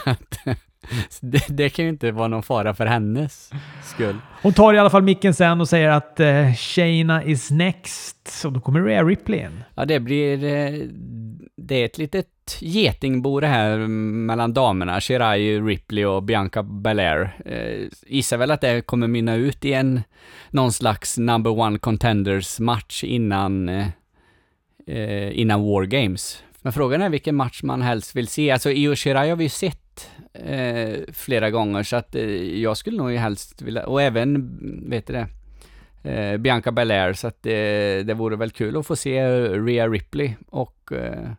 det, 1.22 1.44
det 1.50 1.70
kan 1.70 1.86
ju 1.86 1.90
inte 1.90 2.12
vara 2.12 2.28
någon 2.28 2.44
fara 2.44 2.74
för 2.74 2.86
hennes 2.86 3.52
skull. 3.84 4.16
Hon 4.42 4.54
tar 4.54 4.74
i 4.74 4.78
alla 4.80 4.90
fall 4.90 5.04
micken 5.04 5.34
sen 5.34 5.62
och 5.62 5.70
säger 5.70 5.90
att 5.90 6.20
eh, 6.20 6.54
Shayna 6.54 7.24
is 7.24 7.52
next. 7.52 8.28
Så 8.28 8.50
då 8.50 8.60
kommer 8.60 8.82
Rhea 8.82 9.04
Ripley 9.04 9.40
in. 9.40 9.64
Ja, 9.76 9.86
det 9.86 10.00
blir... 10.00 10.44
eh, 10.44 10.74
Det 11.56 11.76
är 11.82 11.86
ett 11.86 11.98
litet 11.98 12.28
getingbo 12.60 13.40
det 13.40 13.48
här 13.48 13.78
mellan 14.28 14.54
damerna. 14.54 15.02
Shirai, 15.02 15.60
Ripley 15.62 16.06
och 16.06 16.24
Bianca 16.24 16.64
Belair. 16.64 17.38
Eh, 17.46 17.88
gissar 18.08 18.38
väl 18.38 18.52
att 18.52 18.62
det 18.62 18.82
kommer 18.82 19.08
mynna 19.08 19.36
ut 19.36 19.66
i 19.66 19.74
en 19.74 20.02
någon 20.50 20.72
slags 20.72 21.18
number 21.18 21.60
one 21.60 21.80
contenders 21.80 22.60
match 22.60 23.04
innan, 23.04 23.70
eh, 23.70 23.88
eh, 24.88 25.40
innan 25.40 25.62
War 25.64 25.84
Games. 25.86 26.44
Men 26.68 26.74
frågan 26.74 27.02
är 27.02 27.10
vilken 27.10 27.36
match 27.36 27.64
man 27.64 27.82
helst 27.82 28.16
vill 28.16 28.28
se. 28.28 28.52
Alltså 28.52 28.72
Io 28.72 28.96
Shirai 28.96 29.30
har 29.30 29.36
vi 29.36 29.44
ju 29.44 29.50
sett 29.50 30.10
eh, 30.34 31.00
flera 31.14 31.52
gånger 31.52 31.84
så 31.84 31.96
att 31.96 32.16
eh, 32.16 32.60
jag 32.62 32.78
skulle 32.78 32.98
nog 32.98 33.12
ju 33.12 33.18
helst 33.18 33.62
vilja, 33.62 33.88
och 33.88 34.02
även, 34.02 34.58
vet 34.90 35.08
du 35.08 35.14
det, 35.14 35.28
eh, 36.12 36.38
Bianca 36.38 36.72
Belair 36.72 37.14
så 37.14 37.28
att 37.28 37.44
det, 37.44 38.04
det 38.04 38.14
vore 38.14 38.36
väl 38.36 38.52
kul 38.52 38.78
att 38.78 38.88
få 38.88 38.96
se 38.96 39.28
Rhea 39.50 39.88
Ripley 39.88 40.36
och 40.48 40.92
eh, 40.92 41.32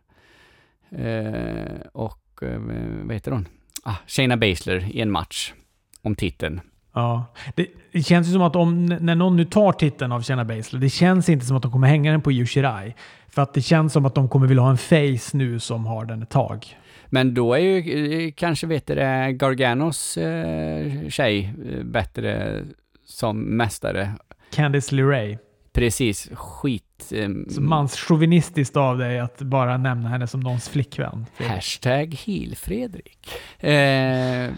eh, 1.05 1.81
och 1.93 2.43
eh, 2.43 2.59
vad 3.03 3.13
heter 3.13 3.31
hon? 3.31 3.47
Ah, 3.83 3.95
Shayna 4.07 4.37
Baszler 4.37 4.89
i 4.91 5.01
en 5.01 5.11
match 5.11 5.53
om 6.01 6.15
titeln. 6.15 6.61
Ja. 6.93 7.25
Det, 7.55 7.67
det 7.91 8.03
känns 8.03 8.27
ju 8.27 8.31
som 8.31 8.41
att 8.41 8.55
om, 8.55 8.85
när 8.85 9.15
någon 9.15 9.35
nu 9.35 9.45
tar 9.45 9.71
titeln 9.71 10.11
av 10.11 10.23
Shayna 10.23 10.45
Baszler, 10.45 10.79
det 10.79 10.89
känns 10.89 11.29
inte 11.29 11.45
som 11.45 11.57
att 11.57 11.63
de 11.63 11.71
kommer 11.71 11.87
hänga 11.87 12.11
den 12.11 12.21
på 12.21 12.31
Io 12.31 12.45
Shirai. 12.45 12.95
För 13.29 13.41
att 13.41 13.53
det 13.53 13.61
känns 13.61 13.93
som 13.93 14.05
att 14.05 14.15
de 14.15 14.29
kommer 14.29 14.47
vilja 14.47 14.63
ha 14.63 14.69
en 14.69 14.77
face 14.77 15.37
nu 15.37 15.59
som 15.59 15.85
har 15.85 16.05
den 16.05 16.23
ett 16.23 16.29
tag. 16.29 16.75
Men 17.09 17.33
då 17.33 17.53
är 17.53 17.59
ju 17.59 18.27
eh, 18.27 18.31
kanske, 18.31 18.67
vet 18.67 18.87
det, 18.87 19.31
Garganos 19.31 20.17
eh, 20.17 21.09
tjej 21.09 21.53
eh, 21.71 21.83
bättre 21.83 22.61
som 23.05 23.41
mästare. 23.41 24.11
Candice 24.53 24.95
LeRae. 24.95 25.37
Precis, 25.73 26.29
skit... 26.33 27.11
Eh, 27.11 27.29
manschauvinistiskt 27.59 28.77
av 28.77 28.97
dig 28.97 29.19
att 29.19 29.41
bara 29.41 29.77
nämna 29.77 30.09
henne 30.09 30.27
som 30.27 30.39
någons 30.39 30.69
flickvän. 30.69 31.25
Hashtag 31.37 32.13
heal-Fredrik. 32.13 33.29
Eh, 33.59 34.53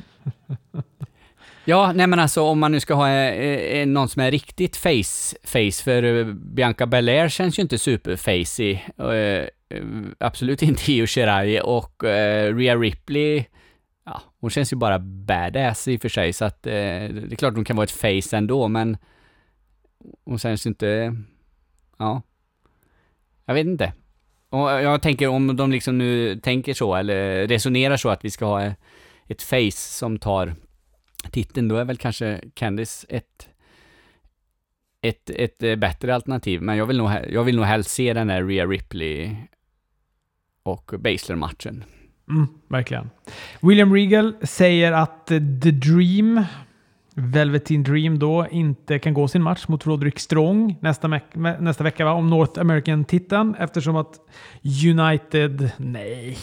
ja, 1.65 1.91
nej 1.95 2.07
men 2.07 2.19
alltså 2.19 2.41
om 2.41 2.59
man 2.59 2.71
nu 2.71 2.79
ska 2.79 2.93
ha 2.93 3.09
eh, 3.09 3.79
eh, 3.79 3.87
någon 3.87 4.09
som 4.09 4.21
är 4.21 4.31
riktigt 4.31 4.77
face, 4.77 5.35
face 5.43 5.83
för 5.83 6.03
eh, 6.03 6.25
Bianca 6.25 6.85
Belair 6.85 7.29
känns 7.29 7.59
ju 7.59 7.61
inte 7.61 7.77
superfacey. 7.77 8.79
Eh, 8.97 9.07
eh, 9.07 9.83
absolut 10.19 10.61
inte 10.61 10.91
Io 10.91 11.07
Shirai 11.07 11.61
och 11.63 12.03
eh, 12.03 12.55
Rhea 12.55 12.75
Ripley, 12.75 13.45
ja, 14.05 14.21
hon 14.39 14.49
känns 14.49 14.73
ju 14.73 14.77
bara 14.77 14.99
badass 14.99 15.87
i 15.87 15.97
och 15.97 16.01
för 16.01 16.09
sig 16.09 16.33
så 16.33 16.45
att 16.45 16.67
eh, 16.67 16.71
det 16.71 17.31
är 17.31 17.35
klart 17.35 17.55
hon 17.55 17.65
kan 17.65 17.75
vara 17.75 17.83
ett 17.83 17.91
face 17.91 18.37
ändå 18.37 18.67
men 18.67 18.97
hon 20.25 20.39
känns 20.39 20.65
ju 20.65 20.67
inte, 20.67 21.15
ja, 21.97 22.21
jag 23.45 23.53
vet 23.53 23.65
inte. 23.65 23.93
Och 24.49 24.71
eh, 24.71 24.81
jag 24.81 25.01
tänker 25.01 25.27
om 25.27 25.55
de 25.55 25.71
liksom 25.71 25.97
nu 25.97 26.39
tänker 26.39 26.73
så, 26.73 26.95
eller 26.95 27.47
resonerar 27.47 27.97
så 27.97 28.09
att 28.09 28.25
vi 28.25 28.29
ska 28.29 28.45
ha 28.45 28.63
eh, 28.63 28.73
ett 29.27 29.41
face 29.41 29.71
som 29.71 30.19
tar 30.19 30.55
titeln, 31.29 31.67
då 31.67 31.75
är 31.75 31.85
väl 31.85 31.97
kanske 31.97 32.41
Candice 32.53 33.05
ett, 33.09 33.49
ett, 35.01 35.29
ett 35.29 35.63
eh, 35.63 35.75
bättre 35.75 36.15
alternativ. 36.15 36.61
Men 36.61 36.77
jag 36.77 36.85
vill 36.85 36.97
nog, 36.97 37.11
jag 37.29 37.43
vill 37.43 37.55
nog 37.55 37.65
helst 37.65 37.89
se 37.89 38.13
den 38.13 38.29
här 38.29 38.43
Rhea 38.43 38.65
Ripley 38.65 39.35
och 40.63 40.93
Basler-matchen. 40.99 41.83
Mm, 42.29 42.47
verkligen. 42.67 43.09
William 43.61 43.93
Regal 43.93 44.35
säger 44.41 44.91
att 44.91 45.31
eh, 45.31 45.37
The 45.37 45.71
Dream, 45.71 46.43
Velveteen 47.15 47.83
Dream 47.83 48.19
då, 48.19 48.47
inte 48.51 48.99
kan 48.99 49.13
gå 49.13 49.27
sin 49.27 49.43
match 49.43 49.67
mot 49.67 49.85
Roderick 49.85 50.19
Strong 50.19 50.77
nästa, 50.81 51.19
nästa 51.59 51.83
vecka 51.83 52.05
va? 52.05 52.13
om 52.13 52.29
North 52.29 52.59
American-titeln 52.59 53.55
eftersom 53.55 53.95
att 53.95 54.19
United... 54.85 55.71
Nej, 55.77 56.37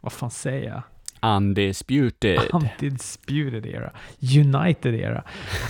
vad 0.00 0.12
fan 0.12 0.30
säger 0.30 0.68
jag? 0.68 0.82
Undisputed. 1.24 2.38
Undisputed 2.52 3.66
era. 3.66 3.90
United 4.20 4.94
era. 4.94 5.22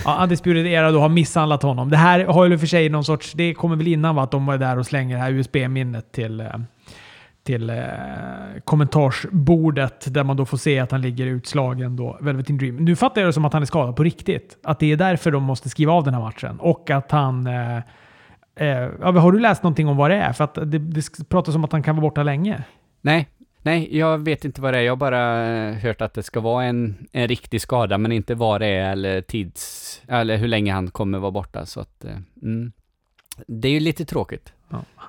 Ja, 0.05 0.23
Undisputed 0.23 0.67
era 0.67 0.91
då 0.91 0.99
har 0.99 1.09
misshandlat 1.09 1.63
honom. 1.63 1.89
Det 1.89 1.97
här 1.97 2.25
har 2.25 2.45
ju 2.45 2.57
för 2.57 2.67
sig 2.67 2.89
någon 2.89 3.05
sorts... 3.05 3.33
Det 3.33 3.53
kommer 3.53 3.75
väl 3.75 3.87
innan 3.87 4.15
va? 4.15 4.23
Att 4.23 4.31
de 4.31 4.45
var 4.45 4.57
där 4.57 4.77
och 4.77 4.85
slänger 4.85 5.15
det 5.15 5.21
här 5.21 5.31
USB-minnet 5.31 6.11
till, 6.11 6.41
eh, 6.41 6.47
till 7.43 7.69
eh, 7.69 7.75
kommentarsbordet 8.63 10.13
där 10.13 10.23
man 10.23 10.37
då 10.37 10.45
får 10.45 10.57
se 10.57 10.79
att 10.79 10.91
han 10.91 11.01
ligger 11.01 11.25
utslagen 11.25 11.95
då, 11.95 12.17
Velveteen 12.21 12.57
Dream. 12.57 12.75
Nu 12.75 12.95
fattar 12.95 13.21
jag 13.21 13.29
det 13.29 13.33
som 13.33 13.45
att 13.45 13.53
han 13.53 13.61
är 13.61 13.65
skadad 13.65 13.95
på 13.95 14.03
riktigt. 14.03 14.57
Att 14.63 14.79
det 14.79 14.91
är 14.91 14.97
därför 14.97 15.31
de 15.31 15.43
måste 15.43 15.69
skriva 15.69 15.93
av 15.93 16.03
den 16.03 16.13
här 16.13 16.21
matchen. 16.21 16.59
Och 16.59 16.89
att 16.89 17.11
han... 17.11 17.47
Eh, 17.47 17.77
eh, 18.55 18.89
har 19.01 19.31
du 19.31 19.39
läst 19.39 19.63
någonting 19.63 19.87
om 19.87 19.97
vad 19.97 20.11
det 20.11 20.17
är? 20.17 20.33
För 20.33 20.43
att 20.43 20.55
det, 20.55 20.79
det 20.79 21.29
pratas 21.29 21.55
om 21.55 21.63
att 21.63 21.71
han 21.71 21.83
kan 21.83 21.95
vara 21.95 22.01
borta 22.01 22.23
länge. 22.23 22.63
Nej, 23.05 23.27
nej, 23.65 23.97
jag 23.97 24.17
vet 24.17 24.45
inte 24.45 24.61
vad 24.61 24.73
det 24.73 24.77
är. 24.79 24.83
Jag 24.83 24.91
har 24.91 24.97
bara 24.97 25.47
eh, 25.47 25.73
hört 25.73 26.01
att 26.01 26.13
det 26.13 26.23
ska 26.23 26.39
vara 26.39 26.63
en, 26.65 27.07
en 27.11 27.27
riktig 27.27 27.61
skada, 27.61 27.97
men 27.97 28.11
inte 28.11 28.35
vad 28.35 28.61
det 28.61 28.67
är 28.67 28.91
eller 28.91 29.21
tids... 29.21 30.01
Eller 30.07 30.37
hur 30.37 30.47
länge 30.47 30.73
han 30.73 30.91
kommer 30.91 31.19
vara 31.19 31.31
borta, 31.31 31.65
så 31.65 31.79
att... 31.79 32.05
eh, 32.05 32.17
Mm. 32.41 32.71
Det 33.47 33.67
är 33.67 33.71
ju 33.71 33.79
lite 33.79 34.05
tråkigt. 34.05 34.53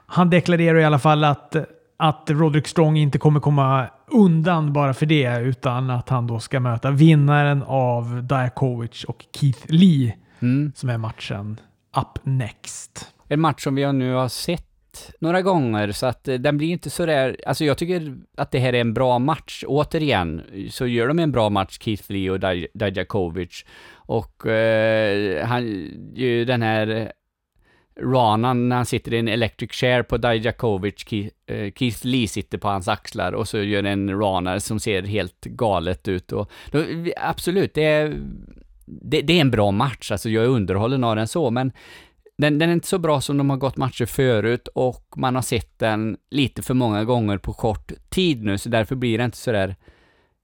Han 0.06 0.30
deklarerar 0.30 0.78
i 0.78 0.84
alla 0.84 0.98
fall 0.98 1.24
att, 1.24 1.56
att 1.96 2.30
Roderick 2.30 2.68
Strong 2.68 2.96
inte 2.96 3.18
kommer 3.18 3.40
komma 3.40 3.86
undan 4.10 4.72
bara 4.72 4.94
för 4.94 5.06
det, 5.06 5.38
utan 5.40 5.90
att 5.90 6.08
han 6.08 6.26
då 6.26 6.40
ska 6.40 6.60
möta 6.60 6.90
vinnaren 6.90 7.62
av 7.66 8.22
Diakovic 8.26 9.04
och 9.04 9.24
Keith 9.40 9.60
Lee, 9.66 10.14
Mm. 10.40 10.72
som 10.76 10.88
är 10.90 10.98
matchen 10.98 11.60
up 11.96 12.18
next. 12.26 13.12
En 13.28 13.40
match 13.40 13.62
som 13.64 13.74
vi 13.74 13.92
nu 13.92 14.12
har 14.12 14.28
sett 14.28 14.66
några 15.20 15.42
gånger, 15.42 15.92
så 15.92 16.06
att 16.06 16.28
eh, 16.28 16.34
den 16.34 16.58
blir 16.58 16.68
inte 16.68 16.90
så 16.90 17.06
där... 17.06 17.36
Alltså 17.46 17.64
jag 17.64 17.78
tycker 17.78 18.16
att 18.36 18.50
det 18.50 18.58
här 18.58 18.72
är 18.72 18.80
en 18.80 18.94
bra 18.94 19.18
match. 19.18 19.64
Återigen, 19.66 20.42
så 20.70 20.86
gör 20.86 21.08
de 21.08 21.18
en 21.18 21.32
bra 21.32 21.50
match, 21.50 21.78
Keith 21.80 22.12
Lee 22.12 22.30
och 22.30 22.38
Daj- 22.38 22.68
Och 23.94 24.46
eh, 24.46 25.46
han, 25.46 25.64
ju 26.14 26.44
den 26.44 26.62
här 26.62 27.12
Ranan 28.00 28.68
när 28.68 28.76
han 28.76 28.86
sitter 28.86 29.14
i 29.14 29.18
en 29.18 29.28
electric 29.28 29.72
chair 29.72 30.02
på 30.02 30.16
Dajakovic, 30.16 30.94
Keith, 31.08 31.36
eh, 31.46 31.72
Keith 31.72 32.06
Lee 32.06 32.28
sitter 32.28 32.58
på 32.58 32.68
hans 32.68 32.88
axlar 32.88 33.32
och 33.32 33.48
så 33.48 33.58
gör 33.58 33.82
en 33.82 34.20
Rana 34.20 34.60
som 34.60 34.80
ser 34.80 35.02
helt 35.02 35.44
galet 35.44 36.08
ut. 36.08 36.32
Och, 36.32 36.50
då, 36.70 36.84
absolut, 37.16 37.74
det 37.74 37.84
är, 37.84 38.14
det, 38.86 39.20
det 39.22 39.32
är 39.32 39.40
en 39.40 39.50
bra 39.50 39.70
match, 39.70 40.10
alltså 40.12 40.28
jag 40.28 40.44
är 40.44 40.48
underhållen 40.48 41.04
av 41.04 41.16
den 41.16 41.28
så, 41.28 41.50
men 41.50 41.72
den, 42.38 42.58
den 42.58 42.68
är 42.68 42.72
inte 42.72 42.88
så 42.88 42.98
bra 42.98 43.20
som 43.20 43.38
de 43.38 43.50
har 43.50 43.56
gått 43.56 43.76
matcher 43.76 44.06
förut 44.06 44.68
och 44.74 45.04
man 45.16 45.34
har 45.34 45.42
sett 45.42 45.78
den 45.78 46.16
lite 46.30 46.62
för 46.62 46.74
många 46.74 47.04
gånger 47.04 47.38
på 47.38 47.52
kort 47.52 47.92
tid 48.08 48.44
nu, 48.44 48.58
så 48.58 48.68
därför 48.68 48.94
blir 48.94 49.18
det 49.18 49.24
inte 49.24 49.36
sådär 49.36 49.76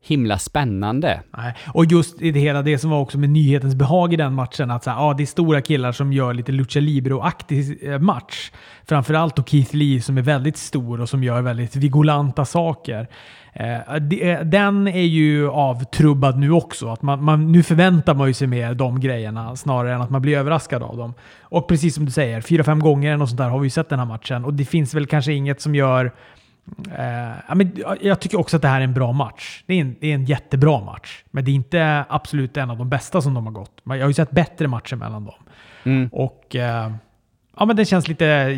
himla 0.05 0.39
spännande. 0.39 1.21
Nej. 1.37 1.55
Och 1.75 1.85
just 1.85 2.23
i 2.23 2.31
det 2.31 2.41
hela 2.41 2.63
det 2.63 2.79
som 2.79 2.91
var 2.91 2.99
också 2.99 3.19
med 3.19 3.31
nyhetens 3.31 3.75
behag 3.75 4.13
i 4.13 4.17
den 4.17 4.35
matchen, 4.35 4.71
att 4.71 4.85
så 4.85 4.91
här, 4.91 4.97
ja, 4.97 5.15
det 5.15 5.23
är 5.23 5.27
stora 5.27 5.61
killar 5.61 5.93
som 5.93 6.13
gör 6.13 6.35
lite 6.35 6.53
lucha 6.53 6.81
libero-aktig 6.81 7.93
eh, 7.93 7.99
match. 7.99 8.51
Framförallt 8.85 9.37
då 9.37 9.43
Keith 9.43 9.77
Lee 9.77 10.03
som 10.03 10.19
är 10.19 10.23
väldigt 10.23 10.57
stor 10.57 11.01
och 11.01 11.09
som 11.09 11.25
gör 11.25 11.43
väldigt 11.43 11.77
vigolanta 11.77 12.45
saker. 12.45 13.09
Eh, 13.53 13.95
det, 14.01 14.31
eh, 14.31 14.41
den 14.41 14.89
är 14.89 15.07
ju 15.07 15.49
avtrubbad 15.49 16.39
nu 16.39 16.51
också. 16.53 16.89
Att 16.89 17.03
man, 17.03 17.25
man, 17.25 17.53
nu 17.53 17.63
förväntar 17.63 18.15
man 18.15 18.29
ju 18.29 18.35
sig 18.35 18.47
mer 18.47 18.75
de 18.75 19.01
grejerna 19.01 19.57
snarare 19.57 19.95
än 19.95 20.01
att 20.01 20.11
man 20.11 20.23
blir 20.23 20.39
överraskad 20.39 20.83
av 20.83 20.97
dem. 20.97 21.15
Och 21.41 21.69
precis 21.69 21.95
som 21.95 22.05
du 22.05 22.11
säger, 22.11 22.41
fyra, 22.41 22.65
fem 22.65 22.81
gånger 22.81 23.09
eller 23.09 23.19
något 23.19 23.29
sånt 23.29 23.39
där 23.39 23.49
har 23.49 23.59
vi 23.59 23.67
ju 23.67 23.71
sett 23.71 23.89
den 23.89 23.99
här 23.99 24.07
matchen. 24.07 24.45
Och 24.45 24.55
det 24.55 24.65
finns 24.65 24.95
väl 24.95 25.07
kanske 25.07 25.33
inget 25.33 25.61
som 25.61 25.75
gör 25.75 26.13
men 27.55 27.85
jag 28.01 28.21
tycker 28.21 28.41
också 28.41 28.57
att 28.57 28.63
det 28.63 28.69
här 28.69 28.81
är 28.81 28.85
en 28.85 28.95
bra 28.95 29.13
match. 29.13 29.63
Det 29.67 29.75
är 29.75 29.81
en, 29.81 29.97
det 30.01 30.11
är 30.11 30.15
en 30.15 30.25
jättebra 30.25 30.81
match. 30.81 31.25
Men 31.31 31.45
det 31.45 31.51
är 31.51 31.55
inte 31.55 32.05
absolut 32.09 32.57
en 32.57 32.71
av 32.71 32.79
de 32.79 32.89
bästa 32.89 33.23
som 33.23 33.35
de 33.35 33.47
har 33.47 33.53
gått. 33.53 33.81
Jag 33.85 34.01
har 34.01 34.09
ju 34.09 34.15
sett 34.15 34.31
bättre 34.31 34.69
matcher 34.69 34.97
mellan 34.97 35.25
dem. 35.25 35.35
Mm. 35.85 36.09
Och 36.13 36.57
eh, 36.57 36.93
ja, 37.57 37.65
men 37.65 37.77
det 37.77 37.85
känns 37.85 38.09
lite, 38.09 38.57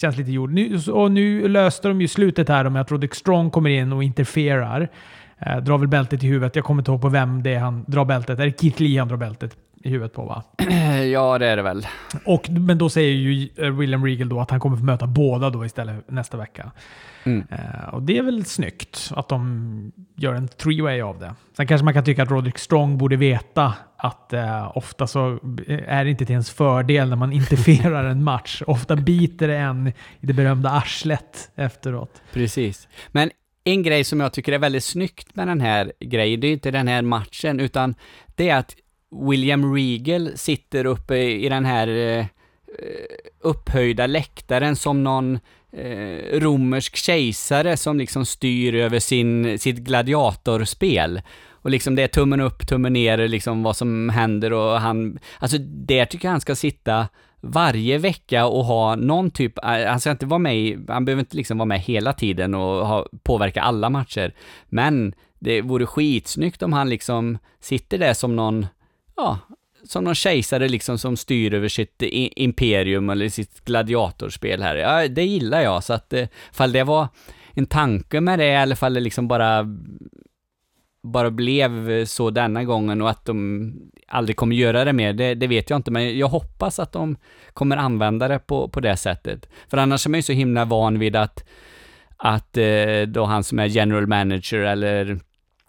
känns 0.00 0.16
lite 0.16 0.30
gjord. 0.30 0.52
Nu, 0.52 0.78
och 0.92 1.12
nu 1.12 1.48
löste 1.48 1.88
de 1.88 2.00
ju 2.00 2.08
slutet 2.08 2.48
här 2.48 2.68
med 2.68 2.82
att 2.82 2.90
Roderick 2.90 3.14
Strong 3.14 3.50
kommer 3.50 3.70
in 3.70 3.92
och 3.92 4.04
interferar. 4.04 4.88
Eh, 5.38 5.56
drar 5.56 5.78
väl 5.78 5.88
bältet 5.88 6.24
i 6.24 6.26
huvudet. 6.26 6.56
Jag 6.56 6.64
kommer 6.64 6.80
inte 6.80 6.90
ihåg 6.90 7.02
på 7.02 7.08
vem 7.08 7.42
det 7.42 7.54
är 7.54 7.58
han 7.58 7.84
drar 7.86 8.04
bältet. 8.04 8.38
Är 8.38 8.44
det 8.44 8.60
Keith 8.60 8.82
Lee 8.82 8.98
han 8.98 9.08
drar 9.08 9.16
bältet 9.16 9.56
i 9.84 9.88
huvudet 9.88 10.12
på 10.12 10.24
va? 10.24 10.42
ja, 11.12 11.38
det 11.38 11.46
är 11.46 11.56
det 11.56 11.62
väl. 11.62 11.86
Och, 12.24 12.50
men 12.50 12.78
då 12.78 12.90
säger 12.90 13.12
ju 13.12 13.48
eh, 13.56 13.70
William 13.70 14.04
Regal 14.04 14.28
då 14.28 14.40
att 14.40 14.50
han 14.50 14.60
kommer 14.60 14.76
få 14.76 14.84
möta 14.84 15.06
båda 15.06 15.50
då 15.50 15.64
istället 15.64 16.10
nästa 16.10 16.36
vecka. 16.36 16.70
Mm. 17.24 17.46
Eh, 17.50 17.94
och 17.94 18.02
det 18.02 18.18
är 18.18 18.22
väl 18.22 18.44
snyggt 18.44 19.12
att 19.14 19.28
de 19.28 19.92
gör 20.16 20.34
en 20.34 20.48
three-way 20.48 21.02
av 21.02 21.18
det. 21.18 21.34
Sen 21.56 21.66
kanske 21.66 21.84
man 21.84 21.94
kan 21.94 22.04
tycka 22.04 22.22
att 22.22 22.30
Roderick 22.30 22.58
Strong 22.58 22.98
borde 22.98 23.16
veta 23.16 23.74
att 23.96 24.32
eh, 24.32 24.76
ofta 24.76 25.06
så 25.06 25.38
är 25.68 26.04
det 26.04 26.10
inte 26.10 26.26
till 26.26 26.32
ens 26.32 26.50
fördel 26.50 27.08
när 27.08 27.16
man 27.16 27.32
interfererar 27.32 28.04
en 28.04 28.24
match. 28.24 28.62
Ofta 28.66 28.96
biter 28.96 29.48
det 29.48 29.56
en 29.56 29.88
i 30.20 30.26
det 30.26 30.32
berömda 30.32 30.70
arslet 30.70 31.50
efteråt. 31.54 32.22
Precis. 32.32 32.88
Men 33.08 33.30
en 33.64 33.82
grej 33.82 34.04
som 34.04 34.20
jag 34.20 34.32
tycker 34.32 34.52
är 34.52 34.58
väldigt 34.58 34.84
snyggt 34.84 35.36
med 35.36 35.48
den 35.48 35.60
här 35.60 35.92
grejen, 36.00 36.40
det 36.40 36.46
är 36.46 36.52
inte 36.52 36.70
den 36.70 36.88
här 36.88 37.02
matchen, 37.02 37.60
utan 37.60 37.94
det 38.34 38.48
är 38.48 38.56
att 38.56 38.76
William 39.10 39.74
Regal 39.74 40.30
sitter 40.36 40.84
uppe 40.84 41.16
i 41.16 41.48
den 41.48 41.64
här 41.64 41.88
eh, 41.88 42.18
eh, 42.18 42.26
upphöjda 43.40 44.06
läktaren 44.06 44.76
som 44.76 45.04
någon 45.04 45.38
eh, 45.72 46.40
romersk 46.40 46.96
kejsare 46.96 47.76
som 47.76 47.98
liksom 47.98 48.26
styr 48.26 48.74
över 48.74 48.98
sin, 48.98 49.58
sitt 49.58 49.76
gladiatorspel. 49.76 51.22
Och 51.62 51.70
liksom 51.70 51.94
det 51.94 52.02
är 52.02 52.08
tummen 52.08 52.40
upp, 52.40 52.66
tummen 52.66 52.92
ner, 52.92 53.28
liksom 53.28 53.62
vad 53.62 53.76
som 53.76 54.08
händer 54.08 54.52
och 54.52 54.80
han, 54.80 55.18
alltså 55.38 55.58
där 55.58 56.04
tycker 56.04 56.28
jag 56.28 56.32
han 56.32 56.40
ska 56.40 56.56
sitta 56.56 57.08
varje 57.40 57.98
vecka 57.98 58.46
och 58.46 58.64
ha 58.64 58.96
någon 58.96 59.30
typ, 59.30 59.58
eh, 59.64 59.86
han 59.86 60.00
ska 60.00 60.10
inte 60.10 60.26
vara 60.26 60.38
med 60.38 60.56
i, 60.56 60.78
han 60.88 61.04
behöver 61.04 61.20
inte 61.20 61.36
liksom 61.36 61.58
vara 61.58 61.66
med 61.66 61.80
hela 61.80 62.12
tiden 62.12 62.54
och 62.54 62.86
ha, 62.86 63.06
påverka 63.22 63.62
alla 63.62 63.90
matcher. 63.90 64.34
Men 64.68 65.14
det 65.38 65.62
vore 65.62 65.86
skitsnyggt 65.86 66.62
om 66.62 66.72
han 66.72 66.88
liksom 66.88 67.38
sitter 67.60 67.98
där 67.98 68.14
som 68.14 68.36
någon, 68.36 68.66
ja, 69.20 69.38
som 69.84 70.04
någon 70.04 70.14
kejsare 70.14 70.68
liksom 70.68 70.98
som 70.98 71.16
styr 71.16 71.54
över 71.54 71.68
sitt 71.68 72.02
imperium 72.36 73.10
eller 73.10 73.28
sitt 73.28 73.64
gladiatorspel 73.64 74.62
här. 74.62 74.76
Ja, 74.76 75.08
det 75.08 75.24
gillar 75.24 75.60
jag, 75.60 75.84
så 75.84 75.92
att 75.92 76.12
eh, 76.12 76.28
fall 76.52 76.72
det 76.72 76.84
var 76.84 77.08
en 77.54 77.66
tanke 77.66 78.20
med 78.20 78.38
det, 78.38 78.50
eller 78.50 78.76
fall 78.76 78.94
det 78.94 79.00
liksom 79.00 79.28
bara 79.28 79.66
bara 81.02 81.30
blev 81.30 82.04
så 82.04 82.30
denna 82.30 82.64
gången 82.64 83.02
och 83.02 83.10
att 83.10 83.24
de 83.24 83.72
aldrig 84.08 84.36
kommer 84.36 84.56
göra 84.56 84.84
det 84.84 84.92
mer, 84.92 85.12
det, 85.12 85.34
det, 85.34 85.46
vet 85.46 85.70
jag 85.70 85.76
inte, 85.76 85.90
men 85.90 86.18
jag 86.18 86.28
hoppas 86.28 86.78
att 86.78 86.92
de 86.92 87.16
kommer 87.52 87.76
använda 87.76 88.28
det 88.28 88.38
på, 88.38 88.68
på 88.68 88.80
det 88.80 88.96
sättet. 88.96 89.48
För 89.68 89.76
annars 89.76 90.06
är 90.06 90.10
man 90.10 90.18
ju 90.18 90.22
så 90.22 90.32
himla 90.32 90.64
van 90.64 90.98
vid 90.98 91.16
att, 91.16 91.44
att 92.16 92.56
eh, 92.56 93.02
då 93.06 93.24
han 93.24 93.44
som 93.44 93.58
är 93.58 93.66
general 93.66 94.06
manager 94.06 94.58
eller 94.58 95.20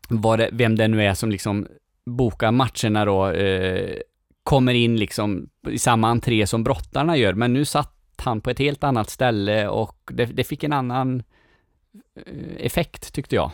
vad 0.09 0.39
det, 0.39 0.49
vem 0.51 0.75
det 0.75 0.87
nu 0.87 1.03
är 1.03 1.13
som 1.13 1.31
liksom 1.31 1.67
bokar 2.05 2.51
matcherna 2.51 3.05
då, 3.05 3.29
eh, 3.29 3.97
kommer 4.43 4.73
in 4.73 4.97
liksom 4.97 5.49
i 5.69 5.79
samma 5.79 6.09
entré 6.09 6.47
som 6.47 6.63
brottarna 6.63 7.17
gör, 7.17 7.33
men 7.33 7.53
nu 7.53 7.65
satt 7.65 7.97
han 8.17 8.41
på 8.41 8.49
ett 8.49 8.59
helt 8.59 8.83
annat 8.83 9.09
ställe 9.09 9.67
och 9.67 9.97
det, 10.11 10.25
det 10.25 10.43
fick 10.43 10.63
en 10.63 10.73
annan 10.73 11.23
eh, 12.15 12.65
effekt 12.65 13.13
tyckte 13.13 13.35
jag. 13.35 13.51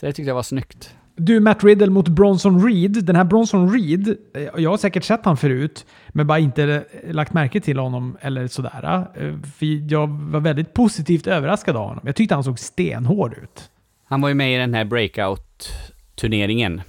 Så 0.00 0.06
det 0.06 0.12
tyckte 0.12 0.30
jag 0.30 0.34
var 0.34 0.42
snyggt. 0.42 0.94
Du, 1.18 1.40
Matt 1.40 1.64
Riddle 1.64 1.90
mot 1.90 2.08
Bronson 2.08 2.66
Reed. 2.66 3.04
Den 3.04 3.16
här 3.16 3.24
Bronson 3.24 3.72
Reed, 3.72 4.08
eh, 4.34 4.42
jag 4.56 4.70
har 4.70 4.76
säkert 4.76 5.04
sett 5.04 5.24
han 5.24 5.36
förut, 5.36 5.86
men 6.08 6.26
bara 6.26 6.38
inte 6.38 6.84
lagt 7.10 7.32
märke 7.32 7.60
till 7.60 7.78
honom 7.78 8.16
eller 8.20 8.46
sådär. 8.46 9.06
Eh, 9.14 9.34
för 9.58 9.92
jag 9.92 10.06
var 10.08 10.40
väldigt 10.40 10.74
positivt 10.74 11.26
överraskad 11.26 11.76
av 11.76 11.88
honom. 11.88 12.02
Jag 12.06 12.16
tyckte 12.16 12.34
han 12.34 12.44
såg 12.44 12.58
stenhård 12.58 13.34
ut. 13.42 13.70
Han 14.04 14.20
var 14.20 14.28
ju 14.28 14.34
med 14.34 14.54
i 14.54 14.58
den 14.58 14.74
här 14.74 14.84
breakout-turneringen 14.84 16.78
eh, 16.78 16.84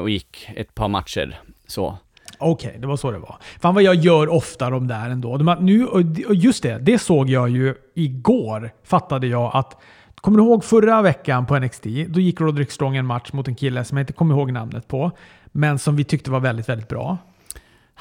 och 0.00 0.10
gick 0.10 0.50
ett 0.56 0.74
par 0.74 0.88
matcher 0.88 1.40
så. 1.66 1.98
Okej, 2.38 2.68
okay, 2.68 2.80
det 2.80 2.86
var 2.86 2.96
så 2.96 3.10
det 3.10 3.18
var. 3.18 3.36
Fan 3.60 3.74
vad 3.74 3.82
jag 3.82 3.94
gör 3.94 4.28
ofta 4.28 4.70
de 4.70 4.86
där 4.86 5.10
ändå. 5.10 5.36
De, 5.36 5.56
nu, 5.60 5.86
och 5.86 6.34
just 6.34 6.62
det, 6.62 6.78
det 6.78 6.98
såg 6.98 7.30
jag 7.30 7.48
ju 7.48 7.74
igår. 7.94 8.70
Fattade 8.84 9.26
jag 9.26 9.50
att 9.54 9.76
Kommer 10.20 10.38
du 10.38 10.44
ihåg 10.44 10.64
förra 10.64 11.02
veckan 11.02 11.46
på 11.46 11.58
NXT? 11.58 11.84
Då 12.08 12.20
gick 12.20 12.40
Roderick 12.40 12.70
Strong 12.70 12.96
en 12.96 13.06
match 13.06 13.32
mot 13.32 13.48
en 13.48 13.54
kille 13.54 13.84
som 13.84 13.98
jag 13.98 14.02
inte 14.02 14.12
kommer 14.12 14.34
ihåg 14.34 14.52
namnet 14.52 14.88
på. 14.88 15.10
Men 15.46 15.78
som 15.78 15.96
vi 15.96 16.04
tyckte 16.04 16.30
var 16.30 16.40
väldigt, 16.40 16.68
väldigt 16.68 16.88
bra. 16.88 17.18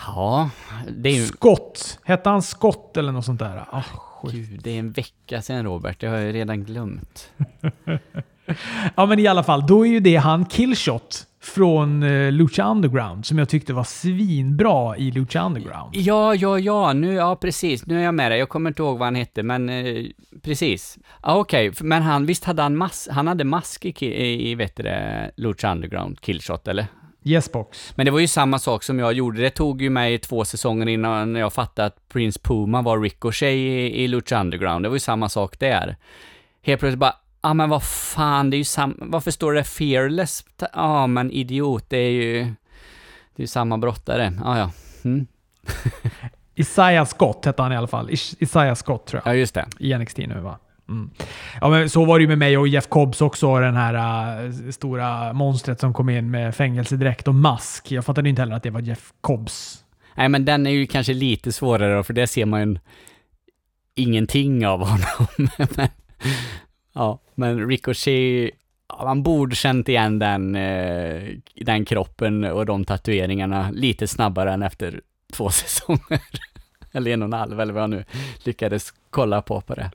Ja, 0.05 0.49
det 0.89 1.09
är 1.09 1.13
ju... 1.13 1.25
Scott! 1.25 1.99
Hette 2.03 2.29
han 2.29 2.41
Scott 2.41 2.97
eller 2.97 3.11
något 3.11 3.25
sånt 3.25 3.39
där? 3.39 3.65
Oh, 3.71 4.31
Gud, 4.31 4.59
det 4.63 4.71
är 4.71 4.79
en 4.79 4.91
vecka 4.91 5.41
sedan 5.41 5.63
Robert. 5.63 5.99
Det 5.99 6.07
har 6.07 6.17
jag 6.17 6.35
redan 6.35 6.63
glömt. 6.63 7.29
ja, 8.95 9.05
men 9.05 9.19
i 9.19 9.27
alla 9.27 9.43
fall. 9.43 9.67
Då 9.67 9.85
är 9.85 9.89
ju 9.89 9.99
det 9.99 10.15
han 10.15 10.45
Killshot 10.45 11.26
från 11.41 12.03
uh, 12.03 12.31
Lucha 12.31 12.71
Underground 12.71 13.25
som 13.25 13.37
jag 13.37 13.49
tyckte 13.49 13.73
var 13.73 13.83
svinbra 13.83 14.97
i 14.97 15.11
Lucha 15.11 15.45
Underground. 15.45 15.95
Ja, 15.95 16.35
ja, 16.35 16.59
ja, 16.59 16.93
nu, 16.93 17.13
ja 17.13 17.35
precis, 17.35 17.85
nu 17.85 17.99
är 17.99 18.03
jag 18.03 18.13
med 18.13 18.31
dig. 18.31 18.39
Jag 18.39 18.49
kommer 18.49 18.69
inte 18.69 18.81
ihåg 18.81 18.97
vad 18.97 19.05
han 19.05 19.15
hette, 19.15 19.43
men 19.43 19.69
uh, 19.69 20.05
precis. 20.43 20.97
Ja, 21.23 21.35
okej, 21.35 21.69
okay. 21.69 21.87
men 21.87 22.01
han, 22.01 22.25
visst 22.25 22.43
hade 22.43 22.61
han 22.61 22.77
mask, 22.77 23.07
han 23.11 23.27
hade 23.27 23.43
mask 23.43 23.85
i, 23.85 24.05
i, 24.05 24.51
i 24.51 24.55
vet 24.55 24.75
det, 24.75 25.31
Lucha 25.35 25.71
Underground, 25.71 26.21
Killshot, 26.21 26.67
eller? 26.67 26.87
Yes 27.23 27.51
box. 27.51 27.93
Men 27.95 28.05
det 28.05 28.11
var 28.11 28.19
ju 28.19 28.27
samma 28.27 28.59
sak 28.59 28.83
som 28.83 28.99
jag 28.99 29.13
gjorde. 29.13 29.41
Det 29.41 29.49
tog 29.49 29.81
ju 29.81 29.89
mig 29.89 30.17
två 30.17 30.45
säsonger 30.45 30.87
innan 30.87 31.35
jag 31.35 31.53
fattade 31.53 31.85
att 31.85 32.09
Prince 32.09 32.39
Puma 32.43 32.81
var 32.81 33.01
Ricochet 33.01 33.53
i, 33.53 34.03
i 34.03 34.07
Lucha 34.07 34.41
Underground. 34.41 34.85
Det 34.85 34.89
var 34.89 34.95
ju 34.95 34.99
samma 34.99 35.29
sak 35.29 35.59
där. 35.59 35.95
Helt 36.61 36.79
plötsligt 36.79 36.99
bara, 36.99 37.15
Ja 37.47 37.51
ah, 37.51 37.53
men 37.53 37.69
vad 37.69 37.83
fan, 37.83 38.49
det 38.49 38.55
är 38.55 38.57
ju 38.57 38.63
samma, 38.63 38.93
varför 38.99 39.31
står 39.31 39.53
det 39.53 39.63
fearless? 39.63 40.45
Ja 40.59 40.67
ah, 40.73 41.07
men 41.07 41.31
idiot, 41.31 41.85
det 41.89 41.97
är 41.97 42.09
ju, 42.09 42.43
det 43.35 43.35
är 43.35 43.41
ju 43.41 43.47
samma 43.47 43.77
brottare. 43.77 44.33
Ah, 44.43 44.57
ja, 44.57 44.71
mm. 45.03 45.27
Isaiah 46.55 47.05
Scott 47.05 47.45
hette 47.45 47.61
han 47.61 47.71
i 47.71 47.75
alla 47.75 47.87
fall. 47.87 48.09
Isaiah 48.39 48.75
Scott 48.75 49.05
tror 49.05 49.21
jag. 49.25 49.33
Ja, 49.33 49.37
just 49.37 49.53
det. 49.53 49.65
I 49.79 49.97
NXT 49.97 50.17
nu 50.17 50.39
va? 50.39 50.59
Mm. 50.89 51.09
Ja, 51.61 51.69
men 51.69 51.89
så 51.89 52.05
var 52.05 52.19
det 52.19 52.21
ju 52.21 52.27
med 52.27 52.37
mig 52.37 52.57
och 52.57 52.67
Jeff 52.67 52.87
Cobbs 52.87 53.21
också, 53.21 53.59
den 53.59 53.75
här 53.75 54.45
uh, 54.45 54.71
stora 54.71 55.33
monstret 55.33 55.79
som 55.79 55.93
kom 55.93 56.09
in 56.09 56.31
med 56.31 56.55
fängelsedräkt 56.55 57.27
och 57.27 57.35
mask. 57.35 57.91
Jag 57.91 58.05
fattade 58.05 58.29
inte 58.29 58.41
heller 58.41 58.55
att 58.55 58.63
det 58.63 58.71
var 58.71 58.81
Jeff 58.81 59.13
Cobbs. 59.21 59.83
Nej, 60.15 60.29
men 60.29 60.45
den 60.45 60.67
är 60.67 60.71
ju 60.71 60.87
kanske 60.87 61.13
lite 61.13 61.51
svårare, 61.51 62.03
för 62.03 62.13
det 62.13 62.27
ser 62.27 62.45
man 62.45 62.69
ju 62.69 62.79
ingenting 63.95 64.67
av 64.67 64.79
honom. 64.87 65.49
Ja, 66.97 67.19
men 67.35 67.69
Ricochet, 67.69 68.53
man 69.03 69.23
borde 69.23 69.55
känt 69.55 69.89
igen 69.89 70.19
den, 70.19 70.55
eh, 70.55 71.23
den 71.55 71.85
kroppen 71.85 72.43
och 72.43 72.65
de 72.65 72.85
tatueringarna 72.85 73.69
lite 73.71 74.07
snabbare 74.07 74.53
än 74.53 74.63
efter 74.63 75.01
två 75.33 75.49
säsonger. 75.51 76.21
eller 76.91 77.11
en 77.11 77.21
och 77.21 77.25
en 77.25 77.33
halv, 77.33 77.59
eller 77.59 77.73
vad 77.73 77.83
jag 77.83 77.89
nu 77.89 78.05
lyckades 78.43 78.93
kolla 79.09 79.41
på 79.41 79.61
på 79.61 79.75
det. 79.75 79.91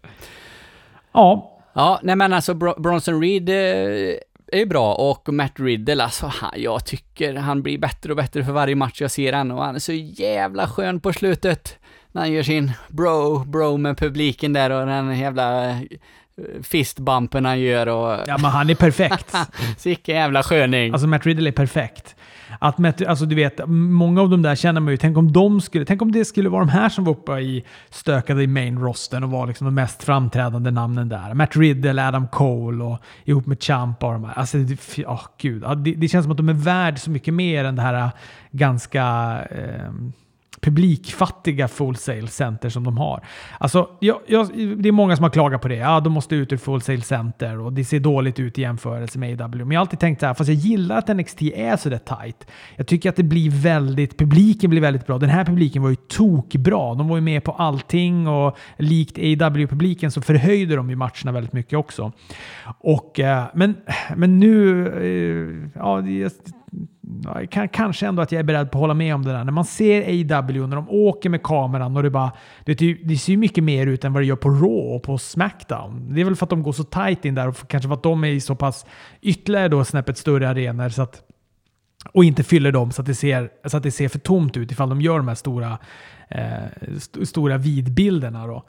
Ja. 1.13 1.49
Ja, 1.73 2.01
nej 2.03 2.17
men 2.17 2.33
alltså 2.33 2.55
Br 2.55 2.81
Bronson 2.81 3.23
Reed 3.23 3.49
eh, 3.49 4.17
är 4.47 4.59
ju 4.59 4.67
bra 4.67 4.95
och 4.95 5.35
Matt 5.35 5.61
Riddle, 5.61 6.05
alltså 6.05 6.27
han, 6.27 6.51
jag 6.57 6.87
tycker 6.87 7.35
han 7.35 7.63
blir 7.63 7.79
bättre 7.79 8.11
och 8.11 8.17
bättre 8.17 8.45
för 8.45 8.53
varje 8.53 8.77
match 8.77 9.01
jag 9.01 9.11
ser 9.11 9.33
han 9.33 9.51
och 9.51 9.65
han 9.65 9.75
är 9.75 9.79
så 9.79 9.93
jävla 9.93 10.69
skön 10.69 11.01
på 11.01 11.13
slutet. 11.13 11.79
När 12.13 12.23
han 12.23 12.33
gör 12.33 12.43
sin 12.43 12.73
bro, 12.89 13.45
bro 13.45 13.77
med 13.77 13.99
publiken 13.99 14.53
där 14.53 14.71
och 14.71 14.87
den 14.87 15.19
jävla 15.19 15.81
fistbumpen 16.63 17.45
han 17.45 17.61
gör 17.61 17.87
och... 17.87 18.19
Ja, 18.27 18.39
men 18.39 18.51
han 18.51 18.71
är 18.71 18.75
perfekt. 18.75 19.37
Sicken 19.79 20.15
jävla 20.15 20.43
sköning. 20.43 20.93
Alltså 20.93 21.07
Matt 21.07 21.27
Riddle 21.27 21.51
är 21.51 21.53
perfekt. 21.53 22.17
Att 22.59 22.79
Matt, 22.79 23.07
alltså 23.07 23.27
du 23.27 23.35
vet, 23.35 23.61
många 23.69 24.21
av 24.21 24.29
de 24.29 24.43
där 24.43 24.55
känner 24.55 24.81
man 24.81 24.91
ju, 24.91 24.97
tänk 24.97 25.17
om 25.19 25.33
de 25.33 25.61
skulle, 25.61 25.85
tänk 25.85 26.03
om 26.03 26.13
det 26.13 26.25
skulle 26.25 26.49
vara 26.49 26.65
de 26.65 26.71
här 26.71 26.89
som 26.89 27.05
var 27.05 27.13
uppe 27.13 27.33
i 27.33 27.65
stökade 27.91 28.43
i 28.43 28.47
main 28.47 28.79
rosten 28.79 29.25
och 29.25 29.31
var 29.31 29.47
liksom 29.47 29.65
de 29.65 29.75
mest 29.75 30.03
framträdande 30.03 30.71
namnen 30.71 31.09
där. 31.09 31.35
Matt 31.35 31.57
Riddle, 31.57 32.09
Adam 32.09 32.29
Cole 32.29 32.85
och 32.85 32.99
ihop 33.25 33.47
med 33.47 33.63
Champa 33.63 34.07
och 34.07 34.13
de 34.13 34.25
här. 34.25 34.39
Alltså, 34.39 34.59
oh, 35.07 35.23
gud. 35.39 35.63
Det, 35.77 35.95
det 35.95 36.09
känns 36.09 36.25
som 36.25 36.31
att 36.31 36.37
de 36.37 36.49
är 36.49 36.53
värd 36.53 36.99
så 36.99 37.11
mycket 37.11 37.35
mer 37.35 37.65
än 37.65 37.77
det 37.77 37.83
här 37.83 38.11
ganska 38.51 39.39
eh, 39.51 39.93
publikfattiga 40.63 41.69
full-sale-center 41.69 42.69
som 42.69 42.85
de 42.85 42.99
har. 42.99 43.25
Alltså, 43.59 43.89
jag, 44.01 44.21
jag, 44.27 44.49
det 44.77 44.89
är 44.89 44.93
många 44.93 45.17
som 45.17 45.23
har 45.23 45.31
klagat 45.31 45.63
på 45.63 45.69
det. 45.69 45.77
Ja, 45.77 46.01
de 46.01 46.13
måste 46.13 46.35
ut 46.35 46.53
ur 46.53 46.57
full-sale-center 46.57 47.61
och 47.61 47.73
det 47.73 47.85
ser 47.85 48.01
dåligt 48.01 48.41
ut 48.41 48.59
i 48.59 48.61
jämförelse 48.61 49.19
med 49.19 49.41
AW. 49.41 49.65
Men 49.65 49.71
jag 49.71 49.81
har 49.81 49.83
alltid 49.83 49.99
tänkt 49.99 50.21
så 50.21 50.27
här, 50.27 50.35
fast 50.35 50.49
jag 50.49 50.57
gillar 50.57 50.99
att 50.99 51.09
NXT 51.09 51.43
är 51.43 51.77
så 51.77 51.89
där 51.89 51.99
tight. 51.99 52.47
Jag 52.77 52.87
tycker 52.87 53.09
att 53.09 53.17
det 53.17 53.23
blir 53.23 53.51
väldigt, 53.51 54.19
publiken 54.19 54.71
blir 54.71 54.81
väldigt 54.81 55.07
bra. 55.07 55.19
Den 55.19 55.31
här 55.31 55.45
publiken 55.45 55.83
var 55.83 55.91
ju 55.91 55.97
tokbra. 55.97 56.95
De 56.95 57.09
var 57.09 57.17
ju 57.17 57.23
med 57.23 57.45
på 57.45 57.53
allting 57.53 58.29
och 58.29 58.59
likt 58.79 59.19
AW-publiken 59.19 60.11
så 60.11 60.23
förhöjde 60.23 60.77
de 60.77 60.91
ju 60.91 60.97
matcherna 60.97 61.33
väldigt 61.33 61.53
mycket 61.53 61.79
också. 61.79 62.13
Och, 62.79 63.21
eh, 63.21 63.45
men, 63.55 63.77
men 64.17 64.41
nu, 64.41 64.87
eh, 64.87 65.81
ja, 65.83 66.01
det, 66.01 66.33
kanske 67.73 68.07
ändå 68.07 68.23
att 68.23 68.33
jag 68.33 68.39
är 68.39 68.45
beredd 68.45 68.71
på 68.71 68.79
att 68.79 68.81
hålla 68.81 68.95
med 68.95 69.15
om 69.15 69.25
det 69.25 69.33
där. 69.33 69.45
När 69.45 69.53
man 69.53 69.65
ser 69.65 70.03
AW, 70.03 70.67
när 70.67 70.77
de 70.77 70.91
åker 70.91 71.31
med 71.31 71.43
kameran 71.43 71.97
och 71.97 72.03
det 72.03 72.11
bara... 72.11 72.33
Det, 72.65 72.75
det 73.05 73.17
ser 73.17 73.33
ju 73.33 73.39
mycket 73.39 73.65
mer 73.65 73.87
ut 73.87 74.05
än 74.05 74.13
vad 74.13 74.23
det 74.23 74.27
gör 74.27 74.37
på 74.37 74.49
Raw 74.49 74.97
och 74.97 75.03
på 75.03 75.19
Smackdown. 75.19 76.15
Det 76.15 76.21
är 76.21 76.25
väl 76.25 76.37
för 76.37 76.47
att 76.47 76.51
de 76.51 76.63
går 76.63 76.73
så 76.73 76.85
tight 76.85 77.25
in 77.25 77.35
där 77.35 77.49
och 77.49 77.69
kanske 77.69 77.89
för 77.89 77.95
att 77.95 78.03
de 78.03 78.25
är 78.25 78.29
i 78.29 78.41
så 78.41 78.55
pass 78.55 78.87
ytterligare 79.21 79.69
då 79.69 79.85
snäppet 79.85 80.19
större 80.19 80.49
arenor 80.49 80.89
så 80.89 81.03
att 81.03 81.23
Och 82.13 82.25
inte 82.25 82.43
fyller 82.43 82.73
dem 82.73 82.93
så 82.93 83.03
att 83.03 83.07
det 83.07 83.15
ser, 83.15 83.51
så 83.65 83.77
att 83.77 83.83
det 83.83 83.91
ser 83.91 84.09
för 84.09 84.19
tomt 84.19 84.57
ut 84.57 84.73
ifall 84.73 84.89
de 84.89 85.01
gör 85.01 85.17
de 85.17 85.29
här 85.29 85.35
stora, 85.35 85.79
eh, 86.29 86.97
st 86.97 87.27
stora 87.27 87.59
vidbilderna. 87.59 88.47
Då. 88.47 88.65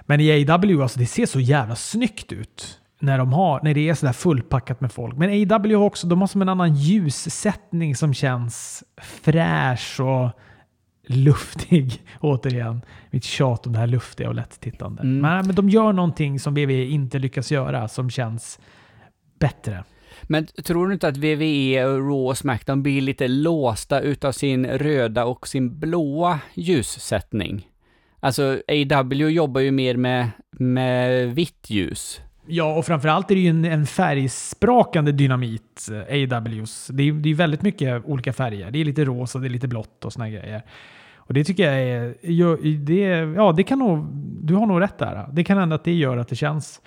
Men 0.00 0.20
i 0.20 0.50
AW, 0.50 0.82
alltså 0.82 0.98
det 0.98 1.06
ser 1.06 1.26
så 1.26 1.40
jävla 1.40 1.76
snyggt 1.76 2.32
ut 2.32 2.80
när, 3.00 3.18
de 3.18 3.32
har, 3.32 3.60
när 3.62 3.74
det 3.74 3.88
är 3.88 3.94
sådär 3.94 4.12
fullpackat 4.12 4.80
med 4.80 4.92
folk. 4.92 5.16
Men 5.16 5.30
AW 5.30 5.74
har 5.74 5.84
också, 5.84 6.06
de 6.06 6.20
har 6.20 6.28
som 6.28 6.42
en 6.42 6.48
annan 6.48 6.74
ljussättning 6.74 7.96
som 7.96 8.14
känns 8.14 8.84
fräsch 9.02 10.00
och 10.00 10.30
luftig. 11.06 12.02
Återigen, 12.20 12.82
mitt 13.10 13.24
tjat 13.24 13.66
om 13.66 13.72
det 13.72 13.78
här 13.78 13.86
luftiga 13.86 14.28
och 14.28 14.34
lätt-tittande. 14.34 15.02
Mm. 15.02 15.18
Men, 15.20 15.46
men 15.46 15.54
de 15.54 15.68
gör 15.68 15.92
någonting 15.92 16.40
som 16.40 16.54
WWE 16.54 16.84
inte 16.84 17.18
lyckas 17.18 17.52
göra 17.52 17.88
som 17.88 18.10
känns 18.10 18.60
bättre. 19.38 19.84
Men 20.22 20.46
tror 20.46 20.86
du 20.86 20.94
inte 20.94 21.08
att 21.08 21.16
WWE, 21.16 21.84
Raw 21.84 22.28
och 22.28 22.38
Smackdown 22.38 22.82
blir 22.82 23.00
lite 23.00 23.28
låsta 23.28 24.00
utav 24.00 24.32
sin 24.32 24.66
röda 24.66 25.24
och 25.24 25.48
sin 25.48 25.78
blåa 25.78 26.38
ljussättning? 26.54 27.68
Alltså, 28.20 28.60
AW 28.68 29.28
jobbar 29.30 29.60
ju 29.60 29.70
mer 29.70 29.96
med, 29.96 30.30
med 30.50 31.34
vitt 31.34 31.70
ljus. 31.70 32.20
Ja, 32.50 32.74
och 32.74 32.86
framförallt 32.86 33.30
är 33.30 33.34
det 33.34 33.40
ju 33.40 33.48
en, 33.48 33.64
en 33.64 33.86
färgsprakande 33.86 35.12
dynamit, 35.12 35.88
eh, 36.08 36.36
AWs. 36.36 36.86
Det 36.92 37.02
är, 37.02 37.12
det 37.12 37.30
är 37.30 37.34
väldigt 37.34 37.62
mycket 37.62 38.04
olika 38.04 38.32
färger. 38.32 38.70
Det 38.70 38.78
är 38.78 38.84
lite 38.84 39.04
rosa, 39.04 39.38
det 39.38 39.46
är 39.46 39.50
lite 39.50 39.68
blått 39.68 40.04
och 40.04 40.12
såna 40.12 40.30
grejer. 40.30 40.62
Och 41.16 41.34
det 41.34 41.44
tycker 41.44 41.72
jag 41.72 41.82
är... 41.82 42.78
Det, 42.78 43.34
ja, 43.36 43.52
det 43.52 43.62
kan 43.62 43.78
nog... 43.78 44.06
Du 44.42 44.54
har 44.54 44.66
nog 44.66 44.80
rätt 44.80 44.98
där. 44.98 45.28
Det 45.32 45.44
kan 45.44 45.58
hända 45.58 45.76
att 45.76 45.84
det 45.84 45.92
gör 45.92 46.16
att 46.16 46.28
det 46.28 46.36
känns 46.36 46.80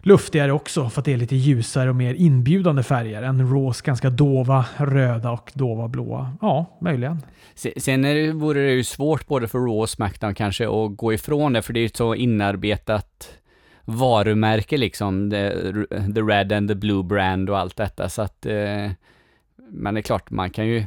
luftigare 0.00 0.52
också, 0.52 0.88
för 0.88 1.00
att 1.00 1.04
det 1.04 1.12
är 1.12 1.16
lite 1.16 1.36
ljusare 1.36 1.90
och 1.90 1.96
mer 1.96 2.14
inbjudande 2.14 2.82
färger 2.82 3.22
än 3.22 3.52
Raws 3.52 3.82
ganska 3.82 4.10
dova 4.10 4.64
röda 4.76 5.30
och 5.30 5.52
dova 5.54 5.88
blåa. 5.88 6.36
Ja, 6.40 6.78
möjligen. 6.80 7.22
Sen 7.76 8.04
är 8.04 8.14
det, 8.14 8.32
vore 8.32 8.60
det 8.60 8.72
ju 8.72 8.84
svårt 8.84 9.26
både 9.26 9.48
för 9.48 9.58
Raw 9.58 9.80
och 9.80 9.90
Smackdown 9.90 10.34
kanske 10.34 10.64
att 10.64 10.96
gå 10.96 11.12
ifrån 11.12 11.52
det, 11.52 11.62
för 11.62 11.72
det 11.72 11.78
är 11.78 11.82
ju 11.82 11.86
ett 11.86 11.96
så 11.96 12.14
inarbetat 12.14 13.28
varumärke 13.86 14.76
liksom, 14.76 15.30
the, 15.30 15.50
the 16.14 16.22
Red 16.22 16.52
and 16.52 16.68
the 16.68 16.74
Blue 16.74 17.02
brand 17.02 17.50
och 17.50 17.58
allt 17.58 17.76
detta, 17.76 18.08
så 18.08 18.22
att 18.22 18.46
eh, 18.46 18.90
men 19.70 19.94
det 19.94 20.00
är 20.00 20.02
klart, 20.02 20.30
man 20.30 20.50
kan 20.50 20.66
ju 20.66 20.84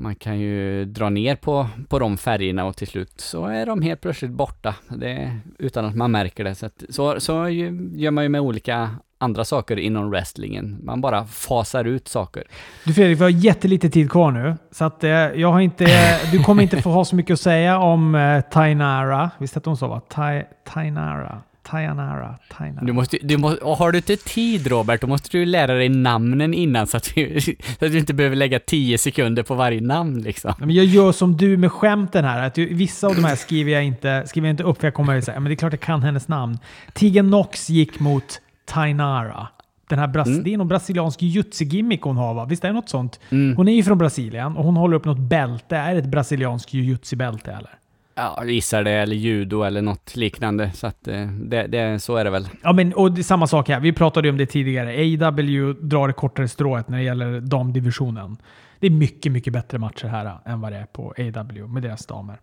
man 0.00 0.14
kan 0.14 0.38
ju 0.40 0.84
dra 0.84 1.08
ner 1.10 1.36
på, 1.36 1.68
på 1.88 1.98
de 1.98 2.16
färgerna 2.18 2.64
och 2.64 2.76
till 2.76 2.88
slut 2.88 3.12
så 3.20 3.46
är 3.46 3.66
de 3.66 3.82
helt 3.82 4.00
plötsligt 4.00 4.30
borta, 4.30 4.74
det, 4.88 5.38
utan 5.58 5.84
att 5.84 5.94
man 5.96 6.10
märker 6.10 6.44
det. 6.44 6.54
Så, 6.54 6.66
att, 6.66 6.82
så, 6.88 7.20
så 7.20 7.48
ju- 7.48 7.90
gör 7.94 8.10
man 8.10 8.24
ju 8.24 8.28
med 8.28 8.40
olika 8.40 8.90
andra 9.20 9.44
saker 9.44 9.76
inom 9.76 10.10
wrestlingen. 10.10 10.78
Man 10.82 11.00
bara 11.00 11.24
fasar 11.24 11.84
ut 11.84 12.08
saker. 12.08 12.44
Du 12.84 12.94
Fredrik, 12.94 13.18
vi 13.18 13.22
har 13.22 13.30
jättelite 13.30 13.90
tid 13.90 14.10
kvar 14.10 14.30
nu. 14.30 14.56
Så 14.70 14.84
att, 14.84 15.04
eh, 15.04 15.10
jag 15.10 15.52
har 15.52 15.60
inte, 15.60 15.84
eh, 15.84 16.30
du 16.32 16.42
kommer 16.42 16.62
inte 16.62 16.82
få 16.82 16.90
ha 16.90 17.04
så 17.04 17.16
mycket 17.16 17.34
att 17.34 17.40
säga 17.40 17.78
om 17.78 18.14
eh, 18.14 18.40
Tainara. 18.40 19.30
Visst 19.38 19.54
hette 19.54 19.70
hon 19.70 19.76
så? 19.76 19.88
Va? 19.88 20.00
Ta, 20.08 20.42
Tainara. 20.72 21.42
Tainara. 21.70 22.38
Tainara. 22.56 22.84
Du 22.84 22.92
måste, 22.92 23.18
du 23.22 23.36
må, 23.36 23.48
har 23.74 23.92
du 23.92 23.98
inte 23.98 24.16
tid 24.16 24.66
Robert, 24.66 25.00
då 25.00 25.06
måste 25.06 25.38
du 25.38 25.44
lära 25.44 25.74
dig 25.74 25.88
namnen 25.88 26.54
innan 26.54 26.86
så 26.86 26.96
att, 26.96 27.12
du, 27.14 27.40
så 27.40 27.50
att 27.84 27.92
du 27.92 27.98
inte 27.98 28.14
behöver 28.14 28.36
lägga 28.36 28.58
10 28.60 28.98
sekunder 28.98 29.42
på 29.42 29.54
varje 29.54 29.80
namn 29.80 30.22
liksom. 30.22 30.52
Men 30.58 30.70
jag 30.70 30.84
gör 30.84 31.12
som 31.12 31.36
du 31.36 31.56
med 31.56 31.72
skämten 31.72 32.24
här. 32.24 32.46
Att 32.46 32.58
vissa 32.58 33.06
av 33.06 33.14
de 33.14 33.24
här 33.24 33.36
skriver 33.36 33.72
jag 33.72 33.84
inte, 33.84 34.22
skriver 34.26 34.48
jag 34.48 34.52
inte 34.52 34.62
upp 34.62 34.80
för 34.80 34.86
jag 34.86 34.94
kommer 34.94 35.18
att 35.18 35.24
säga 35.24 35.40
men 35.40 35.50
det 35.50 35.54
är 35.54 35.56
klart 35.56 35.72
jag 35.72 35.80
kan 35.80 36.02
hennes 36.02 36.28
namn. 36.28 36.58
Tegan 36.94 37.26
Knox 37.26 37.70
gick 37.70 38.00
mot 38.00 38.40
Tainara. 38.66 39.48
Den 39.88 39.98
här 39.98 40.06
Bras- 40.06 40.26
Mm. 40.28 40.42
Det 40.44 40.54
är 40.54 40.58
någon 40.58 40.68
brasiliansk 40.68 41.22
jujutsu-gimmick 41.22 42.00
hon 42.02 42.16
har 42.16 42.34
va? 42.34 42.44
Visst 42.44 42.64
är 42.64 42.68
det 42.68 42.74
något 42.74 42.88
sånt? 42.88 43.20
Mm. 43.30 43.56
Hon 43.56 43.68
är 43.68 43.72
ju 43.72 43.82
från 43.82 43.98
Brasilien 43.98 44.56
och 44.56 44.64
hon 44.64 44.76
håller 44.76 44.96
upp 44.96 45.04
något 45.04 45.18
bälte. 45.18 45.76
Är 45.76 45.92
det 45.92 45.98
ett 45.98 46.06
brasilianskt 46.06 46.72
jujutsu-bälte 46.74 47.50
eller? 47.52 47.70
Ja, 48.18 48.44
gissar 48.44 48.84
det, 48.84 48.90
eller 48.90 49.16
judo 49.16 49.62
eller 49.62 49.82
något 49.82 50.16
liknande. 50.16 50.70
Så 50.72 50.86
att 50.86 51.08
eh, 51.08 51.26
det, 51.26 51.66
det, 51.66 52.00
så 52.00 52.16
är 52.16 52.24
det 52.24 52.30
väl. 52.30 52.48
Ja, 52.62 52.72
men 52.72 52.94
och 52.94 53.12
det 53.12 53.20
är 53.20 53.22
samma 53.22 53.46
sak 53.46 53.68
här. 53.68 53.80
Vi 53.80 53.92
pratade 53.92 54.28
ju 54.28 54.32
om 54.32 54.38
det 54.38 54.46
tidigare. 54.46 54.90
AW 54.90 55.72
drar 55.72 56.06
det 56.06 56.12
kortare 56.12 56.48
strået 56.48 56.88
när 56.88 56.98
det 56.98 57.04
gäller 57.04 57.40
damdivisionen. 57.40 58.36
Det 58.80 58.86
är 58.86 58.90
mycket, 58.90 59.32
mycket 59.32 59.52
bättre 59.52 59.78
matcher 59.78 60.06
här 60.06 60.38
än 60.44 60.60
vad 60.60 60.72
det 60.72 60.78
är 60.78 60.86
på 60.86 61.14
AW 61.18 61.66
med 61.66 61.82
deras 61.82 62.06
damer. 62.06 62.36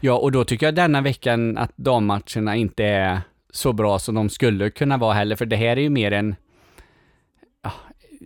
Ja, 0.00 0.18
och 0.18 0.32
då 0.32 0.44
tycker 0.44 0.66
jag 0.66 0.74
denna 0.74 1.00
veckan 1.00 1.58
att 1.58 1.76
dammatcherna 1.76 2.56
inte 2.56 2.84
är 2.84 3.20
så 3.52 3.72
bra 3.72 3.98
som 3.98 4.14
de 4.14 4.28
skulle 4.28 4.70
kunna 4.70 4.96
vara 4.96 5.14
heller, 5.14 5.36
för 5.36 5.46
det 5.46 5.56
här 5.56 5.76
är 5.76 5.80
ju 5.80 5.90
mer 5.90 6.12
en, 6.12 6.36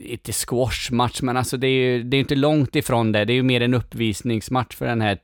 inte 0.01 0.33
squashmatch, 0.33 1.23
men 1.23 1.37
alltså 1.37 1.57
det 1.57 1.67
är 1.67 1.71
ju 1.71 2.03
det 2.03 2.17
är 2.17 2.19
inte 2.19 2.35
långt 2.35 2.77
ifrån 2.77 3.13
det. 3.13 3.25
Det 3.25 3.33
är 3.33 3.35
ju 3.35 3.43
mer 3.43 3.61
en 3.61 3.75
uppvisningsmatch 3.75 4.77
för 4.77 4.87
den 4.87 5.01
här 5.01 5.19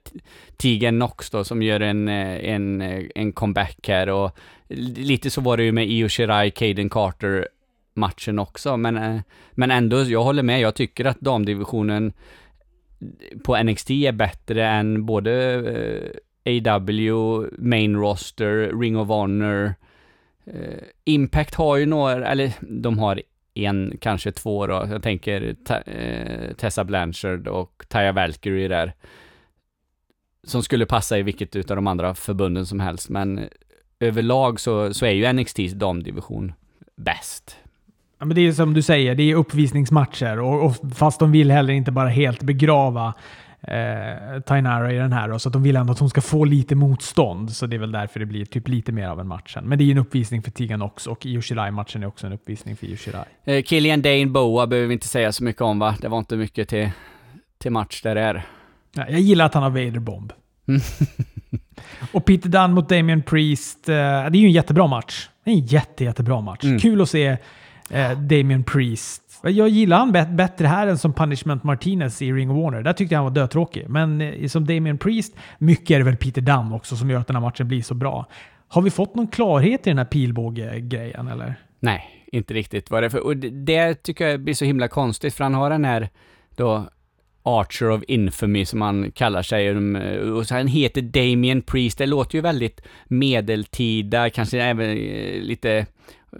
Tigen 0.56 0.98
Nox 0.98 1.30
då, 1.30 1.44
som 1.44 1.62
gör 1.62 1.80
en, 1.80 2.08
eh, 2.08 2.50
en, 2.54 2.80
eh, 2.80 3.04
en 3.14 3.32
comeback 3.32 3.88
här 3.88 4.08
och 4.08 4.38
lite 4.96 5.30
så 5.30 5.40
var 5.40 5.56
det 5.56 5.62
ju 5.62 5.72
med 5.72 5.88
Io 5.88 6.08
Shirai, 6.08 6.50
Caden 6.50 6.90
Carter 6.90 7.48
matchen 7.94 8.38
också, 8.38 8.76
men, 8.76 8.96
eh, 8.96 9.20
men 9.52 9.70
ändå, 9.70 10.02
jag 10.02 10.22
håller 10.22 10.42
med, 10.42 10.60
jag 10.60 10.74
tycker 10.74 11.04
att 11.04 11.20
damdivisionen 11.20 12.12
på 13.44 13.62
NXT 13.62 13.90
är 13.90 14.12
bättre 14.12 14.68
än 14.68 15.06
både 15.06 15.62
AW, 16.44 17.46
Main 17.58 17.96
Roster, 17.96 18.80
Ring 18.80 18.96
of 18.96 19.08
Honor. 19.08 19.74
Impact 21.04 21.54
har 21.54 21.76
ju 21.76 21.86
några, 21.86 22.26
eller 22.26 22.52
de 22.60 22.98
har 22.98 23.22
en, 23.64 23.96
kanske 24.00 24.32
två 24.32 24.66
då. 24.66 24.86
Jag 24.90 25.02
tänker 25.02 25.54
Ta- 25.64 25.80
eh, 25.80 26.52
Tessa 26.52 26.84
Blanchard 26.84 27.48
och 27.48 27.84
Taya 27.88 28.12
Valkyrie 28.12 28.68
där. 28.68 28.92
Som 30.44 30.62
skulle 30.62 30.86
passa 30.86 31.18
i 31.18 31.22
vilket 31.22 31.56
utav 31.56 31.76
de 31.76 31.86
andra 31.86 32.14
förbunden 32.14 32.66
som 32.66 32.80
helst, 32.80 33.08
men 33.08 33.48
överlag 34.00 34.60
så, 34.60 34.94
så 34.94 35.06
är 35.06 35.10
ju 35.10 35.32
NXTs 35.32 35.72
damdivision 35.72 36.52
bäst. 36.96 37.56
Ja, 38.18 38.24
men 38.26 38.34
det 38.34 38.40
är 38.40 38.52
som 38.52 38.74
du 38.74 38.82
säger, 38.82 39.14
det 39.14 39.22
är 39.30 39.34
uppvisningsmatcher 39.34 40.40
och, 40.40 40.64
och 40.64 40.74
fast 40.94 41.20
de 41.20 41.32
vill 41.32 41.50
heller 41.50 41.72
inte 41.72 41.92
bara 41.92 42.08
helt 42.08 42.42
begrava 42.42 43.14
eh, 43.62 44.40
Tainara 44.40 44.92
i 44.92 44.96
den 44.96 45.12
här. 45.12 45.28
Då, 45.28 45.38
så 45.38 45.50
de 45.50 45.62
vill 45.62 45.76
ändå 45.76 45.92
att 45.92 45.98
hon 45.98 46.10
ska 46.10 46.20
få 46.20 46.44
lite 46.44 46.74
motstånd. 46.74 47.52
Så 47.52 47.66
det 47.66 47.76
är 47.76 47.80
väl 47.80 47.92
därför 47.92 48.20
det 48.20 48.26
blir 48.26 48.44
typ 48.44 48.68
lite 48.68 48.92
mer 48.92 49.08
av 49.08 49.20
en 49.20 49.28
matchen. 49.28 49.64
Men 49.64 49.78
det 49.78 49.84
är 49.84 49.86
ju 49.86 49.92
en 49.92 49.98
uppvisning 49.98 50.42
för 50.42 50.50
Tegan 50.50 50.82
också 50.82 51.10
och 51.10 51.26
Io 51.26 51.42
Shirai-matchen 51.42 52.02
är 52.02 52.06
också 52.06 52.26
en 52.26 52.32
uppvisning 52.32 52.76
för 52.76 52.86
Io 52.86 52.96
Shirai. 52.96 53.24
Eh, 53.44 53.62
Killian 53.62 54.02
Dane 54.02 54.26
Boa 54.26 54.66
behöver 54.66 54.88
vi 54.88 54.94
inte 54.94 55.08
säga 55.08 55.32
så 55.32 55.44
mycket 55.44 55.62
om 55.62 55.78
va? 55.78 55.96
Det 56.00 56.08
var 56.08 56.18
inte 56.18 56.36
mycket 56.36 56.68
till, 56.68 56.90
till 57.58 57.70
match 57.70 58.02
där 58.02 58.14
det 58.14 58.20
är. 58.20 58.46
Ja, 58.92 59.04
jag 59.08 59.20
gillar 59.20 59.46
att 59.46 59.54
han 59.54 59.62
har 59.62 59.70
Vader-bomb. 59.70 60.32
Mm. 60.68 60.80
och 62.12 62.24
Peter 62.24 62.48
Dunn 62.48 62.72
mot 62.72 62.88
Damien 62.88 63.22
Priest. 63.22 63.88
Eh, 63.88 63.94
det 63.94 63.98
är 63.98 64.36
ju 64.36 64.46
en 64.46 64.52
jättebra 64.52 64.86
match. 64.86 65.28
Det 65.44 65.50
är 65.50 65.54
en 65.54 65.66
jätte, 65.66 66.04
jättebra 66.04 66.40
match. 66.40 66.64
Mm. 66.64 66.78
Kul 66.78 67.00
att 67.00 67.10
se 67.10 67.36
eh, 67.90 68.18
Damien 68.18 68.64
Priest. 68.64 69.22
Jag 69.42 69.68
gillar 69.68 69.98
han 69.98 70.12
bet- 70.12 70.36
bättre 70.36 70.66
här 70.66 70.86
än 70.86 70.98
som 70.98 71.12
Punishment 71.12 71.64
Martinez 71.64 72.22
i 72.22 72.32
Ring 72.32 72.50
of 72.50 72.56
Warner. 72.56 72.82
Där 72.82 72.92
tyckte 72.92 73.14
jag 73.14 73.18
han 73.18 73.24
var 73.24 73.40
dötråkig. 73.40 73.84
Men 73.88 74.20
eh, 74.20 74.46
som 74.46 74.66
Damien 74.66 74.98
Priest, 74.98 75.36
mycket 75.58 75.90
är 75.90 75.98
det 75.98 76.04
väl 76.04 76.16
Peter 76.16 76.40
Dunn 76.42 76.72
också 76.72 76.96
som 76.96 77.10
gör 77.10 77.20
att 77.20 77.26
den 77.26 77.36
här 77.36 77.40
matchen 77.40 77.68
blir 77.68 77.82
så 77.82 77.94
bra. 77.94 78.26
Har 78.68 78.82
vi 78.82 78.90
fått 78.90 79.14
någon 79.14 79.28
klarhet 79.28 79.86
i 79.86 79.90
den 79.90 79.98
här 79.98 80.04
pilbåge-grejen 80.04 81.28
eller? 81.28 81.54
Nej, 81.80 82.26
inte 82.32 82.54
riktigt 82.54 82.90
vad 82.90 83.02
det 83.02 83.10
för. 83.10 83.24
Och 83.26 83.36
det, 83.36 83.50
det 83.50 83.94
tycker 84.02 84.28
jag 84.28 84.40
blir 84.40 84.54
så 84.54 84.64
himla 84.64 84.88
konstigt, 84.88 85.34
för 85.34 85.44
han 85.44 85.54
har 85.54 85.70
den 85.70 85.84
här 85.84 86.08
då 86.56 86.88
Archer 87.42 87.90
of 87.90 88.02
Infamy 88.08 88.64
som 88.64 88.80
han 88.80 89.12
kallar 89.12 89.42
sig. 89.42 89.66
Eh, 89.66 90.18
och 90.32 90.46
så 90.46 90.54
han 90.54 90.66
heter 90.66 91.02
Damien 91.02 91.62
Priest. 91.62 91.98
Det 91.98 92.06
låter 92.06 92.34
ju 92.34 92.42
väldigt 92.42 92.80
medeltida, 93.08 94.30
kanske 94.30 94.62
även 94.62 94.90
eh, 94.90 95.40
lite, 95.42 95.86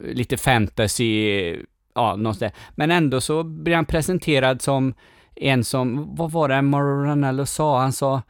lite 0.03 0.36
fantasy, 0.36 1.57
ja, 1.95 2.16
någonstans. 2.16 2.53
Men 2.70 2.91
ändå 2.91 3.20
så 3.20 3.43
blir 3.43 3.74
han 3.74 3.84
presenterad 3.84 4.62
som 4.62 4.95
en 5.36 5.64
som, 5.64 6.16
vad 6.16 6.30
var 6.32 6.49
det 6.49 6.62
Mauro 6.62 7.05
Ranello 7.05 7.47
sa? 7.47 7.80
Han 7.80 7.93
sa 7.93 8.22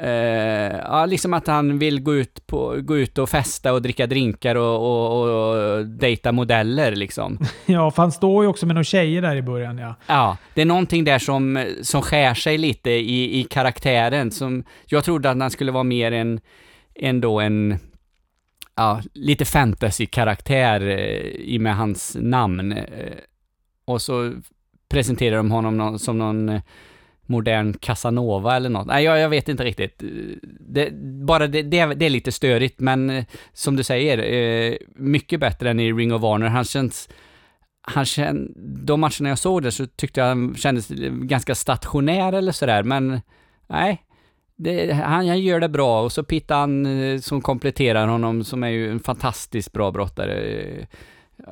Eh, 0.00 0.76
ja, 0.76 1.06
liksom 1.06 1.34
att 1.34 1.46
han 1.46 1.78
vill 1.78 2.00
gå 2.00 2.14
ut, 2.14 2.46
på, 2.46 2.76
gå 2.80 2.98
ut 2.98 3.18
och 3.18 3.28
festa 3.28 3.72
och 3.72 3.82
dricka 3.82 4.06
drinkar 4.06 4.54
och, 4.54 4.76
och, 4.76 5.28
och 5.28 5.86
dejta 5.86 6.32
modeller 6.32 6.96
liksom. 6.96 7.38
Ja, 7.66 7.90
för 7.90 8.02
han 8.02 8.12
står 8.12 8.44
ju 8.44 8.48
också 8.48 8.66
med 8.66 8.74
några 8.74 8.84
tjejer 8.84 9.22
där 9.22 9.36
i 9.36 9.42
början 9.42 9.78
ja. 9.78 9.94
Ja, 10.06 10.36
det 10.54 10.60
är 10.60 10.66
någonting 10.66 11.04
där 11.04 11.18
som, 11.18 11.66
som 11.82 12.02
skär 12.02 12.34
sig 12.34 12.58
lite 12.58 12.90
i, 12.90 13.40
i 13.40 13.44
karaktären. 13.44 14.30
Som, 14.30 14.64
jag 14.86 15.04
trodde 15.04 15.30
att 15.30 15.40
han 15.40 15.50
skulle 15.50 15.72
vara 15.72 15.84
mer 15.84 16.12
en, 16.12 16.40
ändå 16.94 17.40
en, 17.40 17.78
ja, 18.76 19.02
lite 19.12 19.44
fantasy-karaktär 19.44 20.80
eh, 20.80 21.26
i 21.40 21.58
med 21.58 21.76
hans 21.76 22.16
namn. 22.20 22.72
Eh, 22.72 22.84
och 23.84 24.02
så 24.02 24.32
presenterar 24.88 25.36
de 25.36 25.50
honom 25.50 25.98
som 25.98 26.18
någon 26.18 26.48
eh, 26.48 26.60
modern 27.26 27.72
Casanova 27.74 28.56
eller 28.56 28.68
något. 28.68 28.86
Nej, 28.86 29.04
jag, 29.04 29.18
jag 29.18 29.28
vet 29.28 29.48
inte 29.48 29.64
riktigt. 29.64 30.02
Det, 30.60 30.92
bara 31.26 31.46
det, 31.46 31.62
det, 31.62 31.78
är- 31.78 31.94
det 31.94 32.06
är 32.06 32.10
lite 32.10 32.32
störigt, 32.32 32.80
men 32.80 33.24
som 33.52 33.76
du 33.76 33.82
säger, 33.82 34.78
mycket 34.96 35.40
bättre 35.40 35.70
än 35.70 35.80
i 35.80 35.92
Ring 35.92 36.14
of 36.14 36.22
Honor. 36.22 36.46
Han 36.46 36.64
känns 36.64 37.08
han 37.84 38.04
känd, 38.04 38.52
de 38.86 39.00
matcherna 39.00 39.28
jag 39.28 39.38
såg 39.38 39.62
där 39.62 39.70
så 39.70 39.86
tyckte 39.86 40.20
jag 40.20 40.26
han 40.26 40.54
kändes 40.56 40.88
ganska 41.22 41.54
stationär 41.54 42.32
eller 42.32 42.52
sådär, 42.52 42.82
men 42.82 43.20
nej. 43.66 44.02
Det, 44.62 44.92
han, 44.92 45.28
han 45.28 45.40
gör 45.40 45.60
det 45.60 45.68
bra 45.68 46.02
och 46.02 46.12
så 46.12 46.22
Pittan 46.22 46.86
eh, 46.86 47.18
som 47.18 47.40
kompletterar 47.40 48.06
honom 48.06 48.44
som 48.44 48.62
är 48.62 48.68
ju 48.68 48.90
en 48.90 49.00
fantastiskt 49.00 49.72
bra 49.72 49.90
brottare. 49.90 50.86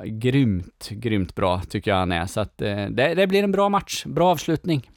Grymt, 0.05 0.89
grymt 0.89 1.35
bra 1.35 1.61
tycker 1.69 1.91
jag 1.91 1.97
han 1.97 2.11
är. 2.11 2.25
Så 2.25 2.39
att 2.39 2.61
eh, 2.61 2.85
det, 2.85 3.13
det 3.15 3.27
blir 3.27 3.43
en 3.43 3.51
bra 3.51 3.69
match, 3.69 4.05
bra 4.05 4.31
avslutning. 4.31 4.89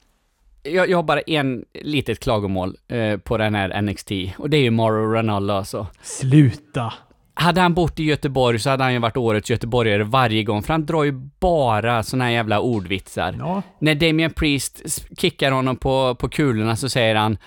Jag, 0.63 0.91
jag 0.91 0.99
har 0.99 1.03
bara 1.03 1.21
en 1.21 1.65
litet 1.83 2.21
klagomål 2.21 2.77
eh, 2.89 3.17
på 3.17 3.39
den 3.39 3.55
här 3.55 3.83
NXT 3.83 4.11
och 4.39 4.51
det 4.51 4.57
är 4.57 4.63
ju 4.63 4.71
Mauro 4.71 5.13
Ronaldo 5.13 5.55
alltså. 5.55 5.87
Sluta! 6.03 6.93
Hade 7.37 7.61
han 7.61 7.75
bott 7.75 8.01
i 8.01 8.05
Göteborg 8.05 8.59
så 8.59 8.71
hade 8.71 8.85
han 8.85 8.93
ju 8.93 8.99
varit 8.99 9.17
årets 9.17 9.51
göteborgare 9.51 10.05
varje 10.05 10.43
gång, 10.43 10.63
för 10.63 10.73
han 10.73 10.87
drar 10.87 11.05
ju 11.05 11.13
bara 11.41 12.03
såna 12.03 12.25
här 12.25 12.31
jävla 12.31 12.61
ordvitsar. 12.61 13.37
Ja. 13.39 13.63
När 13.79 13.95
Damien 13.95 14.31
Priest 14.31 15.07
kickar 15.19 15.53
honom 15.53 15.77
på, 15.77 16.15
på 16.15 16.29
kulorna 16.29 16.77
så 16.77 16.89
säger 16.89 17.15
han 17.15 17.39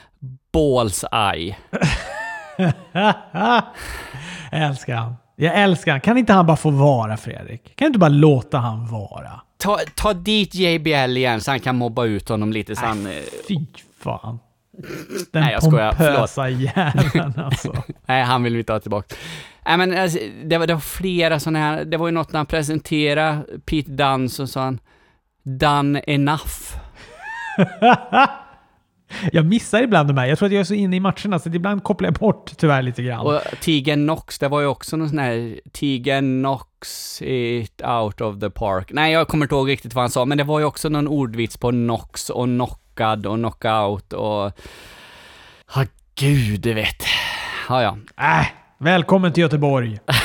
“Balls 0.53 1.05
eye”. 1.34 1.55
jag 2.91 3.63
älskar 4.51 4.95
han. 4.95 5.15
Jag 5.36 5.55
älskar 5.55 5.91
han. 5.91 6.01
Kan 6.01 6.17
inte 6.17 6.34
han 6.34 6.45
bara 6.45 6.57
få 6.57 6.69
vara, 6.69 7.17
Fredrik? 7.17 7.75
Kan 7.75 7.88
inte 7.88 7.99
bara 7.99 8.09
låta 8.09 8.57
han 8.57 8.88
vara? 8.88 9.41
Ta, 9.57 9.78
ta 9.95 10.13
dit 10.13 10.55
JBL 10.55 11.17
igen 11.17 11.41
så 11.41 11.51
han 11.51 11.59
kan 11.59 11.75
mobba 11.78 12.05
ut 12.05 12.30
honom 12.30 12.51
lite 12.51 12.75
så 12.75 12.86
han... 12.86 13.07
eh, 13.07 13.13
Fy 13.47 13.55
fan. 14.03 14.39
Den 15.32 15.43
Nej, 15.43 15.53
jag 15.53 15.63
skojar. 15.63 15.89
pompösa 15.91 16.49
jäveln 16.49 17.34
alltså. 17.45 17.84
Nej, 18.05 18.23
han 18.23 18.43
vill 18.43 18.55
vi 18.57 18.63
ta 18.63 18.80
tillbaka. 18.80 19.15
Nej, 19.65 19.78
men 19.78 19.97
alltså, 19.97 20.19
det, 20.45 20.57
var, 20.57 20.67
det 20.67 20.73
var 20.73 20.82
flera 20.82 21.39
sådana 21.39 21.59
här, 21.59 21.86
det 21.86 21.97
var 21.97 22.07
ju 22.07 22.11
något 22.13 22.32
när 22.32 22.39
han 22.39 22.45
presenterade 22.45 23.45
Pete 23.65 23.91
Dunne 23.91 24.30
så 24.30 24.47
sa 24.47 24.61
han 24.63 24.80
“Done 25.43 25.99
enough”. 26.07 26.75
Jag 29.32 29.45
missar 29.45 29.82
ibland 29.82 30.10
de 30.10 30.18
här. 30.18 30.28
Jag 30.28 30.38
tror 30.38 30.47
att 30.47 30.53
jag 30.53 30.60
är 30.60 30.64
så 30.64 30.74
inne 30.74 30.95
i 30.95 30.99
matcherna 30.99 31.39
så 31.39 31.49
ibland 31.49 31.84
kopplar 31.84 32.08
jag 32.08 32.14
bort 32.14 32.51
tyvärr 32.58 32.82
lite 32.82 33.03
grann. 33.03 33.26
Och 33.26 33.41
Tigen 33.62 34.03
Knox, 34.03 34.39
det 34.39 34.47
var 34.47 34.62
ju 34.62 34.68
också 34.68 34.97
någon 34.97 35.10
sån 35.10 35.20
här 35.20 35.60
Tigen 35.72 36.39
Knox 36.39 37.22
it 37.22 37.82
out 37.82 38.22
of 38.22 38.39
the 38.39 38.49
park. 38.49 38.91
Nej, 38.93 39.14
jag 39.14 39.28
kommer 39.28 39.45
inte 39.45 39.55
ihåg 39.55 39.70
riktigt 39.70 39.93
vad 39.93 40.01
han 40.01 40.10
sa, 40.10 40.26
men 40.26 40.38
det 40.38 40.43
var 40.43 40.60
ju 40.60 40.66
också 40.66 40.89
någon 40.89 41.08
ordvits 41.08 41.58
på 41.58 41.70
Knox 41.70 42.30
och 42.30 42.45
knockad 42.45 43.26
och 43.26 43.36
knockout 43.36 44.14
och... 44.14 44.51
Ja, 45.76 45.86
gud, 46.16 46.62
du 46.62 46.74
vet. 46.74 47.03
Ja, 47.70 47.84
ja. 47.84 47.97
Äh, 48.39 48.47
välkommen 48.78 49.34
till 49.34 49.41
Göteborg. 49.41 49.99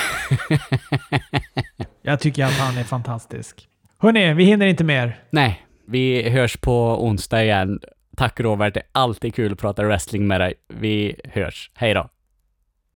jag 2.03 2.21
tycker 2.21 2.45
att 2.45 2.59
han 2.59 2.79
är 2.79 2.85
fantastisk. 2.85 3.69
Hörni, 3.99 4.35
vi 4.35 4.45
hinner 4.45 4.67
inte 4.67 4.85
mer. 4.85 5.19
Nej, 5.31 5.63
vi 5.87 6.31
hörs 6.31 6.57
på 6.57 7.05
onsdag 7.05 7.45
igen. 7.45 7.81
Tack 8.17 8.41
Robert, 8.41 8.75
det 8.75 8.81
är 8.81 8.87
alltid 8.93 9.35
kul 9.35 9.53
att 9.53 9.59
prata 9.59 9.85
wrestling 9.85 10.27
med 10.27 10.41
dig. 10.41 10.55
Vi 10.69 11.21
hörs. 11.25 11.71
Hej 11.75 11.95
då. 11.95 12.09